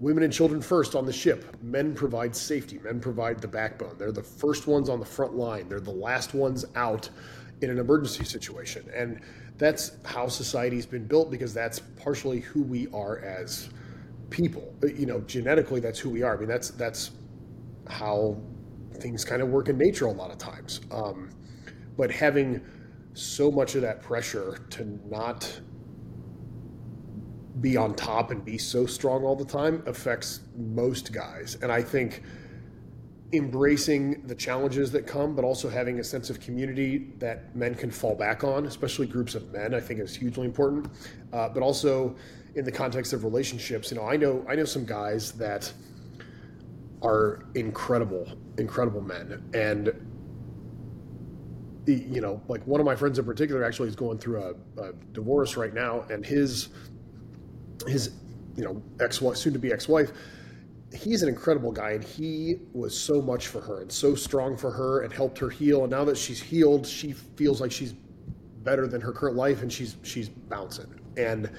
Women 0.00 0.24
and 0.24 0.32
children 0.32 0.60
first 0.60 0.94
on 0.94 1.06
the 1.06 1.12
ship. 1.12 1.56
Men 1.62 1.94
provide 1.94 2.34
safety. 2.34 2.78
Men 2.82 3.00
provide 3.00 3.40
the 3.40 3.48
backbone. 3.48 3.96
They're 3.98 4.12
the 4.12 4.22
first 4.22 4.66
ones 4.66 4.88
on 4.88 4.98
the 5.00 5.06
front 5.06 5.34
line. 5.34 5.68
They're 5.68 5.80
the 5.80 5.90
last 5.90 6.34
ones 6.34 6.64
out 6.74 7.08
in 7.60 7.70
an 7.70 7.78
emergency 7.78 8.24
situation. 8.24 8.90
And 8.94 9.20
that's 9.56 9.92
how 10.04 10.28
society's 10.28 10.86
been 10.86 11.06
built 11.06 11.30
because 11.30 11.54
that's 11.54 11.78
partially 11.78 12.40
who 12.40 12.62
we 12.62 12.88
are 12.92 13.18
as 13.18 13.68
people. 14.30 14.74
You 14.82 15.06
know, 15.06 15.20
genetically 15.20 15.80
that's 15.80 15.98
who 15.98 16.10
we 16.10 16.22
are. 16.22 16.36
I 16.36 16.40
mean, 16.40 16.48
that's 16.48 16.70
that's 16.70 17.12
how 17.88 18.36
things 18.94 19.24
kind 19.24 19.42
of 19.42 19.48
work 19.48 19.68
in 19.68 19.78
nature 19.78 20.06
a 20.06 20.12
lot 20.12 20.30
of 20.30 20.38
times. 20.38 20.80
Um, 20.90 21.30
but 21.96 22.10
having 22.10 22.60
so 23.14 23.50
much 23.50 23.74
of 23.74 23.82
that 23.82 24.02
pressure 24.02 24.58
to 24.70 24.98
not 25.08 25.60
be 27.60 27.76
on 27.76 27.94
top 27.94 28.30
and 28.30 28.44
be 28.44 28.58
so 28.58 28.84
strong 28.84 29.24
all 29.24 29.36
the 29.36 29.44
time 29.44 29.82
affects 29.86 30.40
most 30.56 31.12
guys. 31.12 31.56
And 31.62 31.70
I 31.70 31.82
think 31.82 32.22
embracing 33.32 34.26
the 34.26 34.34
challenges 34.34 34.92
that 34.92 35.06
come, 35.06 35.34
but 35.34 35.44
also 35.44 35.68
having 35.68 35.98
a 36.00 36.04
sense 36.04 36.30
of 36.30 36.40
community 36.40 37.12
that 37.18 37.54
men 37.54 37.74
can 37.74 37.90
fall 37.90 38.14
back 38.14 38.44
on, 38.44 38.66
especially 38.66 39.06
groups 39.06 39.34
of 39.34 39.52
men, 39.52 39.74
I 39.74 39.80
think 39.80 40.00
is 40.00 40.14
hugely 40.14 40.46
important. 40.46 40.88
Uh, 41.32 41.48
but 41.48 41.62
also 41.62 42.16
in 42.54 42.64
the 42.64 42.72
context 42.72 43.12
of 43.12 43.24
relationships, 43.24 43.90
you 43.90 43.96
know, 43.96 44.06
I 44.06 44.16
know 44.16 44.44
I 44.48 44.54
know 44.54 44.64
some 44.64 44.84
guys 44.84 45.32
that 45.32 45.72
are 47.02 47.44
incredible, 47.54 48.26
incredible 48.58 49.00
men. 49.00 49.42
And, 49.52 50.10
you 51.86 52.20
know, 52.20 52.40
like 52.48 52.66
one 52.66 52.80
of 52.80 52.86
my 52.86 52.96
friends 52.96 53.18
in 53.18 53.24
particular 53.24 53.64
actually 53.64 53.88
is 53.88 53.96
going 53.96 54.18
through 54.18 54.42
a, 54.42 54.82
a 54.82 54.92
divorce 55.12 55.56
right 55.56 55.74
now, 55.74 56.04
and 56.10 56.24
his, 56.24 56.68
his, 57.86 58.12
you 58.56 58.64
know, 58.64 58.82
ex 59.00 59.20
wife, 59.20 59.36
soon 59.36 59.52
to 59.52 59.58
be 59.58 59.72
ex 59.72 59.88
wife, 59.88 60.12
he's 60.94 61.22
an 61.22 61.28
incredible 61.28 61.72
guy 61.72 61.90
and 61.90 62.04
he 62.04 62.56
was 62.72 62.98
so 62.98 63.20
much 63.20 63.48
for 63.48 63.60
her 63.60 63.82
and 63.82 63.90
so 63.90 64.14
strong 64.14 64.56
for 64.56 64.70
her 64.70 65.00
and 65.02 65.12
helped 65.12 65.36
her 65.38 65.50
heal 65.50 65.82
and 65.82 65.90
now 65.90 66.04
that 66.04 66.16
she's 66.16 66.40
healed 66.40 66.86
she 66.86 67.10
feels 67.10 67.60
like 67.60 67.72
she's 67.72 67.94
better 68.64 68.86
than 68.86 69.00
her 69.00 69.12
current 69.12 69.36
life 69.36 69.62
and 69.62 69.72
she's 69.72 69.96
she's 70.02 70.28
bouncing. 70.28 70.86
And 71.16 71.50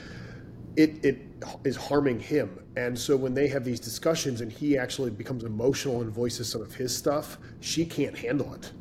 it 0.75 1.05
it 1.05 1.21
is 1.63 1.77
harming 1.77 2.19
him. 2.19 2.59
And 2.75 2.97
so 2.97 3.15
when 3.15 3.33
they 3.33 3.47
have 3.47 3.63
these 3.63 3.79
discussions 3.79 4.41
and 4.41 4.51
he 4.51 4.77
actually 4.77 5.11
becomes 5.11 5.43
emotional 5.45 6.01
and 6.01 6.11
voices 6.11 6.51
some 6.51 6.61
of 6.61 6.73
his 6.73 6.95
stuff 6.95 7.37
she 7.61 7.85
can't 7.85 8.17
handle 8.17 8.53
it 8.53 8.71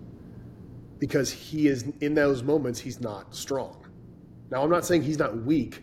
because 1.04 1.30
he 1.30 1.68
is 1.68 1.84
in 2.00 2.14
those 2.14 2.42
moments 2.42 2.80
he's 2.80 2.98
not 2.98 3.34
strong. 3.34 3.76
Now 4.50 4.62
i'm 4.62 4.70
not 4.70 4.86
saying 4.86 5.02
he's 5.02 5.18
not 5.18 5.36
weak 5.42 5.82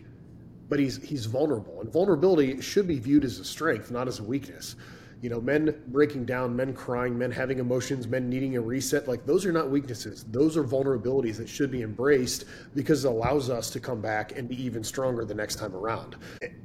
but 0.68 0.80
he's 0.80 1.00
he's 1.00 1.26
vulnerable. 1.26 1.80
And 1.80 1.92
vulnerability 1.92 2.60
should 2.60 2.88
be 2.88 2.98
viewed 2.98 3.24
as 3.24 3.38
a 3.38 3.44
strength 3.44 3.92
not 3.92 4.08
as 4.08 4.18
a 4.18 4.24
weakness. 4.24 4.74
You 5.20 5.30
know 5.30 5.40
men 5.40 5.80
breaking 5.86 6.24
down 6.24 6.56
men 6.56 6.74
crying 6.74 7.16
men 7.16 7.30
having 7.30 7.60
emotions 7.60 8.08
men 8.08 8.28
needing 8.28 8.56
a 8.56 8.60
reset 8.60 9.06
like 9.06 9.24
those 9.24 9.46
are 9.46 9.52
not 9.52 9.70
weaknesses. 9.70 10.24
Those 10.24 10.56
are 10.56 10.64
vulnerabilities 10.64 11.36
that 11.36 11.48
should 11.48 11.70
be 11.70 11.82
embraced 11.82 12.46
because 12.74 13.04
it 13.04 13.08
allows 13.08 13.48
us 13.48 13.70
to 13.70 13.78
come 13.78 14.00
back 14.00 14.36
and 14.36 14.48
be 14.48 14.60
even 14.60 14.82
stronger 14.82 15.24
the 15.24 15.36
next 15.36 15.54
time 15.54 15.76
around. 15.76 16.16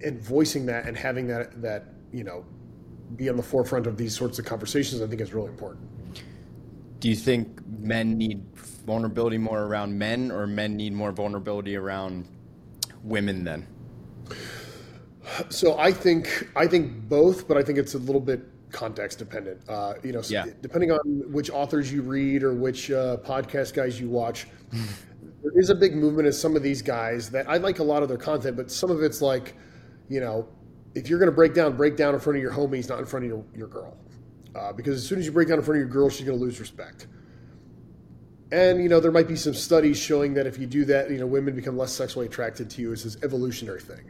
And 0.04 0.20
voicing 0.20 0.66
that 0.66 0.88
and 0.88 0.98
having 0.98 1.28
that 1.28 1.62
that 1.62 1.94
you 2.12 2.24
know 2.24 2.44
be 3.18 3.30
on 3.30 3.38
the 3.38 3.44
forefront 3.44 3.86
of 3.86 3.98
these 3.98 4.16
sorts 4.16 4.40
of 4.40 4.46
conversations 4.46 5.00
i 5.04 5.06
think 5.08 5.22
is 5.22 5.32
really 5.32 5.50
important 5.50 5.97
do 7.00 7.10
you 7.10 7.16
think 7.16 7.66
men 7.80 8.18
need 8.18 8.44
vulnerability 8.86 9.38
more 9.38 9.64
around 9.64 9.98
men 9.98 10.32
or 10.32 10.48
men 10.48 10.76
need 10.76 10.94
more 10.94 11.12
vulnerability 11.12 11.76
around 11.76 12.28
women 13.04 13.44
then 13.44 13.68
so 15.50 15.78
I 15.78 15.92
think 15.92 16.50
I 16.56 16.68
think 16.68 17.08
both, 17.10 17.48
but 17.48 17.58
I 17.58 17.64
think 17.64 17.78
it's 17.78 17.94
a 17.94 18.00
little 18.00 18.22
bit 18.22 18.42
context 18.72 19.20
dependent. 19.20 19.62
Uh, 19.68 19.94
you 20.04 20.12
know, 20.12 20.22
yeah. 20.28 20.46
depending 20.62 20.92
on 20.92 21.32
which 21.32 21.50
authors 21.50 21.92
you 21.92 22.02
read 22.02 22.44
or 22.44 22.54
which 22.54 22.92
uh, 22.92 23.18
podcast 23.18 23.74
guys 23.74 24.00
you 24.00 24.10
watch, 24.10 24.48
there 24.72 25.52
is 25.56 25.70
a 25.70 25.76
big 25.76 25.96
movement 25.96 26.28
of 26.28 26.36
some 26.36 26.56
of 26.56 26.64
these 26.64 26.82
guys 26.82 27.30
that 27.30 27.50
I 27.50 27.58
like 27.58 27.80
a 27.80 27.84
lot 27.84 28.04
of 28.04 28.10
their 28.10 28.18
content, 28.18 28.58
but 28.58 28.72
some 28.72 28.92
of 28.92 29.02
it's 29.02 29.22
like, 29.22 29.56
you 30.10 30.20
know, 30.20 30.48
if 30.96 31.10
you're 31.10 31.20
going 31.20 31.30
to 31.30 31.36
break 31.36 31.54
down, 31.54 31.76
break 31.76 31.96
down 31.96 32.14
in 32.14 32.20
front 32.20 32.38
of 32.38 32.42
your 32.42 32.52
homies, 32.52 32.90
not 32.90 33.00
in 33.00 33.06
front 33.06 33.26
of 33.26 33.30
your, 33.30 33.44
your 33.56 33.68
girl, 33.68 33.98
uh, 34.58 34.74
because 34.74 34.96
as 34.96 35.08
soon 35.08 35.20
as 35.20 35.26
you 35.26 35.32
break 35.32 35.48
down 35.48 35.60
in 35.60 35.64
front 35.64 35.78
of 35.78 35.88
your 35.88 35.94
girl, 35.94 36.10
she's 36.10 36.26
going 36.26 36.38
to 36.38 36.44
lose 36.44 36.60
respect. 36.60 37.08
And 38.52 38.82
you 38.82 38.88
know 38.88 39.02
there 39.02 39.12
might 39.12 39.28
be 39.28 39.36
some 39.36 39.54
studies 39.54 39.98
showing 40.00 40.34
that 40.36 40.48
if 40.48 40.58
you 40.58 40.66
do 40.66 40.86
that, 40.86 41.12
you 41.12 41.18
know 41.18 41.28
women 41.28 41.54
become 41.54 41.78
less 41.78 41.92
sexually 41.92 42.28
attracted 42.28 42.70
to 42.72 42.82
you. 42.82 42.94
It's 42.94 43.04
this 43.04 43.18
evolutionary 43.22 43.82
thing. 43.82 44.10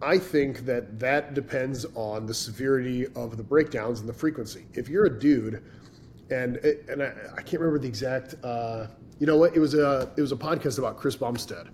I 0.00 0.18
think 0.18 0.64
that 0.64 0.98
that 0.98 1.34
depends 1.34 1.84
on 1.94 2.26
the 2.26 2.34
severity 2.34 3.06
of 3.14 3.36
the 3.36 3.42
breakdowns 3.42 4.00
and 4.00 4.08
the 4.08 4.14
frequency. 4.14 4.66
If 4.72 4.88
you're 4.88 5.04
a 5.04 5.18
dude, 5.18 5.62
and 6.30 6.56
and 6.56 7.02
I, 7.02 7.12
I 7.36 7.42
can't 7.42 7.60
remember 7.60 7.78
the 7.78 7.88
exact, 7.88 8.34
uh, 8.42 8.86
you 9.18 9.26
know 9.26 9.36
what? 9.36 9.54
It 9.54 9.60
was 9.60 9.74
a 9.74 10.10
it 10.16 10.22
was 10.22 10.32
a 10.32 10.36
podcast 10.36 10.78
about 10.78 10.96
Chris 10.96 11.16
Bumstead, 11.16 11.68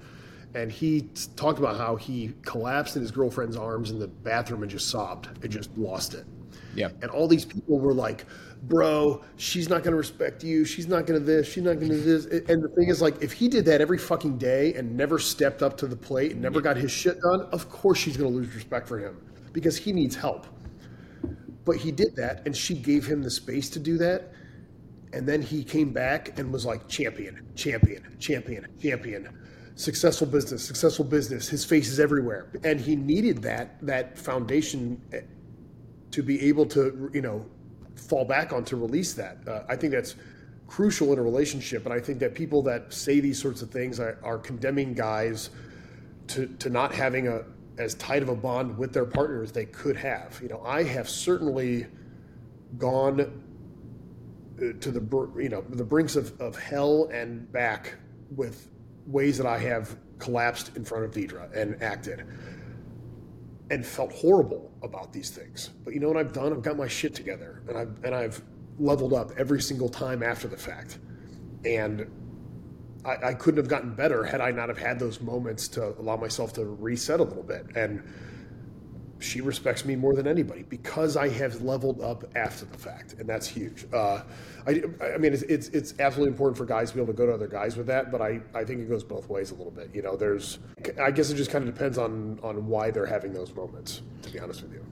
and 0.55 0.73
he 0.73 1.09
talked 1.37 1.61
about 1.61 1.77
how 1.77 1.95
he 1.95 2.35
collapsed 2.43 2.97
in 2.97 3.03
his 3.03 3.13
girlfriend's 3.13 3.57
arms 3.57 3.93
in 3.93 4.01
the 4.01 4.09
bathroom 4.09 4.63
and 4.63 4.71
just 4.71 4.89
sobbed 4.89 5.29
and 5.45 5.53
just 5.53 5.71
lost 5.79 6.15
it. 6.15 6.27
Yeah. 6.75 6.91
And 7.03 7.11
all 7.11 7.29
these 7.29 7.45
people 7.45 7.79
were 7.79 7.95
like, 7.95 8.25
bro, 8.63 9.23
she's 9.37 9.69
not 9.69 9.83
going 9.83 9.93
to 9.93 9.99
respect 9.99 10.45
you. 10.45 10.65
She's 10.65 10.87
not 10.87 11.07
going 11.07 11.19
to 11.19 11.25
this. 11.25 11.51
She's 11.51 11.65
not 11.65 11.75
going 11.75 11.91
to 11.91 11.97
this. 11.97 12.27
And 12.49 12.63
the 12.63 12.69
thing 12.69 12.89
is, 12.89 13.03
like, 13.03 13.21
if 13.23 13.33
he 13.33 13.49
did 13.49 13.65
that 13.67 13.81
every 13.81 13.99
fucking 13.99 14.39
day 14.39 14.75
and 14.75 14.97
never 14.97 15.19
stepped 15.19 15.63
up 15.63 15.77
to 15.79 15.87
the 15.87 15.97
plate 15.97 16.33
and 16.33 16.41
never 16.41 16.61
got 16.61 16.77
his 16.77 16.91
shit 16.91 17.21
done, 17.21 17.43
of 17.53 17.69
course 17.71 17.99
she's 17.99 18.17
going 18.17 18.31
to 18.31 18.37
lose 18.37 18.55
respect 18.55 18.89
for 18.89 18.99
him 18.99 19.17
because 19.53 19.77
he 19.77 19.93
needs 19.93 20.15
help. 20.15 20.47
But 21.65 21.77
he 21.77 21.93
did 21.93 22.17
that, 22.17 22.43
and 22.45 22.57
she 22.57 22.75
gave 22.75 23.07
him 23.07 23.23
the 23.23 23.31
space 23.31 23.71
to 23.71 23.79
do 23.79 23.97
that. 23.99 24.33
And 25.13 25.29
then 25.29 25.43
he 25.43 25.63
came 25.63 25.93
back 25.93 26.39
and 26.39 26.53
was 26.53 26.65
like, 26.65 26.89
champion, 26.89 27.47
champion, 27.55 28.17
champion, 28.19 28.67
champion. 28.81 29.29
Successful 29.75 30.27
business, 30.27 30.65
successful 30.65 31.05
business. 31.05 31.49
His 31.49 31.65
face 31.65 31.89
is 31.89 32.01
everywhere. 32.01 32.51
And 32.65 32.81
he 32.81 32.97
needed 32.97 33.43
that 33.43 33.85
that 33.87 34.19
foundation 34.19 35.01
eh, 35.13 35.21
to 36.13 36.23
be 36.23 36.41
able 36.49 36.67
to, 36.67 37.11
you 37.13 37.23
know, 37.23 37.45
fall 37.97 38.25
back 38.25 38.53
on 38.53 38.65
to 38.67 38.77
release 38.77 39.15
that. 39.15 39.39
Uh, 39.47 39.63
I 39.69 39.77
think 39.77 39.93
that's 39.93 40.15
crucial 40.67 41.13
in 41.13 41.19
a 41.19 41.23
relationship, 41.23 41.85
and 41.85 41.93
I 41.93 42.01
think 42.01 42.19
that 42.21 42.35
people 42.35 42.63
that 42.63 42.93
say 42.93 43.21
these 43.21 43.41
sorts 43.41 43.63
of 43.63 43.71
things 43.71 44.01
are, 44.01 44.19
are 44.23 44.39
condemning 44.39 44.95
guys 44.95 45.51
to 46.29 46.47
to 46.59 46.71
not 46.71 46.95
having 46.95 47.29
a 47.29 47.45
as 47.79 47.95
tight 47.95 48.23
of 48.23 48.29
a 48.29 48.35
bond 48.35 48.77
with 48.79 48.93
their 48.93 49.05
partner 49.05 49.43
as 49.43 49.53
they 49.53 49.65
could 49.65 49.97
have. 49.97 50.39
You 50.43 50.49
know, 50.49 50.63
I 50.65 50.83
have 50.83 51.09
certainly 51.09 51.87
gone 52.79 53.21
uh, 53.21 54.73
to 54.81 54.91
the 54.91 55.43
you 55.43 55.49
know 55.49 55.63
the 55.71 55.85
brinks 55.85 56.17
of, 56.17 56.39
of 56.41 56.59
hell 56.59 57.09
and 57.13 57.51
back 57.53 57.95
with 58.35 58.71
ways 59.07 59.37
that 59.39 59.47
I 59.47 59.59
have 59.59 59.97
collapsed 60.19 60.77
in 60.77 60.85
front 60.85 61.05
of 61.05 61.11
Deidre 61.11 61.53
and 61.55 61.83
acted 61.83 62.25
and 63.73 63.87
felt 63.87 64.13
horrible 64.13 64.71
about 64.83 65.15
these 65.15 65.31
things. 65.31 65.71
But 65.83 65.95
you 65.95 66.01
know 66.01 66.09
what 66.09 66.19
I've 66.19 66.35
done? 66.35 66.53
I've 66.53 66.63
got 66.63 66.77
my 66.77 66.87
shit 66.87 67.15
together 67.15 67.63
and 67.67 67.79
I've 67.79 68.05
and 68.05 68.15
I've 68.15 68.43
leveled 68.79 69.15
up 69.15 69.33
every 69.39 69.63
single 69.63 69.89
time 69.89 70.23
after 70.23 70.47
the 70.47 70.59
fact. 70.59 70.99
And 71.65 72.07
I, 73.05 73.29
I 73.29 73.35
couldn't 73.35 73.57
have 73.57 73.69
gotten 73.69 73.95
better 73.95 74.25
had 74.25 74.43
I 74.43 74.51
not 74.51 74.69
have 74.69 74.77
had 74.77 74.99
those 74.99 75.23
moments 75.23 75.69
to 75.69 75.99
allow 75.99 76.17
myself 76.17 76.53
to 76.55 76.67
reset 76.67 77.19
a 77.19 77.23
little 77.23 77.43
bit. 77.43 77.65
And 77.75 78.03
she 79.23 79.41
respects 79.41 79.85
me 79.85 79.97
more 79.97 80.15
than 80.15 80.27
anybody 80.27 80.65
because 80.69 81.17
I 81.17 81.29
have 81.29 81.63
leveled 81.63 82.01
up 82.01 82.25
after 82.37 82.65
the 82.65 82.79
fact, 82.79 83.15
and 83.19 83.29
that's 83.29 83.47
huge. 83.47 83.87
Uh, 83.93 84.23
I, 84.67 84.83
I 85.15 85.19
mean, 85.19 85.33
it's, 85.33 85.43
it's, 85.43 85.69
it's 85.69 85.95
absolutely 85.99 86.33
important 86.33 86.59
for 86.59 86.65
guys 86.65 86.91
to 86.91 86.97
be 86.97 87.03
able 87.03 87.13
to 87.13 87.17
go 87.17 87.27
to 87.27 87.33
other 87.33 87.47
guys 87.47 87.77
with 87.77 87.87
that, 87.87 88.11
but 88.11 88.21
I, 88.21 88.41
I 88.55 88.65
think 88.65 88.81
it 88.81 88.89
goes 88.89 89.05
both 89.05 89.29
ways 89.29 89.51
a 89.51 89.55
little 89.55 89.73
bit. 89.73 89.91
You 89.95 90.03
know, 90.03 90.17
there's 90.17 90.59
I 91.01 91.11
guess 91.11 91.31
it 91.31 91.37
just 91.37 91.51
kind 91.51 91.67
of 91.67 91.75
depends 91.75 91.99
on 91.99 92.41
on 92.43 92.67
why 92.67 92.91
they're 92.91 93.07
having 93.07 93.33
those 93.33 93.55
moments. 93.55 94.03
To 94.23 94.31
be 94.31 94.39
honest 94.39 94.63
with 94.63 94.73
you. 94.73 94.85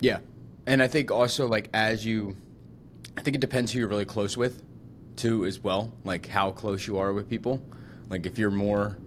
Yeah, 0.00 0.18
and 0.66 0.82
I 0.82 0.88
think 0.88 1.10
also 1.10 1.46
like 1.46 1.68
as 1.74 2.04
you, 2.04 2.36
I 3.16 3.22
think 3.22 3.36
it 3.36 3.40
depends 3.40 3.72
who 3.72 3.78
you're 3.80 3.88
really 3.88 4.04
close 4.04 4.36
with, 4.36 4.62
too, 5.16 5.44
as 5.44 5.60
well. 5.60 5.92
Like 6.04 6.26
how 6.26 6.50
close 6.50 6.86
you 6.86 6.98
are 6.98 7.12
with 7.12 7.28
people. 7.28 7.62
Like 8.08 8.26
if 8.26 8.38
you're 8.38 8.50
more, 8.50 8.98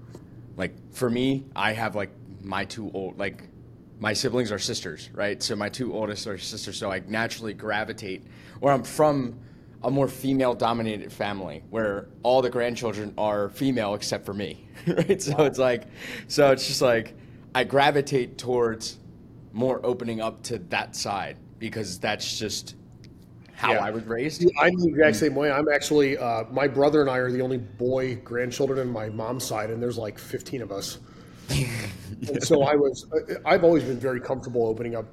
like 0.55 0.73
for 0.93 1.09
me, 1.09 1.45
I 1.55 1.73
have 1.73 1.95
like 1.95 2.11
my 2.41 2.65
two 2.65 2.91
old 2.93 3.19
like 3.19 3.43
my 3.99 4.13
siblings 4.13 4.51
are 4.51 4.59
sisters, 4.59 5.09
right? 5.13 5.41
So 5.41 5.55
my 5.55 5.69
two 5.69 5.93
oldest 5.93 6.27
are 6.27 6.37
sisters, 6.37 6.77
so 6.77 6.91
I 6.91 7.01
naturally 7.07 7.53
gravitate, 7.53 8.25
or 8.61 8.71
I'm 8.71 8.83
from 8.83 9.39
a 9.83 9.91
more 9.91 10.07
female 10.07 10.53
dominated 10.53 11.11
family 11.11 11.63
where 11.69 12.07
all 12.23 12.41
the 12.41 12.49
grandchildren 12.49 13.13
are 13.17 13.49
female 13.49 13.93
except 13.93 14.25
for 14.25 14.33
me, 14.33 14.67
right? 14.87 15.21
So 15.21 15.35
wow. 15.37 15.45
it's 15.45 15.59
like, 15.59 15.83
so 16.27 16.51
it's 16.51 16.67
just 16.67 16.81
like 16.81 17.15
I 17.53 17.63
gravitate 17.63 18.37
towards 18.37 18.97
more 19.53 19.83
opening 19.83 20.21
up 20.21 20.43
to 20.43 20.59
that 20.59 20.95
side 20.95 21.37
because 21.59 21.99
that's 21.99 22.37
just 22.37 22.75
how 23.53 23.71
yeah. 23.73 23.83
I 23.83 23.89
was 23.89 24.03
raised. 24.03 24.45
I'm 24.59 24.75
the 24.79 24.89
exact 24.89 25.15
same 25.15 25.33
way. 25.33 25.51
I'm 25.51 25.67
actually, 25.67 26.17
uh, 26.17 26.43
my 26.51 26.67
brother 26.67 27.01
and 27.01 27.09
I 27.09 27.17
are 27.17 27.31
the 27.31 27.41
only 27.41 27.57
boy 27.57 28.15
grandchildren 28.17 28.79
in 28.79 28.89
my 28.89 29.09
mom's 29.09 29.43
side, 29.43 29.71
and 29.71 29.81
there's 29.81 29.97
like 29.97 30.19
15 30.19 30.61
of 30.61 30.71
us. 30.71 30.99
and 32.27 32.43
so 32.43 32.63
I 32.63 32.75
was, 32.75 33.05
I've 33.45 33.63
always 33.63 33.83
been 33.83 33.99
very 33.99 34.19
comfortable 34.19 34.67
opening 34.67 34.95
up 34.95 35.05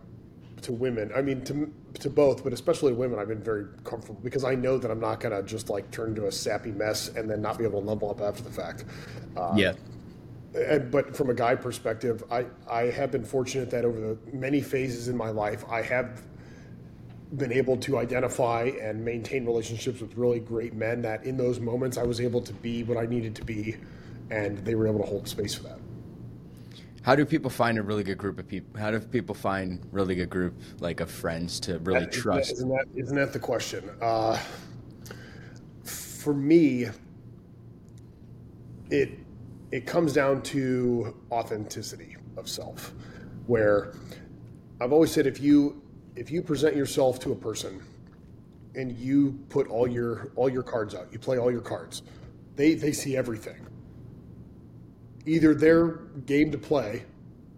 to 0.65 0.73
women. 0.73 1.13
I 1.15 1.23
mean, 1.23 1.43
to 1.45 1.73
to 2.01 2.11
both, 2.11 2.43
but 2.43 2.53
especially 2.53 2.93
women, 2.93 3.19
I've 3.19 3.29
been 3.29 3.43
very 3.43 3.67
comfortable 3.85 4.21
because 4.23 4.45
I 4.45 4.55
know 4.55 4.79
that 4.79 4.91
I'm 4.91 5.01
not 5.01 5.21
gonna 5.21 5.43
just 5.43 5.71
like 5.71 5.91
turn 5.91 6.11
into 6.11 6.27
a 6.27 6.33
sappy 6.33 6.73
mess 6.73 7.09
and 7.09 7.31
then 7.31 7.41
not 7.41 7.59
be 7.59 7.65
able 7.65 7.81
to 7.81 7.87
level 7.87 8.11
up 8.11 8.21
after 8.21 8.43
the 8.43 8.51
fact. 8.51 8.85
Uh, 9.37 9.55
yeah. 9.57 9.75
And, 10.55 10.91
but 10.91 11.17
from 11.17 11.31
a 11.31 11.35
guy 11.35 11.55
perspective, 11.55 12.25
I 12.31 12.47
I 12.69 12.85
have 12.85 13.11
been 13.11 13.25
fortunate 13.25 13.71
that 13.71 13.85
over 13.85 14.01
the 14.01 14.19
many 14.33 14.61
phases 14.61 15.09
in 15.09 15.17
my 15.17 15.31
life, 15.31 15.65
I 15.69 15.83
have 15.83 16.23
been 17.37 17.53
able 17.53 17.77
to 17.77 17.99
identify 17.99 18.71
and 18.81 19.05
maintain 19.05 19.45
relationships 19.45 20.01
with 20.01 20.17
really 20.17 20.41
great 20.41 20.75
men. 20.75 21.03
That 21.03 21.25
in 21.25 21.37
those 21.37 21.61
moments, 21.61 21.99
I 21.99 22.05
was 22.05 22.21
able 22.21 22.41
to 22.43 22.53
be 22.55 22.85
what 22.85 22.97
I 22.97 23.07
needed 23.07 23.35
to 23.37 23.45
be, 23.45 23.77
and 24.31 24.59
they 24.59 24.75
were 24.75 24.87
able 24.87 25.01
to 25.01 25.07
hold 25.07 25.29
space 25.29 25.55
for 25.55 25.65
that. 25.65 25.79
How 27.05 27.15
do 27.15 27.27
people 27.27 27.51
find 27.51 27.77
a 27.77 27.83
really 27.83 28.03
good 28.03 28.17
group 28.17 28.39
of 28.39 28.49
people? 28.49 28.81
How 28.81 28.91
do 28.91 28.99
people 28.99 29.35
find 29.35 29.79
really 29.93 30.15
good 30.15 30.31
group 30.31 30.55
like 30.81 31.01
of 31.01 31.11
friends 31.11 31.61
to 31.61 31.79
really 31.81 32.01
that, 32.01 32.13
trust? 32.13 32.53
Isn't 32.53 32.71
that, 32.71 32.87
isn't 32.97 33.17
that 33.17 33.35
the 33.35 33.39
question? 33.39 33.91
Uh, 34.01 34.39
for 35.85 36.33
me, 36.33 36.87
it 38.91 39.19
it 39.71 39.87
comes 39.87 40.15
down 40.15 40.41
to 40.43 41.15
authenticity 41.31 42.17
of 42.39 42.49
self, 42.49 42.95
where 43.49 43.93
I've 44.81 44.93
always 44.93 45.13
said 45.13 45.27
if 45.27 45.39
you 45.43 45.83
if 46.17 46.31
you 46.31 46.41
present 46.41 46.75
yourself 46.75 47.21
to 47.21 47.33
a 47.33 47.37
person 47.37 47.83
and 48.75 48.93
you 48.93 49.39
put 49.51 49.69
all 49.69 49.87
your 49.87 50.33
all 50.37 50.49
your 50.49 50.63
cards 50.63 50.95
out. 50.95 51.13
You 51.13 51.19
play 51.19 51.37
all 51.37 51.53
your 51.53 51.61
cards. 51.61 52.03
They 52.57 52.73
they 52.73 52.93
see 52.93 53.15
everything. 53.15 53.67
Either 55.27 55.55
they're 55.55 55.89
game 56.27 56.51
to 56.53 56.59
play 56.59 57.05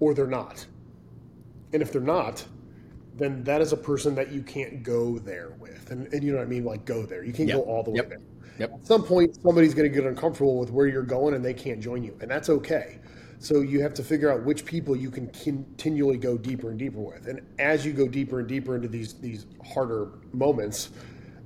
or 0.01 0.15
they're 0.15 0.27
not. 0.27 0.67
And 1.73 1.83
if 1.83 1.93
they're 1.93 2.01
not, 2.01 2.45
then 3.17 3.43
that 3.45 3.61
is 3.61 3.73
a 3.73 3.77
person 3.77 4.15
that 4.15 4.31
you 4.31 4.43
can't 4.43 4.83
go 4.83 5.19
there 5.19 5.51
with. 5.59 5.91
And, 5.91 6.13
and 6.13 6.23
you 6.23 6.33
know 6.33 6.39
what 6.39 6.45
I 6.45 6.49
mean? 6.51 6.65
Like 6.65 6.85
go 6.85 7.05
there. 7.05 7.25
You 7.25 7.33
can't 7.33 7.49
Yep. 7.49 7.59
go 7.59 7.63
all 7.65 7.83
the 7.83 7.91
way 7.91 7.97
Yep. 7.97 8.09
there. 8.11 8.21
Yep. 8.59 8.73
At 8.75 8.87
some 8.87 9.03
point, 9.03 9.37
somebody's 9.43 9.75
going 9.75 9.91
to 9.91 9.95
get 9.95 10.07
uncomfortable 10.07 10.59
with 10.59 10.71
where 10.71 10.87
you're 10.87 11.03
going 11.03 11.35
and 11.35 11.45
they 11.45 11.55
can't 11.55 11.81
join 11.81 12.03
you. 12.03 12.17
And 12.21 12.31
that's 12.31 12.49
okay. 12.49 12.99
So 13.39 13.61
you 13.61 13.83
have 13.83 13.93
to 13.95 14.03
figure 14.03 14.31
out 14.31 14.45
which 14.45 14.65
people 14.65 14.97
you 14.97 15.11
can 15.11 15.27
continually 15.29 16.17
go 16.17 16.39
deeper 16.39 16.71
and 16.71 16.79
deeper 16.79 17.01
with. 17.01 17.27
And 17.27 17.41
as 17.59 17.85
you 17.85 17.93
go 17.93 18.09
deeper 18.09 18.41
and 18.41 18.49
deeper 18.49 18.77
into 18.77 18.89
these, 18.89 19.15
these 19.15 19.47
harder 19.67 20.09
moments, 20.33 20.91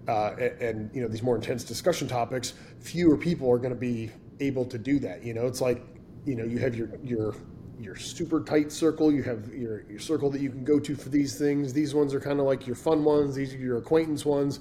uh, 0.06 0.34
and, 0.38 0.62
and 0.62 0.94
you 0.94 1.02
know 1.02 1.08
these 1.08 1.22
more 1.22 1.34
intense 1.36 1.64
discussion 1.64 2.06
topics, 2.08 2.54
fewer 2.78 3.16
people 3.16 3.50
are 3.50 3.58
going 3.58 3.74
to 3.74 3.78
be 3.78 4.10
able 4.40 4.64
to 4.64 4.78
do 4.78 4.98
that. 5.00 5.24
You 5.24 5.34
know, 5.34 5.46
it's 5.46 5.60
like 5.60 5.84
you 6.30 6.36
know 6.36 6.44
you 6.44 6.58
have 6.58 6.76
your 6.76 6.90
your 7.02 7.34
your 7.80 7.96
super 7.96 8.40
tight 8.40 8.70
circle, 8.70 9.10
you 9.10 9.22
have 9.24 9.52
your 9.52 9.82
your 9.90 9.98
circle 9.98 10.30
that 10.30 10.40
you 10.40 10.48
can 10.50 10.62
go 10.62 10.78
to 10.78 10.94
for 10.94 11.08
these 11.08 11.36
things. 11.36 11.72
These 11.72 11.92
ones 11.92 12.14
are 12.14 12.20
kind 12.20 12.38
of 12.38 12.46
like 12.46 12.68
your 12.68 12.76
fun 12.76 13.02
ones. 13.02 13.34
These 13.34 13.52
are 13.52 13.58
your 13.58 13.78
acquaintance 13.78 14.24
ones. 14.24 14.60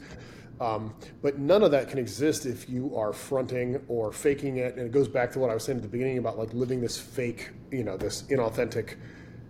Um, 0.59 0.95
but 1.21 1.37
none 1.37 1.61
of 1.61 1.69
that 1.71 1.87
can 1.87 1.99
exist 1.99 2.47
if 2.47 2.67
you 2.67 2.95
are 2.97 3.13
fronting 3.13 3.79
or 3.87 4.11
faking 4.11 4.57
it. 4.57 4.75
And 4.75 4.87
it 4.87 4.91
goes 4.91 5.07
back 5.07 5.31
to 5.33 5.39
what 5.39 5.51
I 5.51 5.53
was 5.53 5.63
saying 5.63 5.77
at 5.77 5.83
the 5.83 5.89
beginning 5.89 6.17
about 6.17 6.39
like 6.39 6.53
living 6.53 6.81
this 6.81 6.97
fake, 6.97 7.51
you 7.71 7.83
know, 7.83 7.97
this 7.97 8.23
inauthentic 8.23 8.95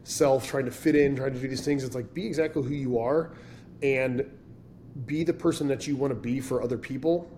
self, 0.03 0.45
trying 0.45 0.65
to 0.65 0.72
fit 0.72 0.95
in, 0.95 1.15
trying 1.15 1.34
to 1.34 1.39
do 1.39 1.47
these 1.47 1.63
things. 1.63 1.86
It's 1.86 1.95
like 1.95 2.13
be 2.13 2.28
exactly 2.28 2.63
who 2.63 2.76
you 2.76 2.99
are 2.99 3.32
and 3.82 4.30
be 5.05 5.24
the 5.24 5.34
person 5.34 5.70
that 5.70 5.88
you 5.88 5.95
want 5.95 6.11
to 6.11 6.20
be 6.20 6.41
for 6.41 6.61
other 6.61 6.78
people. 6.78 7.32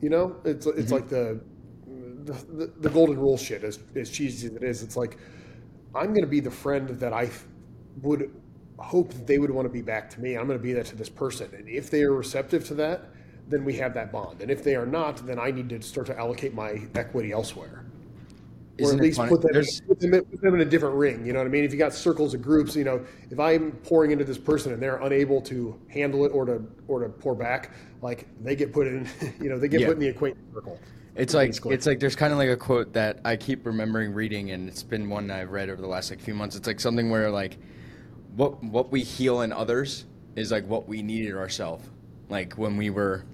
You 0.00 0.08
know, 0.08 0.36
it's 0.44 0.66
it's 0.66 0.92
like 0.92 1.08
the, 1.08 1.40
the 2.32 2.66
the 2.80 2.90
golden 2.90 3.18
rule 3.18 3.36
shit. 3.36 3.64
As 3.64 3.78
as 3.94 4.10
cheesy 4.10 4.48
as 4.48 4.54
it 4.54 4.62
is, 4.62 4.82
it's 4.82 4.96
like 4.96 5.18
I'm 5.94 6.08
going 6.08 6.22
to 6.22 6.26
be 6.26 6.40
the 6.40 6.50
friend 6.50 6.88
that 6.88 7.12
I 7.12 7.30
would 8.02 8.30
hope 8.78 9.12
that 9.12 9.26
they 9.26 9.38
would 9.38 9.50
want 9.50 9.66
to 9.66 9.72
be 9.72 9.82
back 9.82 10.08
to 10.10 10.20
me. 10.20 10.36
I'm 10.36 10.46
going 10.46 10.58
to 10.58 10.62
be 10.62 10.72
that 10.74 10.86
to 10.86 10.96
this 10.96 11.08
person, 11.08 11.50
and 11.54 11.68
if 11.68 11.90
they 11.90 12.02
are 12.02 12.12
receptive 12.12 12.64
to 12.68 12.74
that, 12.74 13.10
then 13.48 13.64
we 13.64 13.74
have 13.76 13.94
that 13.94 14.12
bond. 14.12 14.40
And 14.42 14.50
if 14.50 14.64
they 14.64 14.76
are 14.76 14.86
not, 14.86 15.26
then 15.26 15.38
I 15.38 15.50
need 15.50 15.68
to 15.70 15.82
start 15.82 16.06
to 16.08 16.18
allocate 16.18 16.54
my 16.54 16.82
equity 16.94 17.32
elsewhere 17.32 17.84
or 18.80 18.84
Isn't 18.84 18.98
at 19.00 19.02
least 19.02 19.18
put 19.18 19.42
them, 19.42 19.64
put, 19.86 20.00
them 20.00 20.14
in, 20.14 20.24
put 20.24 20.40
them 20.40 20.54
in 20.54 20.60
a 20.60 20.64
different 20.64 20.96
ring. 20.96 21.26
You 21.26 21.32
know 21.32 21.40
what 21.40 21.46
I 21.46 21.50
mean? 21.50 21.64
If 21.64 21.72
you 21.72 21.78
got 21.78 21.92
circles 21.92 22.34
of 22.34 22.42
groups, 22.42 22.74
you 22.74 22.84
know, 22.84 23.04
if 23.30 23.38
I'm 23.38 23.72
pouring 23.84 24.10
into 24.10 24.24
this 24.24 24.38
person 24.38 24.72
and 24.72 24.82
they're 24.82 24.96
unable 24.98 25.40
to 25.42 25.78
handle 25.88 26.24
it 26.24 26.30
or 26.30 26.46
to 26.46 26.62
or 26.88 27.00
to 27.00 27.08
pour 27.08 27.34
back, 27.34 27.72
like 28.02 28.26
they 28.42 28.56
get 28.56 28.72
put 28.72 28.86
in, 28.86 29.08
you 29.40 29.50
know, 29.50 29.58
they 29.58 29.68
get 29.68 29.80
Yeah. 29.80 29.88
put 29.88 29.96
in 29.96 30.00
the 30.00 30.08
acquaintance 30.08 30.46
circle. 30.54 30.78
It's 31.16 31.34
like 31.34 31.54
it's 31.66 31.86
like 31.86 32.00
there's 32.00 32.16
kind 32.16 32.32
of 32.32 32.38
like 32.38 32.48
a 32.50 32.56
quote 32.56 32.92
that 32.92 33.20
I 33.24 33.36
keep 33.36 33.66
remembering 33.66 34.12
reading, 34.14 34.52
and 34.52 34.68
it's 34.68 34.82
been 34.82 35.08
one 35.10 35.30
I've 35.30 35.50
read 35.50 35.68
over 35.68 35.80
the 35.80 35.88
last 35.88 36.10
like 36.10 36.20
few 36.20 36.34
months. 36.34 36.56
It's 36.56 36.66
like 36.66 36.80
something 36.80 37.10
where 37.10 37.30
like 37.30 37.58
what 38.36 38.62
what 38.62 38.90
we 38.92 39.02
heal 39.02 39.40
in 39.42 39.52
others 39.52 40.06
is 40.36 40.52
like 40.52 40.66
what 40.66 40.88
we 40.88 41.02
needed 41.02 41.34
ourselves, 41.34 41.88
like 42.28 42.54
when 42.54 42.76
we 42.76 42.90
were 42.90 43.24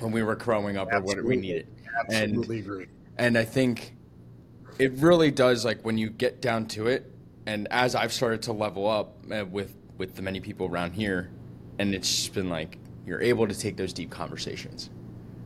when 0.00 0.12
we 0.12 0.22
were 0.22 0.34
growing 0.34 0.76
up 0.76 0.92
or 0.92 1.00
what 1.00 1.22
we 1.22 1.36
needed. 1.36 1.68
Absolutely 2.10 2.60
agree. 2.60 2.86
And 3.18 3.38
I 3.38 3.44
think 3.44 3.94
it 4.78 4.92
really 4.94 5.30
does 5.30 5.64
like 5.64 5.84
when 5.84 5.98
you 5.98 6.10
get 6.10 6.40
down 6.42 6.66
to 6.66 6.88
it 6.88 7.12
and 7.46 7.68
as 7.70 7.94
I've 7.94 8.12
started 8.12 8.42
to 8.42 8.52
level 8.52 8.88
up 8.88 9.14
uh, 9.30 9.44
with 9.44 9.76
with 9.98 10.16
the 10.16 10.22
many 10.22 10.40
people 10.40 10.66
around 10.66 10.92
here 10.92 11.30
and 11.78 11.94
it's 11.94 12.08
just 12.08 12.34
been 12.34 12.48
like 12.48 12.78
you're 13.06 13.20
able 13.20 13.46
to 13.46 13.54
take 13.56 13.76
those 13.76 13.92
deep 13.92 14.10
conversations. 14.10 14.90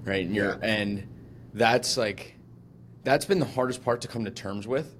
Right? 0.04 0.24
And 0.24 0.34
you're 0.34 0.52
Yeah. 0.52 0.58
and 0.62 1.06
that's 1.54 1.96
like 1.96 2.36
that's 3.04 3.24
been 3.24 3.38
the 3.38 3.46
hardest 3.46 3.84
part 3.84 4.00
to 4.02 4.08
come 4.08 4.24
to 4.24 4.30
terms 4.30 4.66
with 4.66 4.94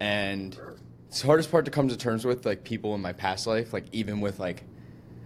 and 0.00 0.58
it's 1.08 1.20
the 1.20 1.26
hardest 1.26 1.50
part 1.50 1.64
to 1.64 1.70
come 1.70 1.88
to 1.88 1.96
terms 1.96 2.24
with 2.24 2.44
like 2.44 2.64
people 2.64 2.94
in 2.94 3.00
my 3.00 3.12
past 3.12 3.46
life 3.46 3.72
like 3.72 3.86
even 3.92 4.20
with 4.20 4.38
like 4.38 4.64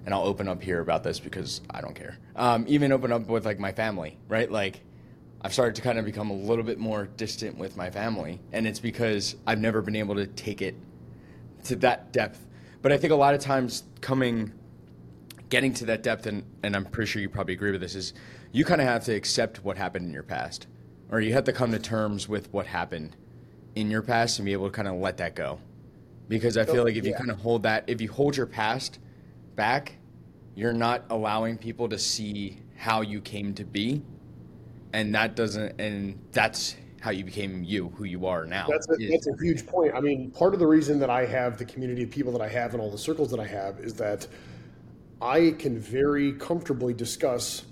and 0.05 0.15
I'll 0.15 0.25
open 0.25 0.49
up 0.49 0.63
here 0.63 0.81
about 0.81 1.05
this 1.05 1.21
because 1.21 1.61
I 1.71 1.81
don't 1.81 1.95
care. 1.95 2.19
Um, 2.35 2.65
even 2.69 2.93
open 2.93 3.13
up 3.13 3.29
with 3.29 3.45
like 3.45 3.59
my 3.59 3.73
family, 3.73 4.19
right? 4.29 4.51
Like 4.51 4.81
I've 5.43 5.53
started 5.53 5.75
to 5.77 5.83
kind 5.83 5.99
of 5.99 6.05
become 6.05 6.31
a 6.31 6.35
little 6.35 6.65
bit 6.65 6.79
more 6.79 7.07
distant 7.17 7.57
with 7.57 7.77
my 7.77 7.91
family, 7.91 8.41
and 8.53 8.67
it's 8.67 8.81
because 8.81 9.37
I've 9.47 9.61
never 9.61 9.83
been 9.83 9.97
able 9.97 10.15
to 10.17 10.27
take 10.27 10.63
it 10.63 10.75
to 11.65 11.77
that 11.77 12.13
depth. 12.13 12.45
But 12.81 12.93
I 12.93 12.97
think 12.97 13.13
a 13.13 13.17
lot 13.17 13.35
of 13.35 13.41
times 13.41 13.85
coming, 14.01 14.53
getting 15.49 15.73
to 15.75 15.87
that 15.87 16.03
depth, 16.03 16.27
and, 16.27 16.45
and 16.65 16.75
I'm 16.75 16.85
pretty 16.85 17.11
sure 17.11 17.23
you 17.23 17.29
probably 17.29 17.55
agree 17.55 17.71
with 17.71 17.81
this, 17.81 17.95
is 17.95 18.13
you 18.53 18.64
kind 18.66 18.80
of 18.80 18.86
have 18.86 19.05
to 19.05 19.14
accept 19.14 19.64
what 19.64 19.76
happened 19.76 20.07
in 20.07 20.12
your 20.12 20.22
past, 20.22 20.66
or 21.11 21.20
you 21.20 21.32
have 21.32 21.44
to 21.44 21.53
come 21.53 21.72
to 21.72 21.78
terms 21.78 22.28
with 22.28 22.53
what 22.53 22.66
happened 22.66 23.16
in 23.74 23.90
your 23.90 24.03
past 24.03 24.38
and 24.38 24.46
be 24.46 24.53
able 24.53 24.66
to 24.66 24.72
kind 24.72 24.86
of 24.86 24.94
let 24.96 25.16
that 25.16 25.34
go. 25.34 25.59
Because 26.28 26.57
I 26.57 26.64
feel 26.64 26.82
oh, 26.82 26.84
like 26.84 26.96
if 26.96 27.05
you 27.05 27.14
kind 27.14 27.30
of 27.30 27.38
hold 27.38 27.64
that, 27.64 27.84
if 27.86 28.00
you 28.00 28.11
hold 28.11 28.36
your 28.36 28.46
past 28.46 28.98
back, 29.57 29.96
you're 30.55 30.72
not 30.72 31.05
allowing 31.11 31.57
people 31.57 31.88
to 31.88 31.98
see 31.98 32.61
how 32.76 33.00
you 33.00 33.20
came 33.20 33.55
to 33.55 33.64
be, 33.64 34.03
and 34.92 35.14
that 35.14 35.34
doesn't, 35.34 35.80
and 35.80 36.18
that's 36.32 36.76
how 37.00 37.11
you 37.11 37.24
became 37.24 37.64
you, 37.64 37.88
who 37.96 38.05
you 38.05 38.26
are 38.26 38.44
now. 38.44 38.66
That's 38.68 38.88
a, 38.88 39.09
that's 39.11 39.26
a 39.26 39.34
huge 39.42 39.66
point. 39.66 39.94
I 39.94 40.00
mean, 40.00 40.30
part 40.30 40.53
of 40.55 40.61
the 40.61 40.66
reason 40.66 40.98
that 41.00 41.11
I 41.11 41.26
have 41.26 41.59
the 41.59 41.64
community 41.64 42.03
of 42.05 42.11
people 42.11 42.32
that 42.32 42.42
I 42.42 42.48
have 42.48 42.74
and 42.74 42.82
all 42.82 42.90
the 42.90 42.98
circles 42.98 43.30
that 43.30 43.40
I 43.40 43.46
have 43.46 43.80
is 43.80 43.94
that 43.94 44.28
I 45.20 45.55
can 45.59 45.78
very 45.78 46.32
comfortably 46.34 46.94
discuss 46.94 47.64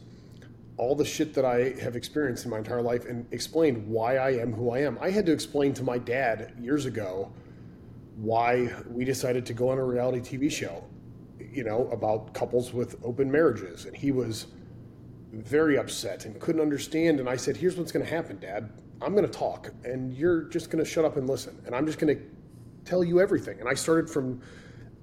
all 0.80 0.94
the 0.94 1.04
shit 1.04 1.34
that 1.34 1.44
I 1.44 1.74
have 1.82 1.94
experienced 1.94 2.46
in 2.46 2.50
my 2.50 2.56
entire 2.56 2.80
life 2.80 3.04
and 3.04 3.30
explained 3.34 3.86
why 3.86 4.16
I 4.16 4.30
am 4.30 4.50
who 4.50 4.70
I 4.70 4.78
am. 4.78 4.98
I 4.98 5.10
had 5.10 5.26
to 5.26 5.32
explain 5.32 5.74
to 5.74 5.82
my 5.82 5.98
dad 5.98 6.54
years 6.58 6.86
ago 6.86 7.30
why 8.16 8.72
we 8.88 9.04
decided 9.04 9.44
to 9.44 9.52
go 9.52 9.68
on 9.68 9.76
a 9.76 9.84
reality 9.84 10.20
TV 10.20 10.50
show, 10.50 10.82
you 11.38 11.64
know, 11.64 11.86
about 11.92 12.32
couples 12.32 12.72
with 12.72 12.96
open 13.04 13.30
marriages. 13.30 13.84
And 13.84 13.94
he 13.94 14.10
was 14.10 14.46
very 15.34 15.76
upset 15.76 16.24
and 16.24 16.40
couldn't 16.40 16.62
understand. 16.62 17.20
And 17.20 17.28
I 17.28 17.36
said, 17.36 17.58
Here's 17.58 17.76
what's 17.76 17.92
going 17.92 18.04
to 18.04 18.10
happen, 18.10 18.38
Dad. 18.38 18.72
I'm 19.02 19.12
going 19.12 19.26
to 19.26 19.38
talk, 19.38 19.70
and 19.84 20.14
you're 20.14 20.44
just 20.44 20.70
going 20.70 20.82
to 20.82 20.90
shut 20.90 21.04
up 21.04 21.18
and 21.18 21.28
listen. 21.28 21.60
And 21.66 21.74
I'm 21.74 21.84
just 21.84 21.98
going 21.98 22.16
to 22.16 22.22
tell 22.86 23.04
you 23.04 23.20
everything. 23.20 23.60
And 23.60 23.68
I 23.68 23.74
started 23.74 24.08
from 24.08 24.40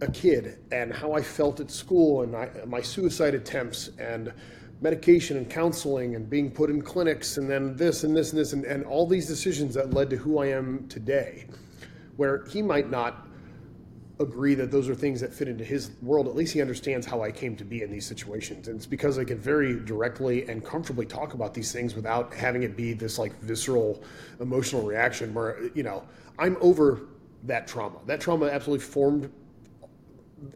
a 0.01 0.11
kid 0.11 0.57
and 0.71 0.91
how 0.91 1.13
I 1.13 1.21
felt 1.21 1.59
at 1.59 1.69
school 1.69 2.23
and 2.23 2.35
I, 2.35 2.49
my 2.65 2.81
suicide 2.81 3.35
attempts 3.35 3.91
and 3.99 4.33
medication 4.81 5.37
and 5.37 5.49
counseling 5.49 6.15
and 6.15 6.29
being 6.29 6.51
put 6.51 6.69
in 6.69 6.81
clinics 6.81 7.37
and 7.37 7.49
then 7.49 7.75
this 7.75 8.03
and 8.03 8.15
this 8.15 8.31
and 8.31 8.39
this 8.39 8.53
and, 8.53 8.63
and 8.65 8.85
all 8.85 9.07
these 9.07 9.27
decisions 9.27 9.73
that 9.73 9.93
led 9.93 10.09
to 10.09 10.17
who 10.17 10.39
I 10.39 10.47
am 10.47 10.87
today. 10.87 11.45
Where 12.15 12.45
he 12.45 12.61
might 12.61 12.89
not 12.89 13.27
agree 14.19 14.55
that 14.55 14.71
those 14.71 14.89
are 14.89 14.95
things 14.95 15.21
that 15.21 15.33
fit 15.33 15.47
into 15.47 15.63
his 15.63 15.91
world, 16.01 16.27
at 16.27 16.35
least 16.35 16.53
he 16.53 16.61
understands 16.61 17.05
how 17.05 17.21
I 17.21 17.31
came 17.31 17.55
to 17.57 17.63
be 17.63 17.83
in 17.83 17.91
these 17.91 18.05
situations. 18.05 18.67
And 18.67 18.77
it's 18.77 18.85
because 18.85 19.19
I 19.19 19.23
can 19.23 19.37
very 19.37 19.79
directly 19.79 20.47
and 20.49 20.65
comfortably 20.65 21.05
talk 21.05 21.33
about 21.33 21.53
these 21.53 21.71
things 21.71 21.95
without 21.95 22.33
having 22.33 22.63
it 22.63 22.75
be 22.75 22.93
this 22.93 23.19
like 23.19 23.39
visceral 23.41 24.01
emotional 24.39 24.81
reaction 24.81 25.33
where, 25.33 25.69
you 25.75 25.83
know, 25.83 26.03
I'm 26.39 26.57
over 26.61 27.01
that 27.43 27.67
trauma. 27.67 27.99
That 28.05 28.19
trauma 28.19 28.47
absolutely 28.47 28.85
formed 28.85 29.31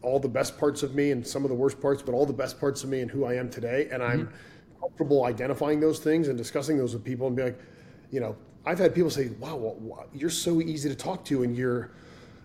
all 0.02 0.20
the 0.20 0.30
best 0.30 0.58
parts 0.58 0.84
of 0.84 0.96
me 0.96 1.12
and 1.12 1.26
some 1.26 1.44
of 1.44 1.50
the 1.50 1.56
worst 1.56 1.80
parts, 1.82 2.02
but 2.02 2.14
all 2.14 2.26
the 2.26 2.34
best 2.34 2.60
parts 2.60 2.84
of 2.84 2.90
me 2.90 3.02
and 3.02 3.10
who 3.10 3.26
I 3.26 3.36
am 3.36 3.50
today. 3.50 3.88
And 3.92 4.04
I'm 4.04 4.32
comfortable 4.80 5.26
identifying 5.26 5.80
those 5.80 6.00
things 6.00 6.28
and 6.28 6.38
discussing 6.38 6.78
those 6.78 6.94
with 6.94 7.04
people 7.04 7.28
and 7.28 7.36
be 7.36 7.44
like, 7.44 7.60
you 8.12 8.20
know, 8.20 8.36
I've 8.66 8.80
had 8.80 8.94
people 8.94 9.10
say, 9.10 9.30
wow, 9.40 9.56
wow, 9.56 10.06
you're 10.14 10.30
so 10.30 10.62
easy 10.62 10.90
to 10.90 10.96
talk 10.96 11.26
to 11.26 11.44
and 11.44 11.56
you're, 11.56 11.92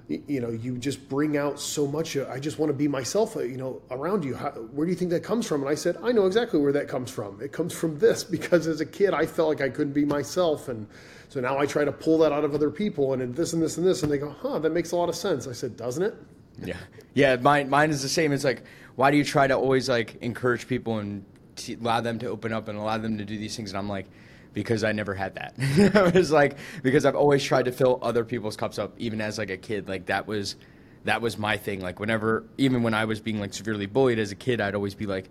you 0.09 0.41
know, 0.41 0.51
you 0.51 0.78
just 0.78 1.09
bring 1.09 1.37
out 1.37 1.59
so 1.59 1.87
much. 1.87 2.16
I 2.16 2.39
just 2.39 2.59
want 2.59 2.70
to 2.70 2.74
be 2.74 2.89
myself, 2.89 3.37
uh, 3.37 3.41
you 3.41 3.57
know, 3.57 3.82
around 3.91 4.24
you. 4.24 4.34
How, 4.34 4.51
where 4.51 4.87
do 4.87 4.93
you 4.93 4.97
think 4.97 5.11
that 5.11 5.24
comes 5.24 5.47
from? 5.47 5.62
And 5.62 5.68
I 5.68 5.74
said, 5.74 5.99
I 6.03 6.12
know 6.12 6.26
exactly 6.26 6.61
where 6.61 6.72
that 6.72 6.89
comes 6.89 7.11
from. 7.11 7.41
It 7.43 7.53
comes 7.53 7.72
from 7.72 7.99
this 7.99 8.22
because 8.37 8.66
as 8.66 8.80
a 8.80 8.87
kid, 8.87 9.12
I 9.12 9.26
felt 9.26 9.49
like 9.49 9.61
I 9.61 9.68
couldn't 9.68 9.93
be 9.93 10.05
myself. 10.05 10.68
And 10.68 10.87
so 11.28 11.41
now 11.41 11.59
I 11.59 11.66
try 11.66 11.84
to 11.84 11.93
pull 11.93 12.18
that 12.18 12.32
out 12.32 12.45
of 12.45 12.55
other 12.55 12.70
people 12.70 13.12
and 13.12 13.34
this 13.34 13.53
and 13.53 13.61
this 13.61 13.76
and 13.76 13.87
this. 13.87 14.03
And 14.05 14.12
they 14.12 14.18
go, 14.18 14.30
huh, 14.30 14.59
that 14.61 14.70
makes 14.70 14.93
a 14.93 14.97
lot 14.97 15.09
of 15.09 15.16
sense. 15.16 15.49
I 15.49 15.53
said, 15.53 15.76
doesn't 15.76 16.03
it? 16.03 16.14
Yeah, 16.62 16.76
yeah. 17.14 17.36
Mine, 17.36 17.68
mine 17.68 17.90
is 17.90 18.02
the 18.02 18.09
same. 18.09 18.32
It's 18.32 18.44
like, 18.44 18.62
why 18.94 19.11
do 19.11 19.16
you 19.16 19.24
try 19.24 19.46
to 19.46 19.54
always 19.54 19.88
like 19.88 20.16
encourage 20.22 20.66
people 20.66 20.98
and 20.98 21.24
t- 21.57 21.74
allow 21.74 22.00
them 22.00 22.18
to 22.20 22.26
open 22.28 22.52
up 22.52 22.68
and 22.68 22.78
allow 22.78 22.98
them 22.98 23.18
to 23.18 23.24
do 23.24 23.36
these 23.36 23.57
things? 23.57 23.70
And 23.70 23.78
I'm 23.78 23.88
like, 23.88 24.07
because 24.52 24.84
I 24.84 24.92
never 24.92 25.14
had 25.14 25.34
that. 25.34 25.54
it 25.59 26.14
was 26.14 26.30
like 26.30 26.57
because 26.82 27.04
I've 27.04 27.14
always 27.14 27.44
tried 27.44 27.66
to 27.66 27.72
fill 27.72 27.98
other 28.02 28.24
people's 28.24 28.57
cups 28.57 28.78
up, 28.78 28.94
even 28.98 29.20
as 29.20 29.38
like 29.38 29.50
a 29.50 29.57
kid. 29.57 29.88
Like 29.88 30.07
that 30.07 30.26
was 30.26 30.57
that 31.04 31.20
was 31.20 31.36
my 31.38 31.57
thing. 31.57 31.80
Like 31.80 32.00
whenever, 32.00 32.44
even 32.59 32.82
when 32.82 32.94
I 32.94 33.04
was 33.04 33.20
being 33.20 33.38
like 33.38 33.52
severely 33.52 33.86
bullied 33.86 34.18
as 34.18 34.32
a 34.32 34.36
kid, 34.36 34.61
I'd 34.61 34.74
always 34.74 34.94
be 34.94 35.07
like, 35.07 35.28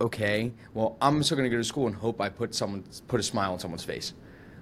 okay, 0.00 0.52
well, 0.74 0.96
I'm 1.00 1.22
still 1.22 1.36
gonna 1.36 1.50
go 1.50 1.56
to 1.56 1.64
school 1.64 1.86
and 1.86 1.94
hope 1.94 2.20
I 2.20 2.28
put 2.28 2.54
someone 2.54 2.84
put 3.06 3.20
a 3.20 3.22
smile 3.22 3.52
on 3.52 3.60
someone's 3.60 3.84
face, 3.84 4.12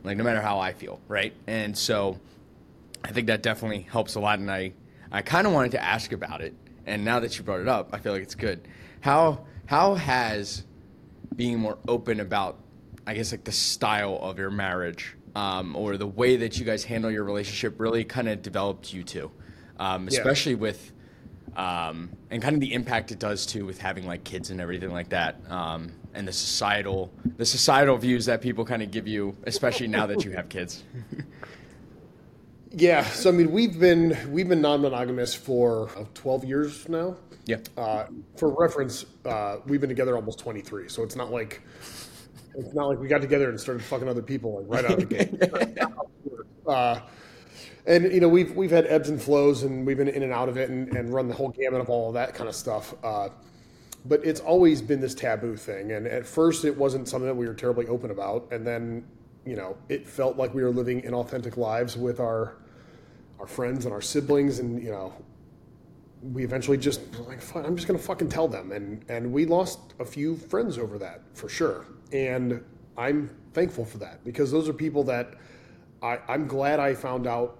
like 0.05 0.17
no 0.19 0.25
matter 0.25 0.43
how 0.43 0.59
I 0.59 0.73
feel, 0.73 1.01
right? 1.09 1.33
And 1.47 1.77
so. 1.77 2.19
I 3.05 3.11
think 3.11 3.27
that 3.27 3.43
definitely 3.43 3.81
helps 3.91 4.15
a 4.15 4.21
lot, 4.21 4.39
and 4.39 4.49
I, 4.49 4.75
I 5.13 5.23
kind 5.23 5.47
of 5.47 5.53
wanted 5.53 5.73
to 5.73 5.83
ask 5.83 6.13
about 6.13 6.41
it. 6.41 6.55
And 6.87 7.05
now 7.05 7.21
that 7.21 7.37
you 7.39 7.45
brought 7.45 7.61
it 7.61 7.69
up, 7.69 7.91
I 7.93 7.99
feel 7.99 8.13
like 8.13 8.23
it's 8.23 8.35
good. 8.35 8.67
How 9.01 9.45
how 9.67 9.95
has 9.95 10.65
being 11.37 11.59
more 11.59 11.79
open 11.87 12.19
about, 12.21 12.59
I 13.07 13.15
guess, 13.15 13.31
like 13.31 13.45
the 13.45 13.53
style 13.53 14.19
of 14.21 14.39
your 14.39 14.51
marriage 14.51 15.15
um, 15.35 15.77
or 15.77 15.97
the 15.97 16.07
way 16.07 16.37
that 16.37 16.59
you 16.59 16.65
guys 16.65 16.85
handle 16.85 17.11
your 17.11 17.25
relationship 17.25 17.79
really 17.81 18.05
kind 18.05 18.29
of 18.29 18.43
developed 18.43 18.93
you 18.93 19.03
two, 19.03 19.31
um, 19.79 20.09
Yeah. 20.11 20.19
especially 20.19 20.57
with, 20.57 20.93
um, 21.57 22.11
and 22.31 22.43
kind 22.43 22.55
of 22.55 22.61
the 22.61 22.75
impact 22.75 23.13
it 23.13 23.19
does 23.19 23.47
too 23.47 23.65
with 23.65 23.79
having 23.81 24.07
like 24.07 24.25
kids 24.25 24.51
and 24.51 24.61
everything 24.61 24.91
like 24.91 25.09
that, 25.11 25.37
um, 25.51 25.93
and 26.13 26.29
the 26.29 26.33
societal, 26.33 27.11
the 27.39 27.47
societal 27.47 27.97
views 27.97 28.27
that 28.27 28.43
people 28.43 28.65
kind 28.67 28.83
of 28.83 28.91
give 28.91 29.09
you, 29.09 29.35
especially 29.45 29.87
now 29.89 30.07
that 30.07 30.25
you 30.25 30.33
have 30.33 30.49
kids. 30.51 30.83
Yeah, 32.75 33.05
so 33.05 33.29
I 33.29 33.33
mean, 33.33 33.53
we've 33.53 33.79
been 33.79 34.17
we've 34.33 34.49
been 34.49 34.63
non-monogamous 34.63 35.35
for 35.35 35.91
uh, 35.97 36.05
12 36.15 36.45
years 36.45 36.89
now. 36.89 37.17
Yeah. 37.45 37.59
Uh, 37.77 38.07
for 38.37 38.49
reference, 38.59 39.05
uh, 39.27 39.57
we've 39.67 39.81
been 39.81 39.91
together 39.91 40.17
almost 40.17 40.39
23, 40.39 40.89
so 40.89 41.03
it's 41.03 41.17
not 41.17 41.31
like 41.31 41.61
it's 42.55 42.73
not 42.73 42.89
like 42.89 42.99
we 42.99 43.09
got 43.09 43.21
together 43.21 43.51
and 43.51 43.61
started 43.61 43.83
fucking 43.85 44.09
other 44.09 44.23
people 44.23 44.63
like 44.63 44.67
right 44.69 44.85
out 44.85 45.03
of 45.03 45.09
the 45.09 45.15
gate. 45.15 45.87
uh, 46.67 47.01
and 47.87 48.11
you 48.13 48.21
know, 48.21 48.29
we've 48.29 48.55
we've 48.57 48.71
had 48.71 48.87
ebbs 48.87 49.11
and 49.11 49.21
flows, 49.21 49.65
and 49.65 49.87
we've 49.87 49.99
been 49.99 50.09
in 50.09 50.23
and 50.23 50.33
out 50.33 50.49
of 50.49 50.57
it, 50.57 50.71
and, 50.71 50.97
and 50.97 51.13
run 51.13 51.29
the 51.29 51.35
whole 51.35 51.51
gamut 51.51 51.81
of 51.81 51.91
all 51.91 52.09
of 52.09 52.15
that 52.15 52.35
kind 52.35 52.49
of 52.49 52.55
stuff. 52.55 52.95
Uh, 53.05 53.29
but 54.07 54.25
it's 54.25 54.41
always 54.41 54.81
been 54.81 55.01
this 55.01 55.15
taboo 55.15 55.57
thing, 55.57 55.93
and 55.93 56.07
at 56.07 56.27
first 56.27 56.65
it 56.65 56.77
wasn't 56.77 57.07
something 57.07 57.27
that 57.27 57.37
we 57.37 57.47
were 57.47 57.55
terribly 57.55 57.87
open 57.89 58.11
about, 58.11 58.49
and 58.51 58.67
then 58.67 59.05
you 59.45 59.57
know, 59.57 59.77
it 59.89 60.07
felt 60.07 60.37
like 60.37 60.55
we 60.55 60.63
were 60.63 60.71
living 60.71 61.03
inauthentic 61.03 61.57
lives 61.57 61.97
with 61.97 62.21
our 62.21 62.62
our 63.43 63.49
friends 63.49 63.87
and 63.87 63.93
our 63.93 64.01
siblings, 64.01 64.61
and 64.61 64.81
you 64.81 64.93
know, 64.93 65.13
we 66.23 66.45
eventually 66.45 66.79
just 66.79 67.01
like 67.27 67.41
I'm 67.57 67.75
just 67.75 67.89
gonna 67.89 67.99
fucking 67.99 68.29
tell 68.29 68.47
them, 68.47 68.71
and 68.71 69.05
and 69.09 69.33
we 69.33 69.47
lost 69.47 69.95
a 69.99 70.05
few 70.05 70.37
friends 70.37 70.79
over 70.79 70.97
that 70.99 71.23
for 71.35 71.49
sure, 71.49 71.85
and 72.13 72.65
I'm 72.97 73.29
thankful 73.53 73.85
for 73.85 73.99
that 73.99 74.25
because 74.25 74.53
those 74.53 74.69
are 74.69 74.73
people 74.73 75.03
that 75.05 75.35
I, 76.03 76.21
I'm 76.29 76.47
glad 76.47 76.79
I 76.79 76.95
found 76.95 77.27
out, 77.27 77.59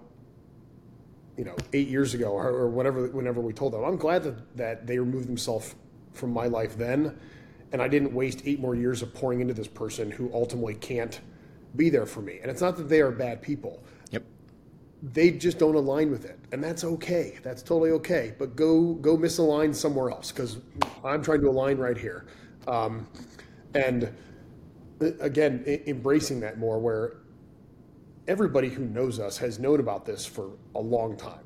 you 1.37 1.43
know, 1.43 1.55
eight 1.73 1.89
years 1.89 2.13
ago 2.13 2.31
or, 2.31 2.47
or 2.47 2.69
whatever 2.69 3.07
whenever 3.07 3.41
we 3.41 3.51
told 3.51 3.73
them. 3.73 3.83
I'm 3.83 3.97
glad 3.97 4.23
that 4.23 4.55
that 4.55 4.87
they 4.87 4.97
removed 4.97 5.27
themselves 5.27 5.75
from 6.13 6.31
my 6.31 6.45
life 6.45 6.77
then, 6.77 7.19
and 7.73 7.81
I 7.81 7.89
didn't 7.89 8.13
waste 8.13 8.41
eight 8.45 8.61
more 8.61 8.73
years 8.73 9.01
of 9.01 9.13
pouring 9.13 9.41
into 9.41 9.53
this 9.53 9.67
person 9.67 10.11
who 10.11 10.31
ultimately 10.33 10.75
can't 10.75 11.19
be 11.75 11.89
there 11.89 12.05
for 12.05 12.21
me. 12.21 12.39
And 12.41 12.49
it's 12.49 12.61
not 12.61 12.77
that 12.77 12.87
they 12.87 13.01
are 13.01 13.11
bad 13.11 13.41
people. 13.41 13.83
They 15.11 15.31
just 15.31 15.59
don't 15.59 15.75
align 15.75 16.09
with 16.09 16.23
it. 16.23 16.39
And 16.53 16.63
that's 16.63 16.83
okay. 16.85 17.37
That's 17.43 17.61
totally 17.61 17.91
okay. 17.91 18.33
But 18.39 18.55
go 18.55 18.93
go 18.93 19.17
misalign 19.17 19.75
somewhere 19.75 20.09
else 20.09 20.31
because 20.31 20.57
i'm 21.03 21.21
trying 21.21 21.41
to 21.41 21.49
align 21.49 21.77
right 21.77 21.97
here. 21.97 22.25
Um, 22.67 23.07
and 23.75 24.13
uh, 25.01 25.11
again 25.19 25.63
embracing 25.87 26.39
that 26.39 26.57
more 26.57 26.79
where 26.79 27.17
everybody 28.27 28.69
who 28.69 28.85
knows 28.85 29.19
us 29.19 29.37
has 29.37 29.59
known 29.59 29.81
about 29.81 30.05
this 30.05 30.25
for 30.25 30.51
a 30.75 30.79
long 30.79 31.17
time. 31.17 31.39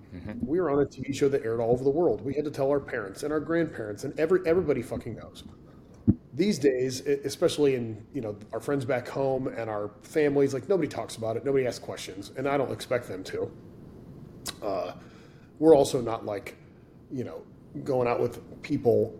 We 0.46 0.60
were 0.60 0.70
on 0.70 0.82
a 0.82 0.86
tv 0.86 1.14
show 1.16 1.28
that 1.30 1.44
aired 1.44 1.60
all 1.60 1.72
over 1.72 1.84
the 1.84 1.90
world. 1.90 2.24
We 2.24 2.36
had 2.36 2.46
to 2.46 2.52
tell 2.52 2.70
our 2.70 2.80
parents 2.80 3.24
and 3.24 3.34
our 3.34 3.40
grandparents 3.40 4.04
and 4.04 4.18
every 4.20 4.42
everybody 4.46 4.84
fucking 4.84 5.16
knows 5.16 5.44
these 6.38 6.60
days, 6.60 7.02
especially 7.02 7.76
in 7.76 8.06
you 8.14 8.22
know 8.22 8.38
our 8.54 8.60
friends 8.60 8.86
back 8.86 9.08
home 9.08 9.48
and 9.48 9.70
our 9.70 9.92
families, 10.04 10.54
like 10.54 10.70
nobody 10.70 10.88
talks 10.88 11.16
about 11.18 11.36
it, 11.36 11.44
nobody 11.44 11.66
asks 11.68 11.80
questions, 11.80 12.32
and 12.38 12.48
I 12.48 12.58
don't 12.58 12.72
expect 12.72 13.08
them 13.08 13.24
to. 13.26 13.52
Uh, 14.64 14.94
we're 15.60 15.76
also 15.76 16.00
not 16.00 16.26
like, 16.26 16.56
you 17.12 17.24
know, 17.24 17.42
going 17.84 18.08
out 18.08 18.20
with 18.22 18.40
people 18.62 19.20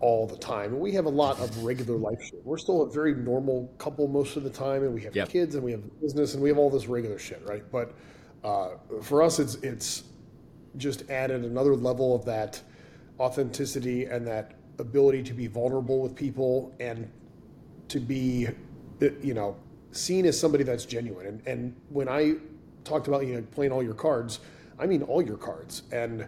all 0.00 0.26
the 0.26 0.36
time. 0.36 0.80
We 0.80 0.90
have 0.92 1.04
a 1.06 1.10
lot 1.10 1.38
of 1.38 1.62
regular 1.62 1.96
life 1.96 2.20
shit. 2.20 2.44
We're 2.44 2.58
still 2.58 2.82
a 2.82 2.90
very 2.90 3.14
normal 3.14 3.72
couple 3.78 4.08
most 4.08 4.36
of 4.36 4.42
the 4.42 4.50
time, 4.50 4.82
and 4.82 4.92
we 4.92 5.00
have 5.02 5.14
Yep. 5.14 5.28
kids 5.28 5.54
and 5.54 5.62
we 5.62 5.70
have 5.70 6.00
business 6.00 6.34
and 6.34 6.42
we 6.42 6.48
have 6.48 6.58
all 6.58 6.70
this 6.70 6.86
regular 6.88 7.18
shit, 7.18 7.40
right? 7.46 7.62
But 7.70 7.94
uh, 8.42 8.70
for 9.00 9.22
us, 9.22 9.38
it's 9.38 9.54
it's 9.56 10.02
just 10.76 11.08
added 11.08 11.44
another 11.44 11.76
level 11.76 12.16
of 12.16 12.24
that 12.24 12.60
authenticity 13.20 14.06
and 14.06 14.26
that 14.26 14.54
ability 14.78 15.22
to 15.24 15.34
be 15.34 15.46
vulnerable 15.46 16.00
with 16.00 16.14
people 16.14 16.74
and 16.80 17.10
to 17.88 18.00
be, 18.00 18.48
uh, 19.02 19.08
you 19.22 19.34
know, 19.34 19.56
seen 19.92 20.26
as 20.26 20.38
somebody 20.38 20.64
that's 20.64 20.84
genuine. 20.84 21.26
And, 21.26 21.46
and 21.46 21.76
when 21.90 22.08
I 22.08 22.34
talked 22.84 23.08
about 23.08 23.26
you 23.26 23.34
know 23.34 23.42
playing 23.52 23.72
all 23.72 23.82
your 23.82 23.94
cards, 23.94 24.40
I 24.78 24.86
mean 24.86 25.02
all 25.02 25.22
your 25.22 25.36
cards, 25.36 25.82
and 25.92 26.26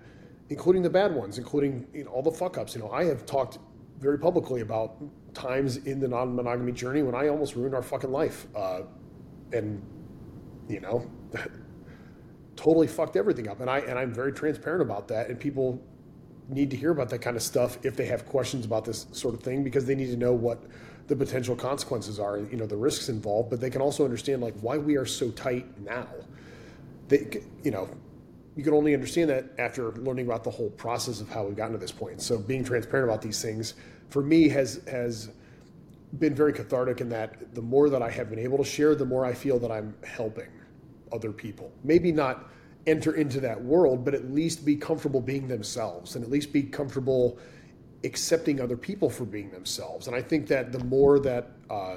including 0.50 0.82
the 0.82 0.90
bad 0.90 1.14
ones, 1.14 1.38
including 1.38 1.86
you 1.92 2.04
know, 2.04 2.10
all 2.10 2.22
the 2.22 2.30
fuck 2.30 2.58
ups. 2.58 2.74
You 2.74 2.82
know, 2.82 2.90
I 2.90 3.04
have 3.04 3.26
talked 3.26 3.58
very 3.98 4.18
publicly 4.18 4.60
about 4.60 4.96
times 5.34 5.78
in 5.78 5.98
the 6.00 6.08
non-monogamy 6.08 6.72
journey 6.72 7.02
when 7.02 7.14
I 7.14 7.28
almost 7.28 7.56
ruined 7.56 7.74
our 7.74 7.82
fucking 7.82 8.12
life, 8.12 8.46
uh, 8.54 8.82
and 9.52 9.82
you 10.68 10.80
know, 10.80 11.10
totally 12.56 12.86
fucked 12.86 13.16
everything 13.16 13.48
up. 13.48 13.60
And 13.60 13.70
I 13.70 13.80
and 13.80 13.98
I'm 13.98 14.12
very 14.12 14.32
transparent 14.32 14.82
about 14.82 15.08
that, 15.08 15.28
and 15.28 15.40
people 15.40 15.82
need 16.48 16.70
to 16.70 16.76
hear 16.76 16.90
about 16.90 17.10
that 17.10 17.20
kind 17.20 17.36
of 17.36 17.42
stuff 17.42 17.78
if 17.82 17.96
they 17.96 18.06
have 18.06 18.26
questions 18.26 18.64
about 18.64 18.84
this 18.84 19.06
sort 19.12 19.34
of 19.34 19.42
thing 19.42 19.64
because 19.64 19.86
they 19.86 19.94
need 19.94 20.10
to 20.10 20.16
know 20.16 20.32
what 20.32 20.62
the 21.06 21.16
potential 21.16 21.54
consequences 21.54 22.18
are 22.18 22.38
you 22.38 22.56
know 22.56 22.66
the 22.66 22.76
risks 22.76 23.08
involved. 23.08 23.50
But 23.50 23.60
they 23.60 23.70
can 23.70 23.80
also 23.80 24.04
understand 24.04 24.42
like 24.42 24.54
why 24.60 24.78
we 24.78 24.96
are 24.96 25.06
so 25.06 25.30
tight 25.30 25.66
now. 25.80 26.08
They 27.08 27.42
you 27.62 27.70
know 27.70 27.88
you 28.56 28.62
can 28.62 28.72
only 28.72 28.94
understand 28.94 29.30
that 29.30 29.46
after 29.58 29.92
learning 29.92 30.26
about 30.26 30.44
the 30.44 30.50
whole 30.50 30.70
process 30.70 31.20
of 31.20 31.28
how 31.28 31.44
we've 31.44 31.56
gotten 31.56 31.72
to 31.72 31.78
this 31.78 31.92
point. 31.92 32.22
So 32.22 32.38
being 32.38 32.64
transparent 32.64 33.08
about 33.08 33.20
these 33.20 33.42
things 33.42 33.74
for 34.10 34.22
me 34.22 34.48
has 34.48 34.80
has 34.88 35.30
been 36.18 36.34
very 36.34 36.52
cathartic 36.52 37.00
in 37.00 37.08
that 37.08 37.54
the 37.54 37.62
more 37.62 37.90
that 37.90 38.02
I 38.02 38.10
have 38.10 38.30
been 38.30 38.38
able 38.38 38.58
to 38.58 38.64
share, 38.64 38.94
the 38.94 39.04
more 39.04 39.24
I 39.24 39.34
feel 39.34 39.58
that 39.58 39.72
I'm 39.72 39.94
helping 40.04 40.48
other 41.12 41.32
people. 41.32 41.72
Maybe 41.82 42.12
not 42.12 42.48
enter 42.86 43.14
into 43.14 43.40
that 43.40 43.62
world, 43.62 44.04
but 44.04 44.14
at 44.14 44.30
least 44.30 44.64
be 44.64 44.76
comfortable 44.76 45.20
being 45.20 45.48
themselves 45.48 46.16
and 46.16 46.24
at 46.24 46.30
least 46.30 46.52
be 46.52 46.62
comfortable 46.62 47.38
accepting 48.04 48.60
other 48.60 48.76
people 48.76 49.08
for 49.08 49.24
being 49.24 49.50
themselves. 49.50 50.06
And 50.06 50.14
I 50.14 50.20
think 50.20 50.46
that 50.48 50.72
the 50.72 50.84
more 50.84 51.18
that 51.20 51.50
uh, 51.70 51.96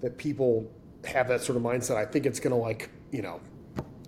that 0.00 0.18
people 0.18 0.70
have 1.04 1.28
that 1.28 1.42
sort 1.42 1.56
of 1.56 1.62
mindset, 1.62 1.96
I 1.96 2.04
think 2.04 2.26
it's 2.26 2.40
going 2.40 2.50
to 2.50 2.60
like 2.60 2.90
you 3.10 3.22
know 3.22 3.40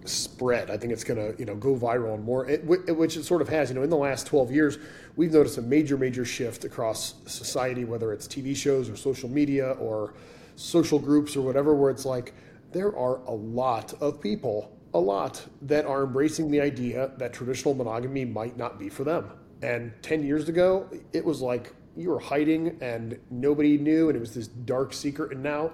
spread. 0.04 0.70
I 0.70 0.76
think 0.76 0.92
it's 0.92 1.04
going 1.04 1.18
to 1.18 1.38
you 1.38 1.44
know 1.44 1.54
go 1.54 1.74
viral 1.74 2.14
and 2.14 2.24
more, 2.24 2.48
it, 2.48 2.64
which 2.64 3.16
it 3.16 3.24
sort 3.24 3.42
of 3.42 3.48
has. 3.48 3.70
You 3.70 3.76
know, 3.76 3.82
in 3.82 3.90
the 3.90 3.96
last 3.96 4.26
12 4.26 4.50
years, 4.50 4.78
we've 5.16 5.32
noticed 5.32 5.58
a 5.58 5.62
major, 5.62 5.96
major 5.96 6.24
shift 6.24 6.64
across 6.64 7.14
society, 7.26 7.84
whether 7.84 8.12
it's 8.12 8.26
TV 8.26 8.54
shows 8.54 8.88
or 8.88 8.96
social 8.96 9.28
media 9.28 9.72
or 9.72 10.14
social 10.56 10.98
groups 10.98 11.36
or 11.36 11.42
whatever, 11.42 11.74
where 11.74 11.90
it's 11.90 12.04
like 12.04 12.34
there 12.72 12.94
are 12.96 13.16
a 13.26 13.32
lot 13.32 13.94
of 14.00 14.20
people, 14.20 14.76
a 14.94 14.98
lot 14.98 15.44
that 15.62 15.86
are 15.86 16.04
embracing 16.04 16.50
the 16.50 16.60
idea 16.60 17.12
that 17.18 17.32
traditional 17.32 17.74
monogamy 17.74 18.24
might 18.24 18.56
not 18.56 18.78
be 18.78 18.88
for 18.88 19.04
them. 19.04 19.30
And 19.62 19.92
10 20.02 20.24
years 20.24 20.48
ago, 20.48 20.88
it 21.12 21.24
was 21.24 21.40
like 21.40 21.74
you 21.96 22.10
were 22.10 22.18
hiding 22.18 22.78
and 22.80 23.18
nobody 23.30 23.78
knew, 23.78 24.08
and 24.08 24.16
it 24.16 24.20
was 24.20 24.34
this 24.34 24.48
dark 24.48 24.92
secret. 24.92 25.32
And 25.32 25.42
now 25.42 25.72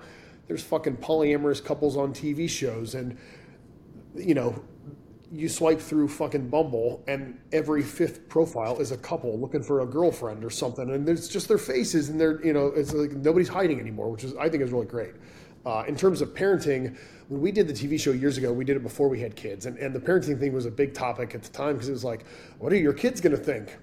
there's 0.48 0.62
fucking 0.62 0.98
polyamorous 0.98 1.64
couples 1.64 1.96
on 1.96 2.12
TV 2.12 2.48
shows 2.48 2.94
and 2.94 3.16
you 4.16 4.34
know, 4.34 4.62
you 5.32 5.48
swipe 5.48 5.80
through 5.80 6.08
fucking 6.08 6.48
Bumble, 6.48 7.02
and 7.08 7.38
every 7.52 7.82
fifth 7.82 8.28
profile 8.28 8.78
is 8.78 8.92
a 8.92 8.96
couple 8.96 9.38
looking 9.38 9.62
for 9.62 9.80
a 9.80 9.86
girlfriend 9.86 10.44
or 10.44 10.50
something, 10.50 10.90
and 10.90 11.06
there's 11.06 11.28
just 11.28 11.48
their 11.48 11.58
faces, 11.58 12.08
and 12.08 12.20
they're 12.20 12.44
you 12.44 12.52
know, 12.52 12.68
it's 12.68 12.92
like 12.92 13.12
nobody's 13.12 13.48
hiding 13.48 13.80
anymore, 13.80 14.10
which 14.10 14.24
is 14.24 14.34
I 14.36 14.48
think 14.48 14.62
is 14.62 14.70
really 14.70 14.86
great. 14.86 15.14
Uh, 15.66 15.82
in 15.88 15.96
terms 15.96 16.22
of 16.22 16.32
parenting, 16.32 16.96
when 17.28 17.40
we 17.40 17.50
did 17.50 17.66
the 17.66 17.74
TV 17.74 17.98
show 17.98 18.12
years 18.12 18.38
ago, 18.38 18.52
we 18.52 18.64
did 18.64 18.76
it 18.76 18.84
before 18.84 19.08
we 19.08 19.20
had 19.20 19.34
kids, 19.34 19.66
and, 19.66 19.76
and 19.78 19.92
the 19.92 19.98
parenting 19.98 20.38
thing 20.38 20.52
was 20.52 20.64
a 20.64 20.70
big 20.70 20.94
topic 20.94 21.34
at 21.34 21.42
the 21.42 21.48
time 21.48 21.72
because 21.74 21.88
it 21.88 21.92
was 21.92 22.04
like, 22.04 22.24
what 22.60 22.72
are 22.72 22.76
your 22.76 22.92
kids 22.92 23.20
going 23.20 23.36
to 23.36 23.42
think? 23.42 23.76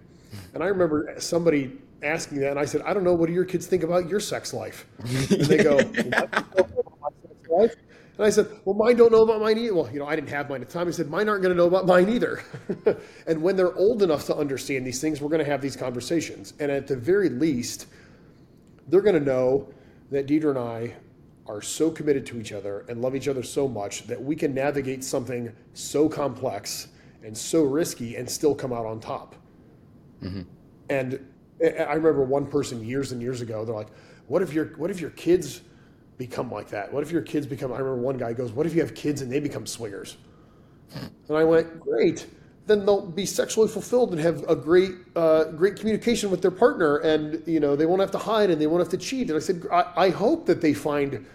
And 0.53 0.63
I 0.63 0.67
remember 0.67 1.13
somebody 1.17 1.73
asking 2.01 2.39
that, 2.39 2.51
and 2.51 2.59
I 2.59 2.63
said, 2.63 2.81
I 2.83 2.93
don't 2.93 3.03
know. 3.03 3.13
What 3.13 3.27
do 3.27 3.33
your 3.33 3.43
kids 3.43 3.67
think 3.67 3.83
about 3.83 4.07
your 4.07 4.21
sex 4.21 4.53
life? 4.53 4.87
And 4.99 5.41
they 5.41 5.57
go, 5.57 5.75
"What 5.77 5.93
do 5.93 6.03
you 6.03 6.09
know 6.09 6.23
about 6.23 6.93
my 7.01 7.09
sex 7.21 7.49
life?" 7.49 7.75
And 8.17 8.27
I 8.27 8.29
said, 8.29 8.47
well, 8.63 8.75
mine 8.75 8.95
don't 8.95 9.11
know 9.11 9.23
about 9.23 9.41
mine 9.41 9.57
either. 9.57 9.73
Well, 9.73 9.89
you 9.91 9.99
know, 9.99 10.05
I 10.05 10.15
didn't 10.15 10.29
have 10.29 10.47
mine 10.47 10.61
at 10.61 10.67
the 10.69 10.73
time. 10.73 10.87
I 10.87 10.91
said, 10.91 11.09
mine 11.09 11.27
aren't 11.27 11.41
going 11.41 11.55
to 11.55 11.57
know 11.57 11.67
about 11.67 11.87
mine 11.87 12.09
either. 12.09 12.43
and 13.27 13.41
when 13.41 13.55
they're 13.55 13.75
old 13.75 14.03
enough 14.03 14.25
to 14.27 14.35
understand 14.35 14.85
these 14.85 15.01
things, 15.01 15.19
we're 15.19 15.29
going 15.29 15.43
to 15.43 15.49
have 15.49 15.61
these 15.61 15.75
conversations. 15.75 16.53
And 16.59 16.71
at 16.71 16.85
the 16.85 16.95
very 16.95 17.29
least, 17.29 17.87
they're 18.87 19.01
going 19.01 19.17
to 19.17 19.25
know 19.25 19.67
that 20.11 20.27
Deidre 20.27 20.51
and 20.51 20.59
I 20.59 20.93
are 21.47 21.61
so 21.61 21.91
committed 21.91 22.25
to 22.25 22.39
each 22.39 22.51
other 22.51 22.85
and 22.87 23.01
love 23.01 23.15
each 23.15 23.27
other 23.27 23.43
so 23.43 23.67
much 23.67 24.07
that 24.07 24.21
we 24.21 24.35
can 24.35 24.53
navigate 24.53 25.03
something 25.03 25.53
so 25.73 26.07
complex 26.07 26.87
and 27.23 27.37
so 27.37 27.63
risky 27.63 28.15
and 28.15 28.29
still 28.29 28.55
come 28.55 28.71
out 28.71 28.85
on 28.85 28.99
top. 28.99 29.35
Mm-hmm. 30.21 30.41
And 30.89 31.25
I 31.61 31.67
I 31.67 31.93
remember 31.93 32.23
one 32.23 32.47
person 32.47 32.83
years 32.83 33.11
and 33.11 33.21
years 33.21 33.41
ago. 33.41 33.65
They're 33.65 33.75
like, 33.75 33.91
"What 34.27 34.41
if 34.41 34.53
your 34.53 34.65
What 34.77 34.91
if 34.91 34.99
your 34.99 35.11
kids 35.11 35.61
become 36.17 36.51
like 36.51 36.69
that? 36.69 36.91
What 36.91 37.03
if 37.03 37.11
your 37.11 37.21
kids 37.21 37.45
become?" 37.45 37.71
I 37.71 37.77
remember 37.77 38.01
one 38.01 38.17
guy 38.17 38.33
goes, 38.33 38.51
"What 38.51 38.65
if 38.65 38.73
you 38.73 38.81
have 38.81 38.95
kids 38.95 39.21
and 39.21 39.31
they 39.31 39.39
become 39.39 39.65
swingers?" 39.65 40.17
And 41.27 41.37
I 41.37 41.43
went, 41.43 41.79
"Great, 41.79 42.27
then 42.65 42.85
they'll 42.85 43.05
be 43.05 43.25
sexually 43.25 43.67
fulfilled 43.67 44.11
and 44.11 44.21
have 44.21 44.43
a 44.47 44.55
great 44.55 44.91
uh, 45.15 45.45
great 45.45 45.75
communication 45.75 46.31
with 46.31 46.41
their 46.41 46.51
partner, 46.51 46.97
and 46.97 47.45
you 47.45 47.59
know 47.59 47.75
they 47.75 47.85
won't 47.85 47.99
have 47.99 48.11
to 48.11 48.17
hide 48.17 48.49
and 48.49 48.61
they 48.61 48.67
won't 48.67 48.79
have 48.79 48.89
to 48.89 48.97
cheat. 48.97 49.29
And 49.29 49.35
I 49.35 49.39
said, 49.39 49.65
I, 49.71 49.91
I 49.95 50.09
hope 50.09 50.45
that 50.45 50.61
they 50.61 50.73
find 50.73 51.25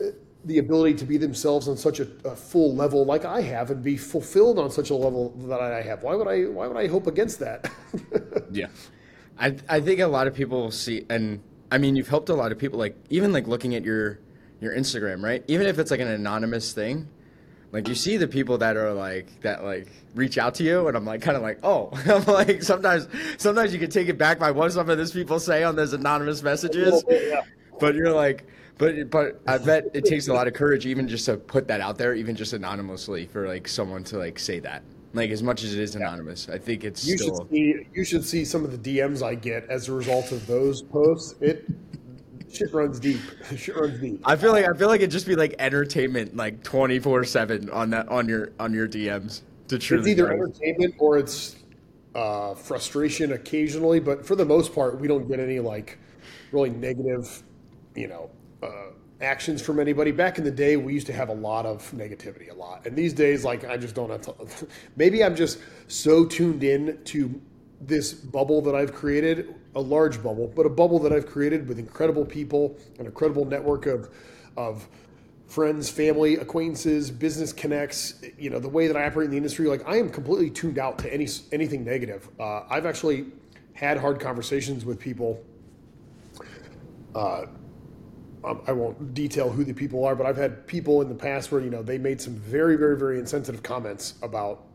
uh, 0.00 0.06
the 0.44 0.58
ability 0.58 0.94
to 0.94 1.04
be 1.04 1.16
themselves 1.16 1.66
on 1.66 1.76
such 1.76 2.00
a, 2.00 2.08
a, 2.24 2.36
full 2.36 2.74
level 2.74 3.04
like 3.04 3.24
I 3.24 3.40
have 3.40 3.70
and 3.70 3.82
be 3.82 3.96
fulfilled 3.96 4.58
on 4.58 4.70
such 4.70 4.90
a 4.90 4.94
level 4.94 5.30
that 5.48 5.60
I 5.60 5.82
have. 5.82 6.02
Why 6.02 6.14
would 6.14 6.28
I 6.28 6.42
why 6.42 6.68
would 6.68 6.76
I 6.76 6.86
hope 6.86 7.06
against 7.06 7.40
that? 7.40 7.70
yeah. 8.52 8.68
I 9.38 9.56
I 9.68 9.80
think 9.80 10.00
a 10.00 10.06
lot 10.06 10.28
of 10.28 10.34
people 10.34 10.70
see 10.70 11.04
and 11.10 11.42
I 11.72 11.78
mean 11.78 11.96
you've 11.96 12.08
helped 12.08 12.28
a 12.28 12.34
lot 12.34 12.52
of 12.52 12.58
people 12.58 12.78
like 12.78 12.96
even 13.10 13.32
like 13.32 13.48
looking 13.48 13.74
at 13.74 13.82
your 13.82 14.20
your 14.60 14.72
Instagram, 14.74 15.22
right? 15.22 15.42
Even 15.48 15.66
if 15.66 15.78
it's 15.78 15.90
like 15.90 16.00
an 16.00 16.08
anonymous 16.08 16.72
thing, 16.72 17.08
like 17.74 17.88
you 17.88 17.96
see 17.96 18.16
the 18.16 18.28
people 18.28 18.56
that 18.58 18.76
are 18.76 18.92
like 18.92 19.40
that 19.40 19.64
like 19.64 19.88
reach 20.14 20.38
out 20.38 20.54
to 20.54 20.62
you 20.62 20.86
and 20.86 20.96
I'm 20.96 21.04
like 21.04 21.20
kind 21.20 21.36
of 21.36 21.42
like, 21.42 21.58
"Oh." 21.64 21.90
I'm 22.06 22.24
like 22.24 22.62
sometimes 22.62 23.08
sometimes 23.36 23.72
you 23.72 23.80
can 23.80 23.90
take 23.90 24.08
it 24.08 24.16
back 24.16 24.38
by 24.38 24.52
what 24.52 24.72
some 24.72 24.88
of 24.88 24.96
these 24.96 25.10
people 25.10 25.40
say 25.40 25.64
on 25.64 25.74
those 25.74 25.92
anonymous 25.92 26.40
messages. 26.40 27.04
Yeah. 27.10 27.42
But 27.80 27.96
you're 27.96 28.12
like 28.12 28.46
but 28.78 29.10
but 29.10 29.40
I 29.48 29.58
bet 29.58 29.86
it 29.92 30.04
takes 30.04 30.28
a 30.28 30.32
lot 30.32 30.46
of 30.46 30.54
courage 30.54 30.86
even 30.86 31.08
just 31.08 31.26
to 31.26 31.36
put 31.36 31.66
that 31.66 31.80
out 31.80 31.98
there, 31.98 32.14
even 32.14 32.36
just 32.36 32.52
anonymously 32.52 33.26
for 33.26 33.48
like 33.48 33.66
someone 33.66 34.04
to 34.04 34.18
like 34.18 34.38
say 34.38 34.60
that. 34.60 34.84
Like 35.12 35.30
as 35.30 35.42
much 35.42 35.64
as 35.64 35.74
it 35.74 35.80
is 35.80 35.96
anonymous, 35.96 36.48
I 36.48 36.58
think 36.58 36.84
it's 36.84 37.04
you 37.04 37.18
still. 37.18 37.38
Should 37.38 37.50
see, 37.50 37.86
you 37.92 38.04
should 38.04 38.24
see 38.24 38.44
some 38.44 38.64
of 38.64 38.70
the 38.70 38.98
DMs 38.98 39.20
I 39.20 39.34
get 39.34 39.68
as 39.68 39.88
a 39.88 39.92
result 39.92 40.30
of 40.30 40.46
those 40.46 40.80
posts. 40.80 41.34
It 41.40 41.66
shit 42.54 42.72
runs 42.72 43.00
deep. 43.00 43.20
shit 43.56 43.76
runs 43.76 44.00
deep. 44.00 44.20
I 44.24 44.36
feel 44.36 44.52
like 44.52 44.66
I 44.66 44.76
feel 44.76 44.88
like 44.88 45.00
it'd 45.00 45.10
just 45.10 45.26
be 45.26 45.36
like 45.36 45.54
entertainment, 45.58 46.36
like 46.36 46.62
twenty 46.62 46.98
four 46.98 47.24
seven 47.24 47.70
on 47.70 47.90
that 47.90 48.08
on 48.08 48.28
your 48.28 48.52
on 48.58 48.72
your 48.72 48.88
DMs. 48.88 49.42
To 49.68 49.78
truly 49.78 50.12
it's 50.12 50.20
either 50.20 50.32
entertainment 50.32 50.94
or 50.98 51.18
it's 51.18 51.56
uh, 52.14 52.54
frustration 52.54 53.32
occasionally, 53.32 54.00
but 54.00 54.24
for 54.24 54.36
the 54.36 54.44
most 54.44 54.74
part, 54.74 55.00
we 55.00 55.08
don't 55.08 55.26
get 55.28 55.40
any 55.40 55.60
like 55.60 55.98
really 56.52 56.70
negative, 56.70 57.42
you 57.94 58.08
know, 58.08 58.30
uh, 58.62 58.92
actions 59.20 59.60
from 59.60 59.80
anybody. 59.80 60.12
Back 60.12 60.38
in 60.38 60.44
the 60.44 60.50
day, 60.50 60.76
we 60.76 60.94
used 60.94 61.06
to 61.08 61.12
have 61.12 61.28
a 61.28 61.34
lot 61.34 61.66
of 61.66 61.90
negativity, 61.92 62.50
a 62.50 62.54
lot. 62.54 62.86
And 62.86 62.96
these 62.96 63.12
days, 63.12 63.44
like, 63.44 63.64
I 63.64 63.76
just 63.76 63.94
don't 63.94 64.10
have 64.10 64.22
to. 64.22 64.66
Maybe 64.96 65.24
I'm 65.24 65.34
just 65.34 65.58
so 65.88 66.24
tuned 66.24 66.62
in 66.62 67.02
to 67.04 67.40
this 67.80 68.12
bubble 68.14 68.62
that 68.62 68.74
I've 68.74 68.94
created, 68.94 69.54
a 69.74 69.80
large 69.80 70.22
bubble, 70.22 70.52
but 70.54 70.66
a 70.66 70.70
bubble 70.70 70.98
that 71.00 71.12
I've 71.12 71.26
created 71.26 71.68
with 71.68 71.78
incredible 71.78 72.24
people, 72.24 72.76
an 72.98 73.06
incredible 73.06 73.44
network 73.44 73.86
of, 73.86 74.08
of 74.56 74.86
friends, 75.46 75.90
family, 75.90 76.36
acquaintances, 76.36 77.10
business 77.10 77.52
connects. 77.52 78.22
You 78.38 78.50
know, 78.50 78.58
the 78.58 78.68
way 78.68 78.86
that 78.86 78.96
I 78.96 79.06
operate 79.06 79.26
in 79.26 79.30
the 79.30 79.36
industry, 79.36 79.66
like, 79.66 79.86
I 79.86 79.96
am 79.96 80.10
completely 80.10 80.50
tuned 80.50 80.78
out 80.78 80.98
to 81.00 81.12
any 81.12 81.28
anything 81.52 81.84
negative. 81.84 82.28
Uh, 82.38 82.62
I've 82.70 82.86
actually 82.86 83.26
had 83.72 83.98
hard 83.98 84.20
conversations 84.20 84.84
with 84.84 84.98
people. 84.98 85.44
Uh, 87.14 87.46
um, 88.44 88.60
I 88.66 88.72
won't 88.72 89.14
detail 89.14 89.48
who 89.50 89.64
the 89.64 89.72
people 89.72 90.04
are, 90.04 90.14
but 90.14 90.26
I've 90.26 90.36
had 90.36 90.66
people 90.66 91.00
in 91.00 91.08
the 91.08 91.14
past 91.14 91.50
where 91.50 91.60
you 91.60 91.70
know 91.70 91.82
they 91.82 91.98
made 91.98 92.20
some 92.20 92.34
very, 92.34 92.76
very, 92.76 92.96
very 92.96 93.18
insensitive 93.18 93.62
comments 93.62 94.14
about 94.22 94.66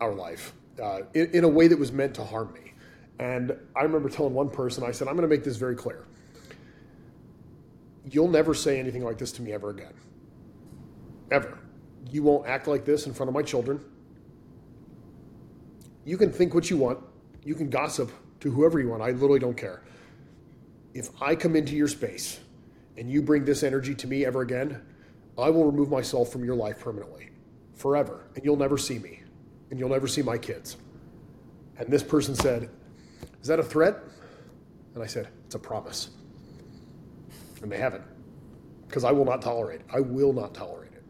our 0.00 0.12
life 0.12 0.54
uh, 0.82 1.02
in, 1.14 1.30
in 1.30 1.44
a 1.44 1.48
way 1.48 1.68
that 1.68 1.78
was 1.78 1.92
meant 1.92 2.14
to 2.14 2.24
harm 2.24 2.52
me. 2.52 2.71
And 3.18 3.56
I 3.76 3.82
remember 3.82 4.08
telling 4.08 4.34
one 4.34 4.50
person, 4.50 4.84
I 4.84 4.90
said, 4.90 5.08
"I'm 5.08 5.14
going 5.14 5.28
to 5.28 5.34
make 5.34 5.44
this 5.44 5.56
very 5.56 5.76
clear. 5.76 6.06
You'll 8.10 8.28
never 8.28 8.54
say 8.54 8.80
anything 8.80 9.04
like 9.04 9.18
this 9.18 9.32
to 9.32 9.42
me 9.42 9.52
ever 9.52 9.70
again. 9.70 9.94
Ever. 11.30 11.58
You 12.10 12.22
won't 12.22 12.46
act 12.46 12.66
like 12.66 12.84
this 12.84 13.06
in 13.06 13.14
front 13.14 13.28
of 13.28 13.34
my 13.34 13.42
children. 13.42 13.80
You 16.04 16.16
can 16.16 16.32
think 16.32 16.52
what 16.54 16.68
you 16.68 16.76
want. 16.76 16.98
You 17.44 17.54
can 17.54 17.70
gossip 17.70 18.10
to 18.40 18.50
whoever 18.50 18.80
you 18.80 18.88
want. 18.88 19.02
I 19.02 19.10
literally 19.10 19.38
don't 19.38 19.56
care. 19.56 19.82
If 20.94 21.10
I 21.22 21.36
come 21.36 21.54
into 21.56 21.76
your 21.76 21.88
space." 21.88 22.40
and 22.96 23.10
you 23.10 23.22
bring 23.22 23.44
this 23.44 23.62
energy 23.62 23.94
to 23.94 24.06
me 24.06 24.24
ever 24.24 24.42
again, 24.42 24.80
I 25.38 25.50
will 25.50 25.64
remove 25.64 25.90
myself 25.90 26.30
from 26.30 26.44
your 26.44 26.54
life 26.54 26.80
permanently, 26.80 27.30
forever, 27.74 28.26
and 28.34 28.44
you'll 28.44 28.56
never 28.56 28.76
see 28.76 28.98
me, 28.98 29.20
and 29.70 29.78
you'll 29.78 29.88
never 29.88 30.06
see 30.06 30.22
my 30.22 30.36
kids. 30.36 30.76
And 31.78 31.88
this 31.88 32.02
person 32.02 32.34
said, 32.34 32.68
Is 33.42 33.48
that 33.48 33.58
a 33.58 33.62
threat? 33.62 33.98
And 34.94 35.02
I 35.02 35.06
said, 35.06 35.28
It's 35.46 35.54
a 35.54 35.58
promise. 35.58 36.10
And 37.60 37.70
they 37.70 37.78
haven't, 37.78 38.04
because 38.88 39.04
I 39.04 39.12
will 39.12 39.24
not 39.24 39.42
tolerate 39.42 39.80
it. 39.80 39.86
I 39.92 40.00
will 40.00 40.32
not 40.32 40.54
tolerate 40.54 40.92
it. 40.92 41.02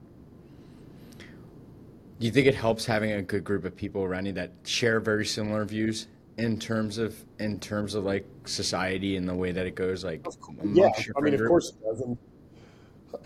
Do 1.18 2.26
you 2.26 2.33
think 2.33 2.47
it 2.47 2.55
helps 2.55 2.85
having 2.85 3.12
a 3.12 3.22
good 3.22 3.45
group 3.45 3.64
of 3.64 3.74
people 3.74 4.03
around 4.03 4.26
you 4.26 4.33
that 4.33 4.53
share 4.64 5.01
very 5.01 5.24
similar 5.24 5.64
views 5.64 6.09
in 6.39 6.59
terms 6.59 6.99
of 6.99 7.22
in 7.39 7.59
terms 7.61 7.95
of 7.95 8.05
like 8.05 8.26
society 8.45 9.16
and 9.16 9.28
the 9.28 9.35
way 9.35 9.53
that 9.53 9.66
it 9.66 9.74
goes 9.74 10.03
like 10.03 10.26
yeah 10.64 10.89
i 11.16 11.20
mean 11.20 11.35
of 11.35 11.47
course 11.47 11.68
it 11.68 11.85
does 11.85 12.01
and 12.01 12.16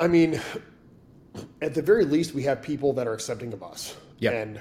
i 0.00 0.08
mean 0.08 0.40
at 1.62 1.72
the 1.72 1.80
very 1.80 2.04
least 2.04 2.34
we 2.34 2.42
have 2.42 2.60
people 2.60 2.92
that 2.92 3.06
are 3.06 3.12
accepting 3.12 3.52
of 3.52 3.62
us 3.62 3.96
yeah 4.18 4.32
and 4.32 4.60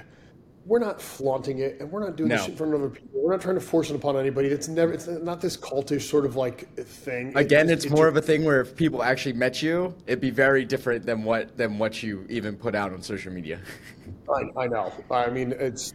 we're 0.66 0.80
not 0.80 1.00
flaunting 1.00 1.60
it 1.60 1.80
and 1.80 1.90
we're 1.90 2.04
not 2.04 2.16
doing 2.16 2.28
no. 2.28 2.36
this 2.36 2.48
in 2.48 2.56
front 2.56 2.74
of 2.74 2.80
other 2.80 2.90
people. 2.90 3.20
We're 3.22 3.30
not 3.30 3.40
trying 3.40 3.54
to 3.54 3.60
force 3.60 3.88
it 3.88 3.94
upon 3.94 4.16
anybody. 4.16 4.48
It's 4.48 4.66
never 4.66 4.92
it's 4.92 5.06
not 5.06 5.40
this 5.40 5.56
cultish 5.56 6.02
sort 6.02 6.26
of 6.26 6.34
like 6.34 6.74
thing. 6.76 7.36
Again 7.36 7.68
it 7.68 7.76
just, 7.76 7.86
it's 7.86 7.94
more 7.94 8.06
just, 8.06 8.16
of 8.18 8.24
a 8.24 8.26
thing 8.26 8.44
where 8.44 8.60
if 8.60 8.74
people 8.74 9.02
actually 9.02 9.34
met 9.34 9.62
you 9.62 9.94
it'd 10.06 10.20
be 10.20 10.30
very 10.30 10.64
different 10.64 11.06
than 11.06 11.22
what 11.22 11.56
than 11.56 11.78
what 11.78 12.02
you 12.02 12.26
even 12.28 12.56
put 12.56 12.74
out 12.74 12.92
on 12.92 13.00
social 13.00 13.32
media. 13.32 13.60
I, 14.34 14.62
I 14.64 14.66
know. 14.66 14.92
I 15.10 15.30
mean 15.30 15.52
it's 15.52 15.94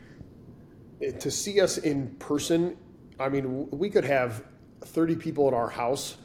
to 1.20 1.30
see 1.30 1.60
us 1.60 1.78
in 1.80 2.08
person, 2.16 2.78
I 3.20 3.28
mean, 3.28 3.70
we 3.72 3.90
could 3.90 4.06
have 4.06 4.44
30 4.82 5.16
people 5.16 5.48
at 5.48 5.54
our 5.54 5.70
house 5.70 6.18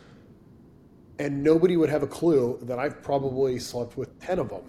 and 1.19 1.43
nobody 1.43 1.77
would 1.77 1.89
have 1.89 2.03
a 2.03 2.07
clue 2.07 2.59
that 2.63 2.79
I've 2.79 3.03
probably 3.03 3.59
slept 3.59 3.97
with 3.97 4.21
10 4.21 4.39
of 4.39 4.51
them 4.51 4.63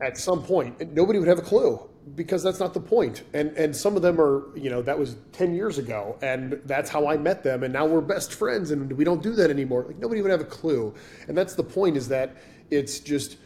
at 0.00 0.18
some 0.18 0.42
point. 0.42 0.92
Nobody 0.92 1.20
would 1.20 1.28
have 1.28 1.38
a 1.38 1.42
clue 1.42 1.88
because 2.14 2.42
that's 2.42 2.60
not 2.60 2.74
the 2.74 2.80
point. 2.80 3.22
And 3.32 3.56
and 3.56 3.74
some 3.74 3.96
of 3.96 4.02
them 4.02 4.20
are, 4.20 4.56
you 4.56 4.70
know, 4.70 4.82
that 4.82 4.98
was 4.98 5.16
10 5.32 5.54
years 5.54 5.78
ago 5.78 6.18
and 6.22 6.60
that's 6.64 6.90
how 6.90 7.06
I 7.06 7.16
met 7.16 7.42
them 7.42 7.62
and 7.62 7.72
now 7.72 7.86
we're 7.86 8.00
best 8.00 8.34
friends 8.34 8.70
and 8.70 8.92
we 8.92 9.04
don't 9.04 9.22
do 9.22 9.32
that 9.34 9.50
anymore. 9.50 9.84
Like 9.86 9.98
nobody 9.98 10.20
would 10.20 10.30
have 10.30 10.40
a 10.40 10.44
clue. 10.44 10.94
And 11.28 11.36
that's 11.36 11.54
the 11.54 11.62
point 11.62 11.96
is 11.96 12.08
that 12.08 12.36
it's 12.70 13.00
just 13.00 13.36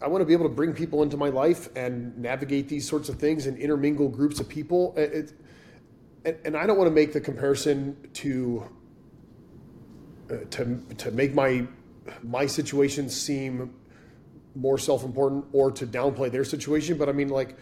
I 0.00 0.06
want 0.06 0.22
to 0.22 0.26
be 0.26 0.32
able 0.32 0.48
to 0.48 0.54
bring 0.54 0.72
people 0.72 1.02
into 1.02 1.16
my 1.16 1.30
life 1.30 1.68
and 1.74 2.16
navigate 2.18 2.68
these 2.68 2.88
sorts 2.88 3.08
of 3.08 3.16
things 3.16 3.46
and 3.46 3.58
intermingle 3.58 4.08
groups 4.08 4.38
of 4.38 4.48
people. 4.48 4.94
It, 4.96 5.32
and, 6.24 6.36
and, 6.44 6.56
I 6.56 6.64
don't 6.64 6.78
want 6.78 6.88
to 6.88 6.94
make 6.94 7.12
the 7.12 7.20
comparison 7.20 7.96
to 8.14 8.70
uh, 10.30 10.36
to 10.50 10.80
to 10.98 11.10
make 11.10 11.34
my 11.34 11.66
my 12.22 12.46
situation 12.46 13.08
seem 13.08 13.74
more 14.54 14.78
self-important 14.78 15.44
or 15.52 15.70
to 15.72 15.86
downplay 15.86 16.30
their 16.30 16.44
situation. 16.44 16.96
But 16.98 17.08
I 17.08 17.12
mean, 17.12 17.28
like, 17.28 17.56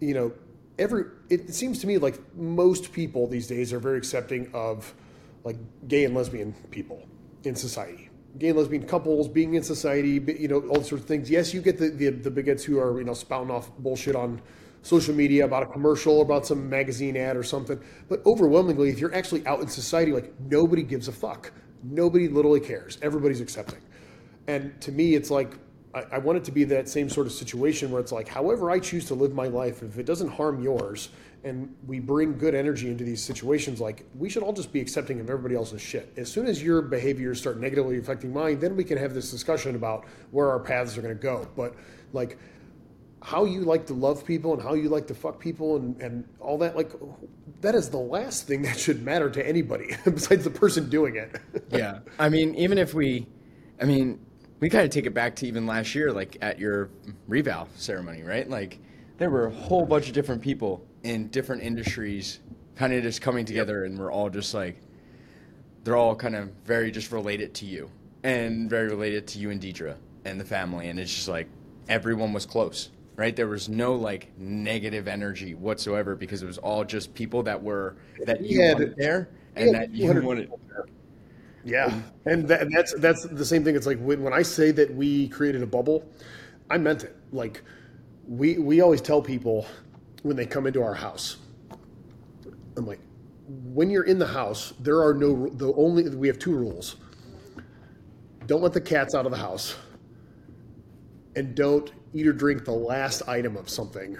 you 0.00 0.14
know, 0.14 0.32
every 0.78 1.04
it 1.28 1.54
seems 1.54 1.78
to 1.80 1.86
me 1.86 1.98
like 1.98 2.18
most 2.34 2.92
people 2.92 3.26
these 3.26 3.46
days 3.46 3.72
are 3.72 3.78
very 3.78 3.98
accepting 3.98 4.50
of 4.54 4.94
like 5.44 5.56
gay 5.88 6.04
and 6.04 6.14
lesbian 6.14 6.52
people 6.70 7.06
in 7.44 7.54
society 7.54 8.10
gay 8.38 8.48
and 8.48 8.58
lesbian 8.58 8.86
couples 8.86 9.28
being 9.28 9.54
in 9.54 9.62
society, 9.62 10.20
you 10.38 10.48
know, 10.48 10.60
all 10.68 10.82
sorts 10.82 11.02
of 11.02 11.06
things. 11.06 11.30
Yes, 11.30 11.52
you 11.52 11.60
get 11.60 11.78
the, 11.78 11.88
the, 11.88 12.10
the 12.10 12.30
bigots 12.30 12.64
who 12.64 12.78
are, 12.78 12.98
you 12.98 13.04
know, 13.04 13.14
spouting 13.14 13.50
off 13.50 13.76
bullshit 13.78 14.14
on 14.14 14.40
social 14.82 15.14
media 15.14 15.44
about 15.44 15.62
a 15.62 15.66
commercial, 15.66 16.22
about 16.22 16.46
some 16.46 16.68
magazine 16.68 17.16
ad 17.16 17.36
or 17.36 17.42
something. 17.42 17.80
But 18.08 18.24
overwhelmingly, 18.24 18.90
if 18.90 18.98
you're 18.98 19.14
actually 19.14 19.46
out 19.46 19.60
in 19.60 19.68
society, 19.68 20.12
like 20.12 20.32
nobody 20.40 20.82
gives 20.82 21.08
a 21.08 21.12
fuck. 21.12 21.52
Nobody 21.82 22.28
literally 22.28 22.60
cares. 22.60 22.98
Everybody's 23.02 23.40
accepting. 23.40 23.80
And 24.46 24.80
to 24.82 24.92
me, 24.92 25.14
it's 25.14 25.30
like, 25.30 25.58
I, 25.94 26.02
I 26.12 26.18
want 26.18 26.38
it 26.38 26.44
to 26.44 26.52
be 26.52 26.64
that 26.64 26.88
same 26.88 27.08
sort 27.08 27.26
of 27.26 27.32
situation 27.32 27.90
where 27.90 28.00
it's 28.00 28.12
like, 28.12 28.28
however 28.28 28.70
I 28.70 28.78
choose 28.78 29.04
to 29.06 29.14
live 29.14 29.34
my 29.34 29.48
life, 29.48 29.82
if 29.82 29.98
it 29.98 30.06
doesn't 30.06 30.28
harm 30.28 30.62
yours, 30.62 31.10
and 31.42 31.74
we 31.86 32.00
bring 32.00 32.36
good 32.36 32.54
energy 32.54 32.90
into 32.90 33.02
these 33.02 33.22
situations, 33.22 33.80
like 33.80 34.04
we 34.14 34.28
should 34.28 34.42
all 34.42 34.52
just 34.52 34.72
be 34.72 34.80
accepting 34.80 35.20
of 35.20 35.30
everybody 35.30 35.54
else's 35.54 35.80
shit. 35.80 36.12
As 36.16 36.30
soon 36.30 36.46
as 36.46 36.62
your 36.62 36.82
behaviors 36.82 37.40
start 37.40 37.58
negatively 37.58 37.98
affecting 37.98 38.32
mine, 38.32 38.58
then 38.58 38.76
we 38.76 38.84
can 38.84 38.98
have 38.98 39.14
this 39.14 39.30
discussion 39.30 39.74
about 39.74 40.04
where 40.30 40.50
our 40.50 40.60
paths 40.60 40.98
are 40.98 41.02
going 41.02 41.16
to 41.16 41.22
go. 41.22 41.48
But 41.56 41.74
like 42.12 42.38
how 43.22 43.44
you 43.44 43.62
like 43.62 43.86
to 43.86 43.94
love 43.94 44.24
people 44.24 44.54
and 44.54 44.62
how 44.62 44.74
you 44.74 44.88
like 44.88 45.06
to 45.06 45.14
fuck 45.14 45.38
people 45.38 45.76
and, 45.76 46.00
and 46.00 46.28
all 46.40 46.58
that, 46.58 46.76
like 46.76 46.90
that 47.60 47.74
is 47.74 47.90
the 47.90 47.98
last 47.98 48.46
thing 48.46 48.62
that 48.68 48.78
should 48.78 49.02
matter 49.02 49.30
to 49.30 49.46
anybody 49.46 49.96
besides 50.04 50.44
the 50.44 50.50
person 50.50 50.88
doing 50.88 51.16
it. 51.16 51.40
yeah. 51.70 52.00
I 52.18 52.28
mean, 52.28 52.54
even 52.54 52.78
if 52.78 52.94
we, 52.94 53.26
I 53.80 53.84
mean, 53.84 54.20
we 54.60 54.68
kind 54.68 54.84
of 54.84 54.90
take 54.90 55.06
it 55.06 55.14
back 55.14 55.36
to 55.36 55.46
even 55.46 55.66
last 55.66 55.94
year, 55.94 56.12
like 56.12 56.36
at 56.40 56.58
your 56.58 56.90
reval 57.26 57.68
ceremony, 57.76 58.22
right? 58.22 58.48
Like 58.48 58.78
there 59.18 59.30
were 59.30 59.46
a 59.46 59.50
whole 59.50 59.86
bunch 59.86 60.08
of 60.08 60.14
different 60.14 60.42
people 60.42 60.84
in 61.02 61.28
different 61.28 61.62
industries 61.62 62.40
kind 62.76 62.92
of 62.92 63.02
just 63.02 63.20
coming 63.22 63.44
together 63.44 63.84
and 63.84 63.98
we're 63.98 64.12
all 64.12 64.30
just 64.30 64.54
like 64.54 64.80
they're 65.84 65.96
all 65.96 66.14
kind 66.14 66.36
of 66.36 66.50
very 66.64 66.90
just 66.90 67.12
related 67.12 67.54
to 67.54 67.66
you 67.66 67.90
and 68.22 68.68
very 68.68 68.88
related 68.88 69.26
to 69.26 69.38
you 69.38 69.50
and 69.50 69.60
Deidre 69.60 69.96
and 70.24 70.40
the 70.40 70.44
family 70.44 70.88
and 70.88 70.98
it's 70.98 71.14
just 71.14 71.28
like 71.28 71.48
everyone 71.88 72.32
was 72.32 72.46
close 72.46 72.90
right? 73.16 73.36
There 73.36 73.48
was 73.48 73.68
no 73.68 73.94
like 73.96 74.28
negative 74.38 75.06
energy 75.06 75.54
whatsoever 75.54 76.16
because 76.16 76.42
it 76.42 76.46
was 76.46 76.56
all 76.56 76.84
just 76.84 77.12
people 77.12 77.42
that 77.42 77.62
were 77.62 77.96
that 78.24 78.40
you 78.40 78.60
Yeah, 78.60 78.72
wanted 78.72 78.96
there 78.96 79.28
and 79.56 79.66
Yeah, 79.66 79.72
that 79.74 79.90
you 79.90 80.06
200 80.06 80.24
wanted. 80.24 80.50
Yeah, 81.64 81.92
and, 82.24 82.48
that, 82.48 82.68
that's 82.70 82.94
that's 82.94 83.26
the 83.26 83.44
same 83.44 83.64
thing. 83.64 83.76
It's 83.76 83.86
like 83.86 83.98
when, 83.98 84.22
when 84.22 84.32
I 84.32 84.42
say 84.42 84.70
that 84.72 84.94
we 84.94 85.28
created 85.28 85.62
a 85.62 85.66
bubble, 85.66 86.10
I 86.70 86.78
meant 86.78 87.04
it. 87.04 87.16
Like 87.32 87.62
we 88.26 88.58
we 88.58 88.80
always 88.80 89.00
tell 89.00 89.20
people 89.20 89.66
when 90.22 90.36
they 90.36 90.46
come 90.46 90.66
into 90.66 90.82
our 90.82 90.94
house, 90.94 91.36
I'm 92.76 92.86
like, 92.86 93.00
when 93.46 93.90
you're 93.90 94.04
in 94.04 94.18
the 94.18 94.26
house, 94.26 94.72
there 94.80 95.02
are 95.02 95.12
no 95.12 95.48
the 95.50 95.72
only 95.74 96.08
we 96.08 96.28
have 96.28 96.38
two 96.38 96.54
rules. 96.54 96.96
Don't 98.46 98.62
let 98.62 98.72
the 98.72 98.80
cats 98.80 99.14
out 99.14 99.26
of 99.26 99.32
the 99.32 99.38
house, 99.38 99.76
and 101.36 101.54
don't 101.54 101.92
eat 102.14 102.26
or 102.26 102.32
drink 102.32 102.64
the 102.64 102.72
last 102.72 103.22
item 103.28 103.56
of 103.56 103.68
something 103.68 104.16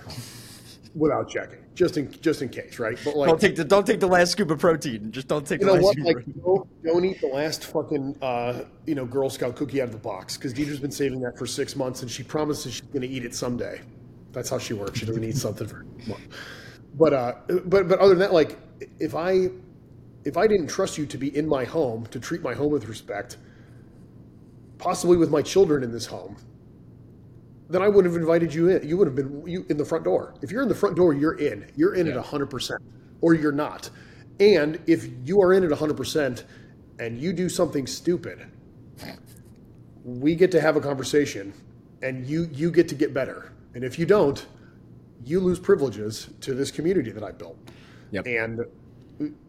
without 0.95 1.28
checking, 1.28 1.59
just 1.74 1.97
in 1.97 2.11
just 2.20 2.43
in 2.43 2.49
case, 2.49 2.78
right? 2.78 2.99
But 3.05 3.16
like, 3.16 3.28
Don't 3.28 3.41
take 3.41 3.57
the 3.57 3.64
don't 3.64 3.86
take 3.86 4.01
the 4.01 4.07
last 4.07 4.32
scoop 4.32 4.51
of 4.51 4.59
protein. 4.59 5.12
Just 5.12 5.28
don't 5.28 5.47
take 5.47 5.61
you 5.61 5.66
the 5.66 5.74
know 5.74 5.80
last 5.80 5.84
what? 5.84 5.95
scoop. 5.95 6.16
Like, 6.16 6.45
don't, 6.45 6.82
don't 6.82 7.05
eat 7.05 7.20
the 7.20 7.28
last 7.28 7.64
fucking, 7.66 8.16
uh, 8.22 8.64
you 8.86 8.95
know, 8.95 9.05
Girl 9.05 9.30
Scout 9.30 9.57
cookie 9.57 9.80
out 9.80 9.86
of 9.86 9.93
the 9.93 9.99
box 9.99 10.36
because 10.36 10.53
Deidre's 10.53 10.80
been 10.80 10.91
saving 10.91 11.20
that 11.20 11.38
for 11.38 11.47
six 11.47 11.76
months 11.76 12.03
and 12.03 12.11
she 12.11 12.22
promises 12.22 12.74
she's 12.74 12.82
going 12.82 13.03
to 13.03 13.09
eat 13.09 13.24
it 13.24 13.34
someday. 13.34 13.80
That's 14.32 14.49
how 14.49 14.59
she 14.59 14.74
works. 14.74 14.99
She 14.99 15.07
doesn't 15.07 15.24
eat 15.24 15.36
something 15.36 15.66
for. 15.66 15.84
But, 16.95 17.12
uh, 17.12 17.34
but, 17.66 17.88
but 17.88 17.99
other 17.99 18.11
than 18.11 18.18
that, 18.20 18.32
like, 18.32 18.59
if 18.99 19.14
I, 19.14 19.49
if 20.24 20.36
I 20.36 20.47
didn't 20.47 20.68
trust 20.68 20.99
you 20.99 21.07
to 21.07 21.18
be 21.18 21.36
in 21.36 21.49
my 21.49 21.64
home 21.64 22.07
to 22.07 22.20
treat 22.20 22.43
my 22.43 22.55
home 22.55 22.70
with 22.70 22.86
respect, 22.86 23.38
possibly 24.78 25.16
with 25.16 25.30
my 25.30 25.43
children 25.43 25.82
in 25.82 25.93
this 25.93 26.07
home, 26.07 26.36
then 27.71 27.83
I 27.83 27.89
would 27.89 28.05
have 28.05 28.16
invited 28.16 28.53
you 28.53 28.68
in. 28.68 28.87
You 28.87 28.97
would 28.99 29.07
have 29.07 29.14
been 29.16 29.43
you 29.47 29.64
in 29.68 29.77
the 29.77 29.85
front 29.85 30.05
door. 30.05 30.35
If 30.43 30.51
you're 30.51 30.62
in 30.62 30.68
the 30.68 30.75
front 30.75 30.97
door, 30.97 31.14
you're 31.14 31.39
in. 31.39 31.71
You're 31.77 31.95
in 31.95 32.09
at 32.09 32.14
Yeah. 32.14 32.21
100%, 32.23 32.79
or 33.21 33.35
you're 33.35 33.53
not. 33.53 33.91
And 34.41 34.79
if 34.87 35.09
you 35.25 35.41
are 35.41 35.53
in 35.53 35.64
at 35.64 35.71
100% 35.71 36.45
and 36.99 37.18
you 37.18 37.33
do 37.33 37.49
something 37.49 37.87
stupid, 37.87 38.47
we 40.05 40.35
get 40.35 40.51
to 40.53 40.61
have 40.61 40.77
a 40.77 40.81
conversation 40.81 41.53
and 42.03 42.27
you 42.27 42.49
you 42.53 42.71
get 42.71 42.89
to 42.89 42.95
get 42.95 43.12
better. 43.12 43.53
And 43.75 43.85
if 43.85 43.99
you 43.99 44.07
don't, 44.07 44.45
you 45.25 45.39
lose 45.41 45.59
privileges 45.59 46.29
to 46.41 46.55
this 46.55 46.71
community 46.71 47.11
that 47.11 47.23
I 47.23 47.33
built. 47.33 47.59
Yep. 48.11 48.27
And 48.27 48.61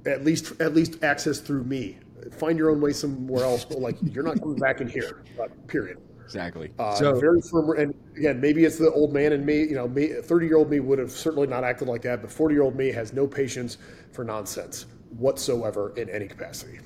at 0.05 0.23
least 0.25 0.59
at 0.61 0.73
least 0.75 1.03
access 1.03 1.39
through 1.39 1.63
me. 1.63 1.97
Find 2.33 2.57
your 2.57 2.69
own 2.69 2.81
way 2.81 2.91
somewhere 2.93 3.43
else, 3.43 3.65
but 3.65 3.79
like 3.79 3.95
you're 4.03 4.23
not 4.23 4.39
coming 4.39 4.57
back 4.57 4.79
in 4.81 4.87
here. 4.87 5.23
uh, 5.41 5.47
Period. 5.67 5.97
Exactly. 6.31 6.71
Uh, 6.79 6.95
so 6.95 7.19
very 7.19 7.41
firm, 7.41 7.77
and 7.77 7.93
again, 8.15 8.39
maybe 8.39 8.63
it's 8.63 8.77
the 8.77 8.89
old 8.93 9.11
man 9.11 9.33
in 9.33 9.45
me. 9.45 9.63
You 9.63 9.75
know, 9.75 9.89
me, 9.89 10.07
thirty-year-old 10.07 10.69
me 10.69 10.79
would 10.79 10.97
have 10.97 11.11
certainly 11.11 11.45
not 11.45 11.65
acted 11.65 11.89
like 11.89 12.03
that, 12.03 12.21
but 12.21 12.31
forty-year-old 12.31 12.73
me 12.73 12.89
has 12.93 13.11
no 13.11 13.27
patience 13.27 13.77
for 14.13 14.23
nonsense 14.23 14.85
whatsoever 15.17 15.93
in 15.97 16.09
any 16.09 16.29
capacity. 16.29 16.79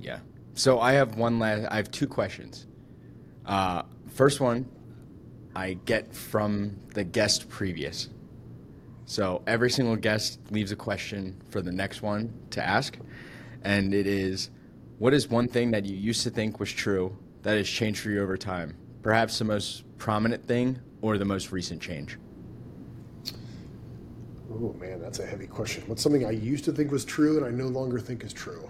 Yeah. 0.00 0.20
So 0.54 0.78
I 0.78 0.92
have 0.92 1.16
one 1.16 1.40
last. 1.40 1.66
I 1.68 1.76
have 1.76 1.90
two 1.90 2.06
questions. 2.06 2.68
Uh, 3.44 3.82
first 4.06 4.40
one, 4.40 4.68
I 5.56 5.74
get 5.84 6.14
from 6.14 6.78
the 6.94 7.02
guest 7.02 7.48
previous. 7.48 8.08
So 9.06 9.42
every 9.48 9.70
single 9.70 9.96
guest 9.96 10.38
leaves 10.52 10.70
a 10.70 10.76
question 10.76 11.42
for 11.48 11.60
the 11.60 11.72
next 11.72 12.02
one 12.02 12.32
to 12.50 12.64
ask, 12.64 12.98
and 13.64 13.92
it 13.92 14.06
is, 14.06 14.50
what 14.98 15.12
is 15.12 15.28
one 15.28 15.48
thing 15.48 15.72
that 15.72 15.86
you 15.86 15.96
used 15.96 16.22
to 16.22 16.30
think 16.30 16.60
was 16.60 16.70
true 16.70 17.18
that 17.48 17.56
has 17.56 17.66
changed 17.66 18.00
for 18.00 18.10
you 18.10 18.22
over 18.22 18.36
time? 18.36 18.76
Perhaps 19.00 19.38
the 19.38 19.44
most 19.46 19.84
prominent 19.96 20.46
thing 20.46 20.78
or 21.00 21.16
the 21.16 21.24
most 21.24 21.50
recent 21.50 21.80
change. 21.80 22.18
Oh 24.52 24.74
man, 24.78 25.00
that's 25.00 25.18
a 25.18 25.24
heavy 25.24 25.46
question. 25.46 25.82
What's 25.86 26.02
something 26.02 26.26
I 26.26 26.32
used 26.32 26.66
to 26.66 26.72
think 26.72 26.92
was 26.92 27.06
true 27.06 27.38
and 27.38 27.46
I 27.46 27.50
no 27.50 27.68
longer 27.68 28.00
think 28.00 28.22
is 28.22 28.34
true? 28.34 28.68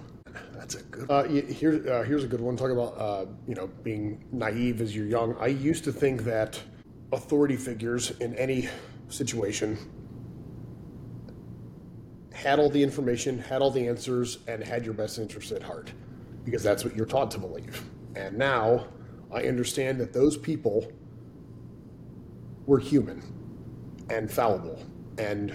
That's 0.52 0.76
a 0.76 0.82
good. 0.84 1.10
Uh, 1.10 1.24
here, 1.24 1.84
uh, 1.90 2.04
here's 2.04 2.22
a 2.22 2.28
good 2.28 2.40
one. 2.40 2.56
Talk 2.56 2.70
about 2.70 2.96
uh, 2.96 3.26
you 3.48 3.56
know 3.56 3.66
being 3.82 4.24
naive 4.30 4.80
as 4.80 4.94
you're 4.94 5.06
young. 5.06 5.36
I 5.40 5.48
used 5.48 5.82
to 5.82 5.92
think 5.92 6.22
that 6.22 6.60
authority 7.10 7.56
figures 7.56 8.12
in 8.20 8.32
any 8.36 8.68
situation 9.08 9.76
had 12.32 12.60
all 12.60 12.70
the 12.70 12.82
information, 12.82 13.40
had 13.40 13.60
all 13.60 13.72
the 13.72 13.88
answers, 13.88 14.38
and 14.46 14.62
had 14.62 14.84
your 14.84 14.94
best 14.94 15.18
interest 15.18 15.50
at 15.50 15.64
heart, 15.64 15.90
because 16.44 16.62
that's 16.62 16.84
what 16.84 16.94
you're 16.94 17.06
taught 17.06 17.32
to 17.32 17.38
believe. 17.38 17.82
And 18.18 18.36
now 18.36 18.88
I 19.32 19.44
understand 19.44 20.00
that 20.00 20.12
those 20.12 20.36
people 20.36 20.90
were 22.66 22.80
human 22.80 23.22
and 24.10 24.30
fallible 24.30 24.84
and 25.18 25.54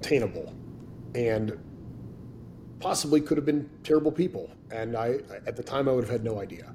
tainable 0.00 0.52
and 1.14 1.56
possibly 2.80 3.20
could 3.20 3.38
have 3.38 3.46
been 3.46 3.70
terrible 3.84 4.10
people. 4.10 4.50
And 4.72 4.96
i 4.96 5.18
at 5.46 5.56
the 5.56 5.62
time 5.62 5.88
i 5.88 5.92
would 5.92 6.02
have 6.02 6.10
had 6.10 6.24
no 6.24 6.40
idea. 6.40 6.74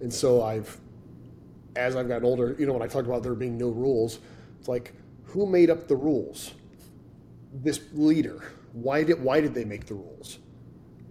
And 0.00 0.12
so 0.12 0.42
i've 0.42 0.78
as 1.76 1.96
i've 1.96 2.08
gotten 2.08 2.24
older 2.24 2.56
you 2.58 2.66
know 2.66 2.72
when 2.72 2.82
i 2.82 2.86
talk 2.86 3.04
about 3.04 3.22
there 3.22 3.34
being 3.34 3.56
no 3.56 3.68
rules 3.68 4.18
it's 4.58 4.66
like 4.66 4.92
who 5.26 5.46
made 5.46 5.70
up 5.70 5.86
the 5.86 5.94
rules? 5.94 6.52
This 7.52 7.80
leader 7.92 8.52
why 8.72 9.02
did 9.02 9.20
why 9.20 9.40
did 9.40 9.52
they 9.52 9.64
make 9.64 9.86
the 9.86 9.94
rules? 9.94 10.38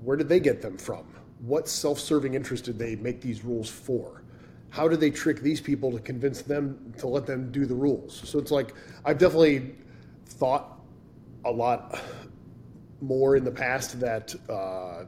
Where 0.02 0.16
did 0.16 0.30
they 0.30 0.40
get 0.40 0.62
them 0.62 0.78
from 0.78 1.19
what 1.40 1.68
self-serving 1.68 2.34
interest 2.34 2.66
did 2.66 2.78
they 2.78 2.96
make 2.98 3.22
these 3.22 3.44
rules 3.44 3.70
for 3.70 4.24
how 4.72 4.88
did 4.88 5.00
they 5.00 5.10
trick 5.10 5.40
these 5.42 5.60
people 5.60 5.92
to 5.92 6.00
convince 6.00 6.42
them 6.42 6.94
to 6.98 7.08
let 7.08 7.26
them 7.26 7.52
do 7.52 7.66
the 7.66 7.74
rules 7.74 8.22
so 8.28 8.40
it's 8.40 8.52
like 8.52 8.74
i've 9.06 9.18
definitely 9.18 9.76
thought 10.26 10.80
a 11.46 11.52
lot 11.52 12.00
more 13.02 13.36
in 13.36 13.44
the 13.44 13.52
past 13.52 14.00
that 14.00 14.36
uh, 14.50 15.06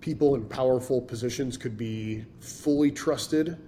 people 0.00 0.34
in 0.34 0.44
powerful 0.46 1.00
positions 1.00 1.56
could 1.56 1.76
be 1.76 2.24
fully 2.40 2.90
trusted 2.90 3.58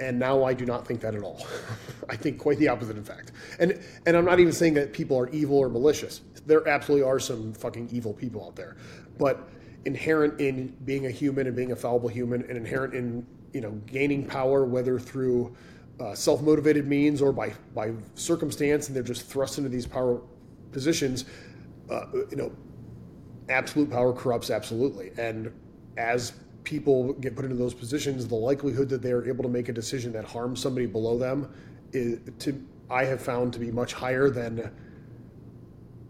and 0.00 0.18
now 0.18 0.44
I 0.44 0.52
do 0.52 0.66
not 0.66 0.86
think 0.86 1.00
that 1.00 1.14
at 1.14 1.22
all. 1.22 1.46
I 2.08 2.16
think 2.16 2.38
quite 2.38 2.58
the 2.58 2.68
opposite, 2.68 2.96
in 2.96 3.04
fact. 3.04 3.32
And 3.58 3.80
and 4.04 4.16
I'm 4.16 4.24
not 4.24 4.40
even 4.40 4.52
saying 4.52 4.74
that 4.74 4.92
people 4.92 5.18
are 5.18 5.28
evil 5.30 5.58
or 5.58 5.68
malicious. 5.68 6.20
There 6.44 6.66
absolutely 6.68 7.06
are 7.06 7.18
some 7.18 7.52
fucking 7.54 7.88
evil 7.90 8.12
people 8.12 8.44
out 8.44 8.56
there, 8.56 8.76
but 9.18 9.48
inherent 9.86 10.40
in 10.40 10.76
being 10.84 11.06
a 11.06 11.10
human 11.10 11.46
and 11.46 11.56
being 11.56 11.72
a 11.72 11.76
fallible 11.76 12.08
human, 12.08 12.42
and 12.42 12.56
inherent 12.56 12.92
in 12.92 13.26
you 13.52 13.60
know 13.60 13.70
gaining 13.86 14.26
power, 14.26 14.64
whether 14.64 14.98
through 14.98 15.56
uh, 16.00 16.14
self-motivated 16.14 16.86
means 16.86 17.22
or 17.22 17.32
by 17.32 17.52
by 17.74 17.92
circumstance, 18.14 18.88
and 18.88 18.96
they're 18.96 19.02
just 19.02 19.26
thrust 19.26 19.58
into 19.58 19.70
these 19.70 19.86
power 19.86 20.20
positions. 20.72 21.24
Uh, 21.88 22.06
you 22.30 22.36
know, 22.36 22.52
absolute 23.48 23.88
power 23.90 24.12
corrupts 24.12 24.50
absolutely, 24.50 25.12
and 25.16 25.52
as 25.96 26.32
people 26.64 27.12
get 27.14 27.36
put 27.36 27.44
into 27.44 27.56
those 27.56 27.72
positions, 27.72 28.26
the 28.26 28.34
likelihood 28.34 28.88
that 28.88 29.00
they 29.00 29.12
are 29.12 29.26
able 29.26 29.44
to 29.44 29.48
make 29.48 29.68
a 29.68 29.72
decision 29.72 30.12
that 30.12 30.24
harms 30.24 30.60
somebody 30.60 30.84
below 30.84 31.16
them 31.16 31.48
is 31.92 32.18
to 32.40 32.60
I 32.90 33.04
have 33.04 33.22
found 33.22 33.52
to 33.52 33.58
be 33.58 33.70
much 33.70 33.92
higher 33.92 34.30
than 34.30 34.70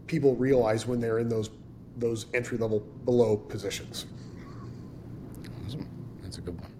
people 0.06 0.34
realize 0.36 0.86
when 0.86 1.00
they're 1.00 1.18
in 1.18 1.28
those 1.28 1.50
those 1.96 2.26
entry 2.34 2.58
level 2.58 2.80
below 2.80 3.36
positions. 3.36 4.06
That's 6.22 6.38
a 6.38 6.40
good 6.40 6.60
one. 6.60 6.70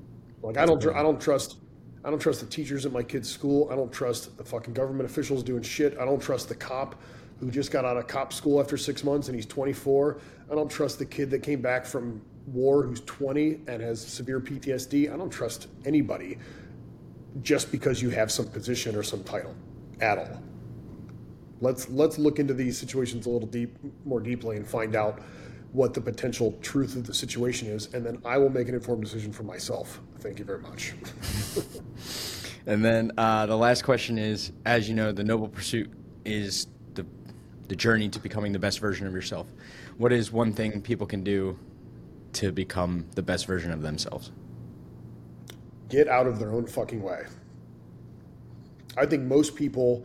Like 0.43 0.59
I 0.59 0.67
don't 0.67 0.81
tr- 0.81 0.95
I 0.95 1.03
don't 1.03 1.21
trust 1.21 1.57
I 2.05 2.11
don't 2.11 2.21
trust 2.21 2.41
the 2.41 2.47
teachers 2.47 2.87
at 2.87 2.93
my 2.93 3.03
kid's 3.03 3.29
school. 3.29 3.69
I 3.71 3.75
don't 3.75 3.93
trust 3.93 4.37
the 4.39 4.45
fucking 4.45 4.75
government 4.75 5.11
officials 5.11 5.43
doing 5.43 5.63
shit. 5.63 5.99
I 5.99 6.05
don't 6.05 6.21
trust 6.21 6.49
the 6.49 6.55
cop 6.55 7.01
who 7.41 7.51
just 7.51 7.71
got 7.71 7.85
out 7.85 7.97
of 7.97 8.07
cop 8.07 8.33
school 8.33 8.61
after 8.61 8.77
six 8.77 9.03
months 9.03 9.29
and 9.29 9.35
he's 9.35 9.47
24. 9.47 10.21
I 10.51 10.55
don't 10.55 10.71
trust 10.71 10.99
the 10.99 11.05
kid 11.05 11.31
that 11.31 11.43
came 11.43 11.61
back 11.61 11.85
from 11.85 12.23
war 12.47 12.85
who's 12.85 13.01
20 13.03 13.61
and 13.67 13.83
has 13.83 14.01
severe 14.01 14.41
PTSD. 14.41 15.13
I 15.13 15.17
don't 15.17 15.31
trust 15.31 15.67
anybody 15.85 16.39
just 17.43 17.73
because 17.73 18.01
you 18.01 18.11
have 18.11 18.31
some 18.31 18.47
position 18.47 18.95
or 18.95 19.03
some 19.03 19.25
title 19.25 19.55
at 20.01 20.19
all. 20.19 20.43
Let's 21.61 21.89
let's 21.89 22.19
look 22.19 22.39
into 22.39 22.55
these 22.55 22.79
situations 22.79 23.27
a 23.27 23.31
little 23.31 23.49
deep 23.49 23.77
more 24.05 24.21
deeply 24.21 24.57
and 24.57 24.67
find 24.67 24.95
out 24.95 25.21
what 25.73 25.95
the 25.95 26.01
potential 26.01 26.57
truth 26.63 26.97
of 26.97 27.07
the 27.07 27.15
situation 27.15 27.69
is, 27.69 27.93
and 27.93 28.05
then 28.05 28.21
I 28.25 28.39
will 28.39 28.51
make 28.51 28.69
an 28.69 28.75
informed 28.75 29.03
decision 29.03 29.33
for 29.33 29.43
myself. 29.43 30.01
Thank 30.21 30.39
you 30.39 30.45
very 30.45 30.61
much. 30.61 30.95
And 32.67 32.85
then 32.85 33.13
uh, 33.17 33.47
the 33.47 33.57
last 33.57 33.85
question 33.85 34.19
is, 34.19 34.53
as 34.65 34.89
you 34.89 34.95
know, 34.95 35.13
the 35.13 35.23
noble 35.23 35.49
pursuit 35.49 35.91
is 36.25 36.67
the 36.95 37.07
the 37.69 37.77
journey 37.77 38.09
to 38.09 38.19
becoming 38.19 38.53
the 38.53 38.59
best 38.59 38.81
version 38.81 39.07
of 39.07 39.13
yourself. 39.13 39.47
What 39.99 40.13
is 40.13 40.33
one 40.33 40.53
thing 40.53 40.83
people 40.83 41.07
can 41.07 41.23
do 41.23 41.59
to 42.35 42.53
become 42.53 43.07
the 43.15 43.23
best 43.23 43.47
version 43.47 43.71
of 43.71 43.83
themselves? 43.83 44.33
Get 45.89 46.09
out 46.09 46.27
of 46.27 46.41
their 46.41 46.53
own 46.53 46.67
fucking 46.67 47.01
way. 47.01 47.27
I 48.97 49.07
think 49.07 49.23
most 49.23 49.55
people 49.55 50.05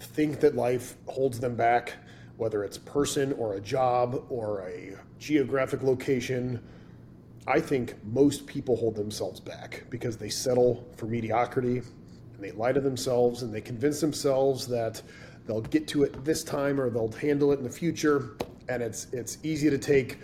think 0.00 0.40
that 0.40 0.56
life 0.56 0.96
holds 1.06 1.38
them 1.38 1.54
back, 1.54 1.94
whether 2.36 2.64
it's 2.64 2.78
person 2.78 3.32
or 3.34 3.54
a 3.54 3.60
job 3.60 4.24
or 4.28 4.66
a 4.68 4.96
geographic 5.18 5.82
location. 5.82 6.62
I 7.46 7.60
think 7.60 7.94
most 8.04 8.46
people 8.46 8.76
hold 8.76 8.96
themselves 8.96 9.40
back 9.40 9.84
because 9.90 10.16
they 10.16 10.28
settle 10.28 10.86
for 10.96 11.06
mediocrity, 11.06 11.78
and 11.78 12.40
they 12.40 12.52
lie 12.52 12.72
to 12.72 12.80
themselves 12.80 13.42
and 13.42 13.52
they 13.52 13.60
convince 13.60 14.00
themselves 14.00 14.66
that 14.68 15.02
they'll 15.46 15.60
get 15.60 15.86
to 15.88 16.04
it 16.04 16.24
this 16.24 16.44
time 16.44 16.80
or 16.80 16.90
they'll 16.90 17.12
handle 17.12 17.52
it 17.52 17.58
in 17.58 17.64
the 17.64 17.70
future. 17.70 18.36
And 18.68 18.82
it's 18.82 19.08
it's 19.12 19.38
easy 19.42 19.68
to 19.68 19.78
take 19.78 20.18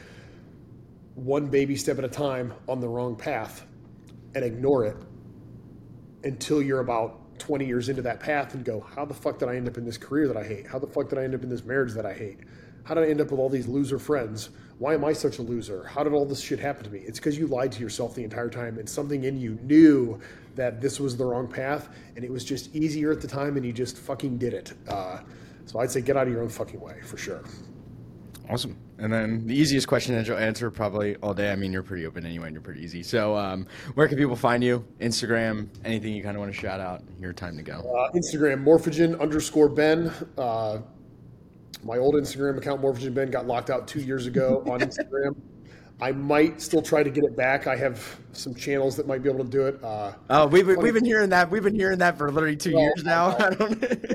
one 1.14 1.46
baby 1.48 1.76
step 1.76 1.98
at 1.98 2.04
a 2.04 2.08
time 2.08 2.52
on 2.68 2.80
the 2.80 2.88
wrong 2.88 3.16
path 3.16 3.66
and 4.34 4.44
ignore 4.44 4.84
it 4.84 4.96
until 6.24 6.62
you're 6.62 6.80
about 6.80 7.20
20 7.38 7.66
years 7.66 7.88
into 7.88 8.02
that 8.02 8.20
path 8.20 8.54
and 8.54 8.64
go, 8.64 8.80
how 8.80 9.04
the 9.04 9.14
fuck 9.14 9.38
did 9.38 9.48
I 9.48 9.56
end 9.56 9.68
up 9.68 9.76
in 9.76 9.84
this 9.84 9.98
career 9.98 10.28
that 10.28 10.36
I 10.36 10.44
hate? 10.44 10.66
How 10.66 10.78
the 10.78 10.86
fuck 10.86 11.08
did 11.08 11.18
I 11.18 11.24
end 11.24 11.34
up 11.34 11.42
in 11.42 11.48
this 11.48 11.64
marriage 11.64 11.92
that 11.94 12.06
I 12.06 12.12
hate? 12.12 12.38
How 12.84 12.94
did 12.94 13.04
I 13.04 13.08
end 13.08 13.20
up 13.20 13.30
with 13.30 13.40
all 13.40 13.48
these 13.48 13.66
loser 13.66 13.98
friends? 13.98 14.50
Why 14.78 14.94
am 14.94 15.04
I 15.04 15.12
such 15.12 15.38
a 15.38 15.42
loser? 15.42 15.84
How 15.84 16.04
did 16.04 16.12
all 16.12 16.24
this 16.24 16.40
shit 16.40 16.58
happen 16.58 16.84
to 16.84 16.90
me? 16.90 17.00
It's 17.00 17.18
because 17.18 17.38
you 17.38 17.46
lied 17.46 17.72
to 17.72 17.80
yourself 17.80 18.14
the 18.14 18.22
entire 18.22 18.48
time 18.48 18.78
and 18.78 18.88
something 18.88 19.24
in 19.24 19.40
you 19.40 19.58
knew 19.62 20.20
that 20.54 20.80
this 20.80 21.00
was 21.00 21.16
the 21.16 21.24
wrong 21.24 21.48
path 21.48 21.88
and 22.14 22.24
it 22.24 22.30
was 22.30 22.44
just 22.44 22.74
easier 22.74 23.10
at 23.10 23.20
the 23.20 23.28
time 23.28 23.56
and 23.56 23.66
you 23.66 23.72
just 23.72 23.98
fucking 23.98 24.38
did 24.38 24.54
it. 24.54 24.72
Uh, 24.88 25.18
so 25.64 25.80
I'd 25.80 25.90
say 25.90 26.00
get 26.00 26.16
out 26.16 26.26
of 26.26 26.32
your 26.32 26.42
own 26.42 26.48
fucking 26.48 26.80
way 26.80 27.00
for 27.02 27.16
sure. 27.16 27.42
Awesome. 28.48 28.76
And 28.98 29.12
then 29.12 29.46
the 29.46 29.54
easiest 29.54 29.88
question 29.88 30.14
that 30.14 30.26
you'll 30.26 30.38
answer 30.38 30.70
probably 30.70 31.16
all 31.16 31.34
day. 31.34 31.50
I 31.50 31.56
mean, 31.56 31.72
you're 31.72 31.82
pretty 31.82 32.06
open 32.06 32.24
anyway, 32.24 32.46
and 32.46 32.54
you're 32.54 32.62
pretty 32.62 32.82
easy. 32.82 33.02
So, 33.02 33.36
um, 33.36 33.66
where 33.94 34.06
can 34.08 34.16
people 34.16 34.36
find 34.36 34.62
you? 34.62 34.84
Instagram, 35.00 35.68
anything 35.84 36.14
you 36.14 36.22
kind 36.22 36.36
of 36.36 36.40
want 36.40 36.52
to 36.52 36.58
shout 36.58 36.80
out? 36.80 37.02
Your 37.18 37.32
time 37.32 37.56
to 37.56 37.62
go. 37.62 37.74
Uh, 37.74 38.12
Instagram, 38.12 38.62
morphogen 38.62 39.20
underscore 39.20 39.68
Ben. 39.68 40.12
Uh, 40.38 40.78
my 41.82 41.98
old 41.98 42.14
Instagram 42.14 42.56
account, 42.56 42.80
morphogen 42.80 43.14
Ben, 43.14 43.30
got 43.30 43.46
locked 43.46 43.68
out 43.70 43.88
two 43.88 44.00
years 44.00 44.26
ago 44.26 44.62
on 44.66 44.80
Instagram. 44.80 45.34
I 46.00 46.12
might 46.12 46.60
still 46.60 46.82
try 46.82 47.02
to 47.02 47.08
get 47.08 47.24
it 47.24 47.36
back. 47.36 47.66
I 47.66 47.74
have 47.76 48.20
some 48.32 48.54
channels 48.54 48.96
that 48.96 49.06
might 49.06 49.22
be 49.22 49.30
able 49.30 49.42
to 49.42 49.50
do 49.50 49.66
it. 49.66 49.82
Uh, 49.82 50.12
oh, 50.28 50.46
we've, 50.46 50.66
we've 50.66 50.92
been 50.92 51.06
hearing 51.06 51.30
that. 51.30 51.50
We've 51.50 51.62
been 51.62 51.74
hearing 51.74 51.98
that 52.00 52.18
for 52.18 52.30
literally 52.30 52.56
two 52.56 52.74
well, 52.74 52.82
years 52.82 53.02
now. 53.02 53.28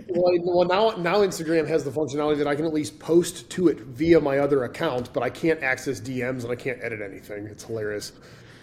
well, 0.10 0.34
well, 0.44 0.68
now 0.68 1.02
now 1.02 1.16
Instagram 1.22 1.68
has 1.68 1.84
the 1.84 1.90
functionality 1.90 2.38
that 2.38 2.48
I 2.48 2.56
can 2.56 2.66
at 2.66 2.74
least 2.74 3.00
post 3.00 3.50
to 3.52 3.68
it 3.68 3.80
via 3.80 4.20
my 4.20 4.38
other 4.38 4.66
account, 4.66 5.12
but 5.12 5.24
I 5.24 5.30
can't 5.32 5.64
access 5.64 6.00
DMs 6.00 6.44
and 6.44 6.52
I 6.52 6.56
can't 6.56 6.78
edit 6.84 7.02
anything. 7.02 7.48
It's 7.48 7.64
hilarious. 7.64 8.12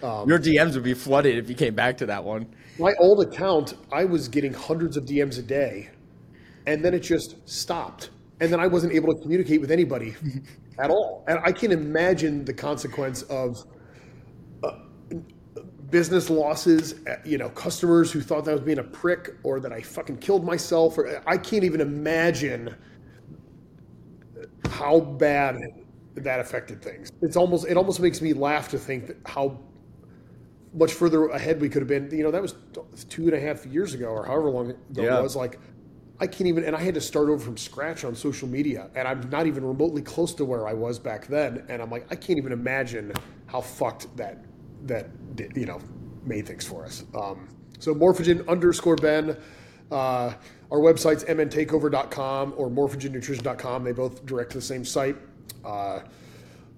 Um, 0.01 0.29
Your 0.29 0.39
DMs 0.39 0.75
would 0.75 0.85
be 0.85 0.95
flooded 0.95 1.37
if 1.39 1.49
you 1.49 1.57
came 1.57 1.75
back 1.75 1.97
to 1.99 2.07
that 2.07 2.23
one. 2.23 2.47
My 2.79 2.95
old 3.01 3.21
account, 3.21 3.75
I 3.91 4.05
was 4.05 4.29
getting 4.29 4.53
hundreds 4.53 4.97
of 4.97 5.07
DMs 5.07 5.41
a 5.41 5.43
day, 5.43 5.91
and 6.67 6.85
then 6.85 6.95
it 6.95 7.01
just 7.01 7.37
stopped 7.49 8.11
and 8.41 8.53
then 8.53 8.61
I 8.61 8.67
wasn't 8.67 8.93
able 8.93 9.15
to 9.15 9.21
communicate 9.21 9.61
with 9.61 9.71
anybody 9.71 10.15
at 10.79 10.91
all. 10.91 11.25
And 11.29 11.39
I 11.45 11.53
can 11.53 11.73
imagine 11.73 12.45
the 12.45 12.55
consequence 12.55 13.23
of 13.23 13.65
uh, 14.63 14.73
business 15.91 16.31
losses. 16.31 16.95
Uh, 17.07 17.17
you 17.25 17.39
know, 17.39 17.49
customers 17.51 18.13
who 18.13 18.21
thought 18.21 18.45
that 18.45 18.53
I 18.53 18.55
was 18.55 18.63
being 18.63 18.79
a 18.79 18.85
prick 18.85 19.37
or 19.43 19.61
that 19.61 19.73
I 19.73 19.81
fucking 19.81 20.19
killed 20.19 20.45
myself. 20.45 20.99
Or 20.99 21.23
I 21.27 21.37
can't 21.37 21.65
even 21.65 21.81
imagine 21.81 22.75
how 24.71 25.01
bad 25.01 25.61
that 26.17 26.41
affected 26.41 26.83
things. 26.83 27.11
It's 27.23 27.37
almost 27.37 27.67
it 27.67 27.77
almost 27.77 28.01
makes 28.01 28.21
me 28.21 28.33
laugh 28.33 28.69
to 28.71 28.79
think 28.79 29.07
that 29.09 29.17
how 29.27 29.59
much 30.75 30.93
further 30.93 31.29
ahead 31.29 31.61
we 31.61 31.69
could 31.69 31.83
have 31.83 31.89
been. 31.89 32.11
You 32.11 32.25
know, 32.25 32.31
that 32.31 32.43
was 32.43 32.55
two 33.09 33.25
and 33.25 33.35
a 33.35 33.41
half 33.41 33.67
years 33.67 33.95
ago 33.95 34.07
or 34.07 34.25
however 34.25 34.51
long 34.51 34.71
ago 34.71 35.03
yeah. 35.03 35.19
it 35.19 35.23
was. 35.23 35.37
Like 35.37 35.59
I 36.21 36.27
can't 36.27 36.49
even, 36.49 36.65
and 36.65 36.75
I 36.75 36.81
had 36.81 36.95
to 36.95 37.01
start 37.01 37.29
over 37.29 37.39
from 37.39 37.57
scratch 37.57 38.05
on 38.05 38.15
social 38.15 38.49
media, 38.49 38.91
and 38.97 39.07
I'm 39.07 39.29
not 39.31 39.47
even 39.47 39.65
remotely 39.65 40.03
close 40.03 40.35
to 40.35 40.45
where 40.45 40.67
I 40.67 40.73
was 40.73 40.99
back 40.99 41.29
then. 41.29 41.65
And 41.69 41.81
I'm 41.81 41.91
like, 41.91 42.07
I 42.11 42.17
can't 42.17 42.39
even 42.39 42.53
imagine 42.53 43.13
how 43.47 43.61
fucked 43.61 44.15
that 44.17 44.45
that 44.87 45.09
you 45.55 45.67
know 45.67 45.81
made 46.25 46.47
things 46.47 46.67
for 46.67 46.85
us. 46.85 47.05
Um, 47.15 47.49
so 47.79 47.95
morphogen 47.95 48.47
underscore 48.49 48.97
Ben. 48.97 49.37
Uh, 49.91 50.35
our 50.71 50.81
website's 50.81 51.25
mntakeover.com 51.25 52.55
or 52.57 52.69
morphogennutrition.com. 52.69 53.85
They 53.85 53.93
both 53.93 54.27
direct 54.27 54.51
to 54.53 54.59
the 54.59 54.63
same 54.63 54.85
site. 54.85 55.17
Uh, 55.65 56.01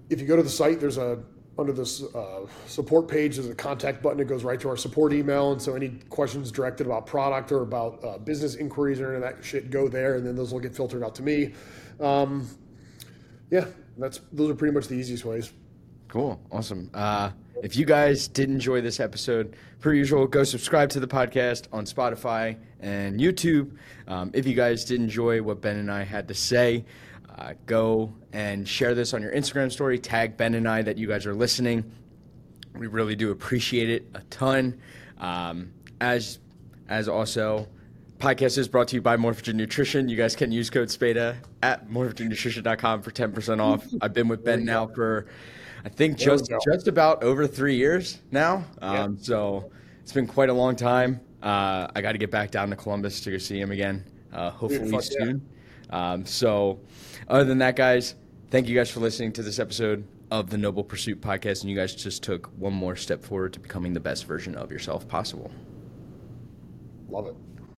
if 0.09 0.21
you 0.21 0.27
go 0.27 0.35
to 0.35 0.43
the 0.43 0.49
site, 0.49 0.79
there's 0.79 0.97
a 0.97 1.19
under 1.57 1.73
this 1.73 2.03
uh, 2.15 2.47
support 2.65 3.07
page, 3.07 3.35
there's 3.35 3.49
a 3.49 3.55
contact 3.55 4.01
button 4.01 4.19
It 4.19 4.27
goes 4.27 4.43
right 4.43 4.59
to 4.61 4.69
our 4.69 4.77
support 4.77 5.13
email. 5.13 5.51
And 5.51 5.61
so 5.61 5.75
any 5.75 5.89
questions 6.09 6.51
directed 6.51 6.87
about 6.87 7.05
product 7.05 7.51
or 7.51 7.61
about 7.61 8.03
uh, 8.03 8.17
business 8.17 8.55
inquiries 8.55 8.99
or 8.99 9.07
any 9.07 9.15
of 9.17 9.21
that 9.21 9.43
shit 9.43 9.69
go 9.69 9.87
there, 9.87 10.15
and 10.15 10.25
then 10.25 10.35
those 10.35 10.53
will 10.53 10.59
get 10.59 10.75
filtered 10.75 11.03
out 11.03 11.15
to 11.15 11.23
me. 11.23 11.53
Um, 11.99 12.47
yeah, 13.49 13.65
that's 13.97 14.21
those 14.31 14.49
are 14.49 14.55
pretty 14.55 14.73
much 14.73 14.87
the 14.87 14.95
easiest 14.95 15.25
ways. 15.25 15.51
Cool, 16.07 16.41
awesome. 16.51 16.89
Uh, 16.93 17.31
if 17.63 17.75
you 17.75 17.85
guys 17.85 18.27
did 18.27 18.49
enjoy 18.49 18.81
this 18.81 18.99
episode, 18.99 19.55
per 19.79 19.93
usual, 19.93 20.27
go 20.27 20.43
subscribe 20.43 20.89
to 20.89 20.99
the 20.99 21.07
podcast 21.07 21.67
on 21.71 21.85
Spotify 21.85 22.57
and 22.79 23.19
YouTube. 23.19 23.77
Um, 24.07 24.31
if 24.33 24.47
you 24.47 24.55
guys 24.55 24.83
did 24.83 24.99
enjoy 24.99 25.41
what 25.41 25.61
Ben 25.61 25.77
and 25.77 25.91
I 25.91 26.03
had 26.03 26.27
to 26.29 26.33
say, 26.33 26.85
uh, 27.41 27.53
go 27.65 28.13
and 28.33 28.67
share 28.67 28.93
this 28.93 29.13
on 29.13 29.21
your 29.21 29.31
Instagram 29.31 29.71
story. 29.71 29.97
Tag 29.97 30.37
Ben 30.37 30.53
and 30.53 30.67
I 30.67 30.81
that 30.81 30.97
you 30.97 31.07
guys 31.07 31.25
are 31.25 31.33
listening. 31.33 31.91
We 32.75 32.87
really 32.87 33.15
do 33.15 33.31
appreciate 33.31 33.89
it 33.89 34.07
a 34.13 34.21
ton. 34.29 34.79
Um, 35.17 35.73
as 35.99 36.39
as 36.87 37.07
also, 37.07 37.67
podcast 38.19 38.57
is 38.57 38.67
brought 38.67 38.87
to 38.89 38.95
you 38.95 39.01
by 39.01 39.17
Morphogen 39.17 39.55
Nutrition. 39.55 40.07
You 40.07 40.17
guys 40.17 40.35
can 40.35 40.51
use 40.51 40.69
code 40.69 40.89
SPADA 40.89 41.37
at 41.63 41.89
morphogennutrition.com 41.89 43.01
for 43.01 43.11
10% 43.11 43.59
off. 43.59 43.87
I've 44.01 44.13
been 44.13 44.27
with 44.27 44.43
Ben 44.43 44.63
now 44.65 44.87
for, 44.87 45.27
I 45.85 45.89
think, 45.89 46.17
just 46.17 46.51
just 46.71 46.87
about 46.87 47.23
over 47.23 47.47
three 47.47 47.75
years 47.75 48.19
now. 48.31 48.65
Um, 48.81 48.95
yeah. 48.95 49.07
So 49.23 49.71
it's 50.01 50.11
been 50.11 50.27
quite 50.27 50.49
a 50.49 50.53
long 50.53 50.75
time. 50.75 51.21
Uh, 51.41 51.87
I 51.95 52.01
got 52.01 52.11
to 52.11 52.19
get 52.19 52.29
back 52.29 52.51
down 52.51 52.69
to 52.69 52.75
Columbus 52.75 53.21
to 53.21 53.31
go 53.31 53.37
see 53.39 53.59
him 53.59 53.71
again, 53.71 54.03
uh, 54.31 54.51
hopefully 54.51 55.01
soon. 55.01 55.41
Um, 55.89 56.25
so 56.25 56.79
other 57.31 57.45
than 57.45 57.59
that, 57.59 57.77
guys, 57.77 58.15
thank 58.49 58.67
you 58.67 58.75
guys 58.75 58.91
for 58.91 58.99
listening 58.99 59.31
to 59.33 59.41
this 59.41 59.57
episode 59.57 60.05
of 60.29 60.49
the 60.49 60.57
Noble 60.57 60.83
Pursuit 60.83 61.21
podcast. 61.21 61.61
And 61.61 61.69
you 61.69 61.77
guys 61.77 61.95
just 61.95 62.23
took 62.23 62.47
one 62.57 62.73
more 62.73 62.97
step 62.97 63.23
forward 63.23 63.53
to 63.53 63.59
becoming 63.61 63.93
the 63.93 64.01
best 64.01 64.25
version 64.25 64.53
of 64.55 64.69
yourself 64.69 65.07
possible. 65.07 65.49
Love 67.07 67.27
it. 67.27 67.35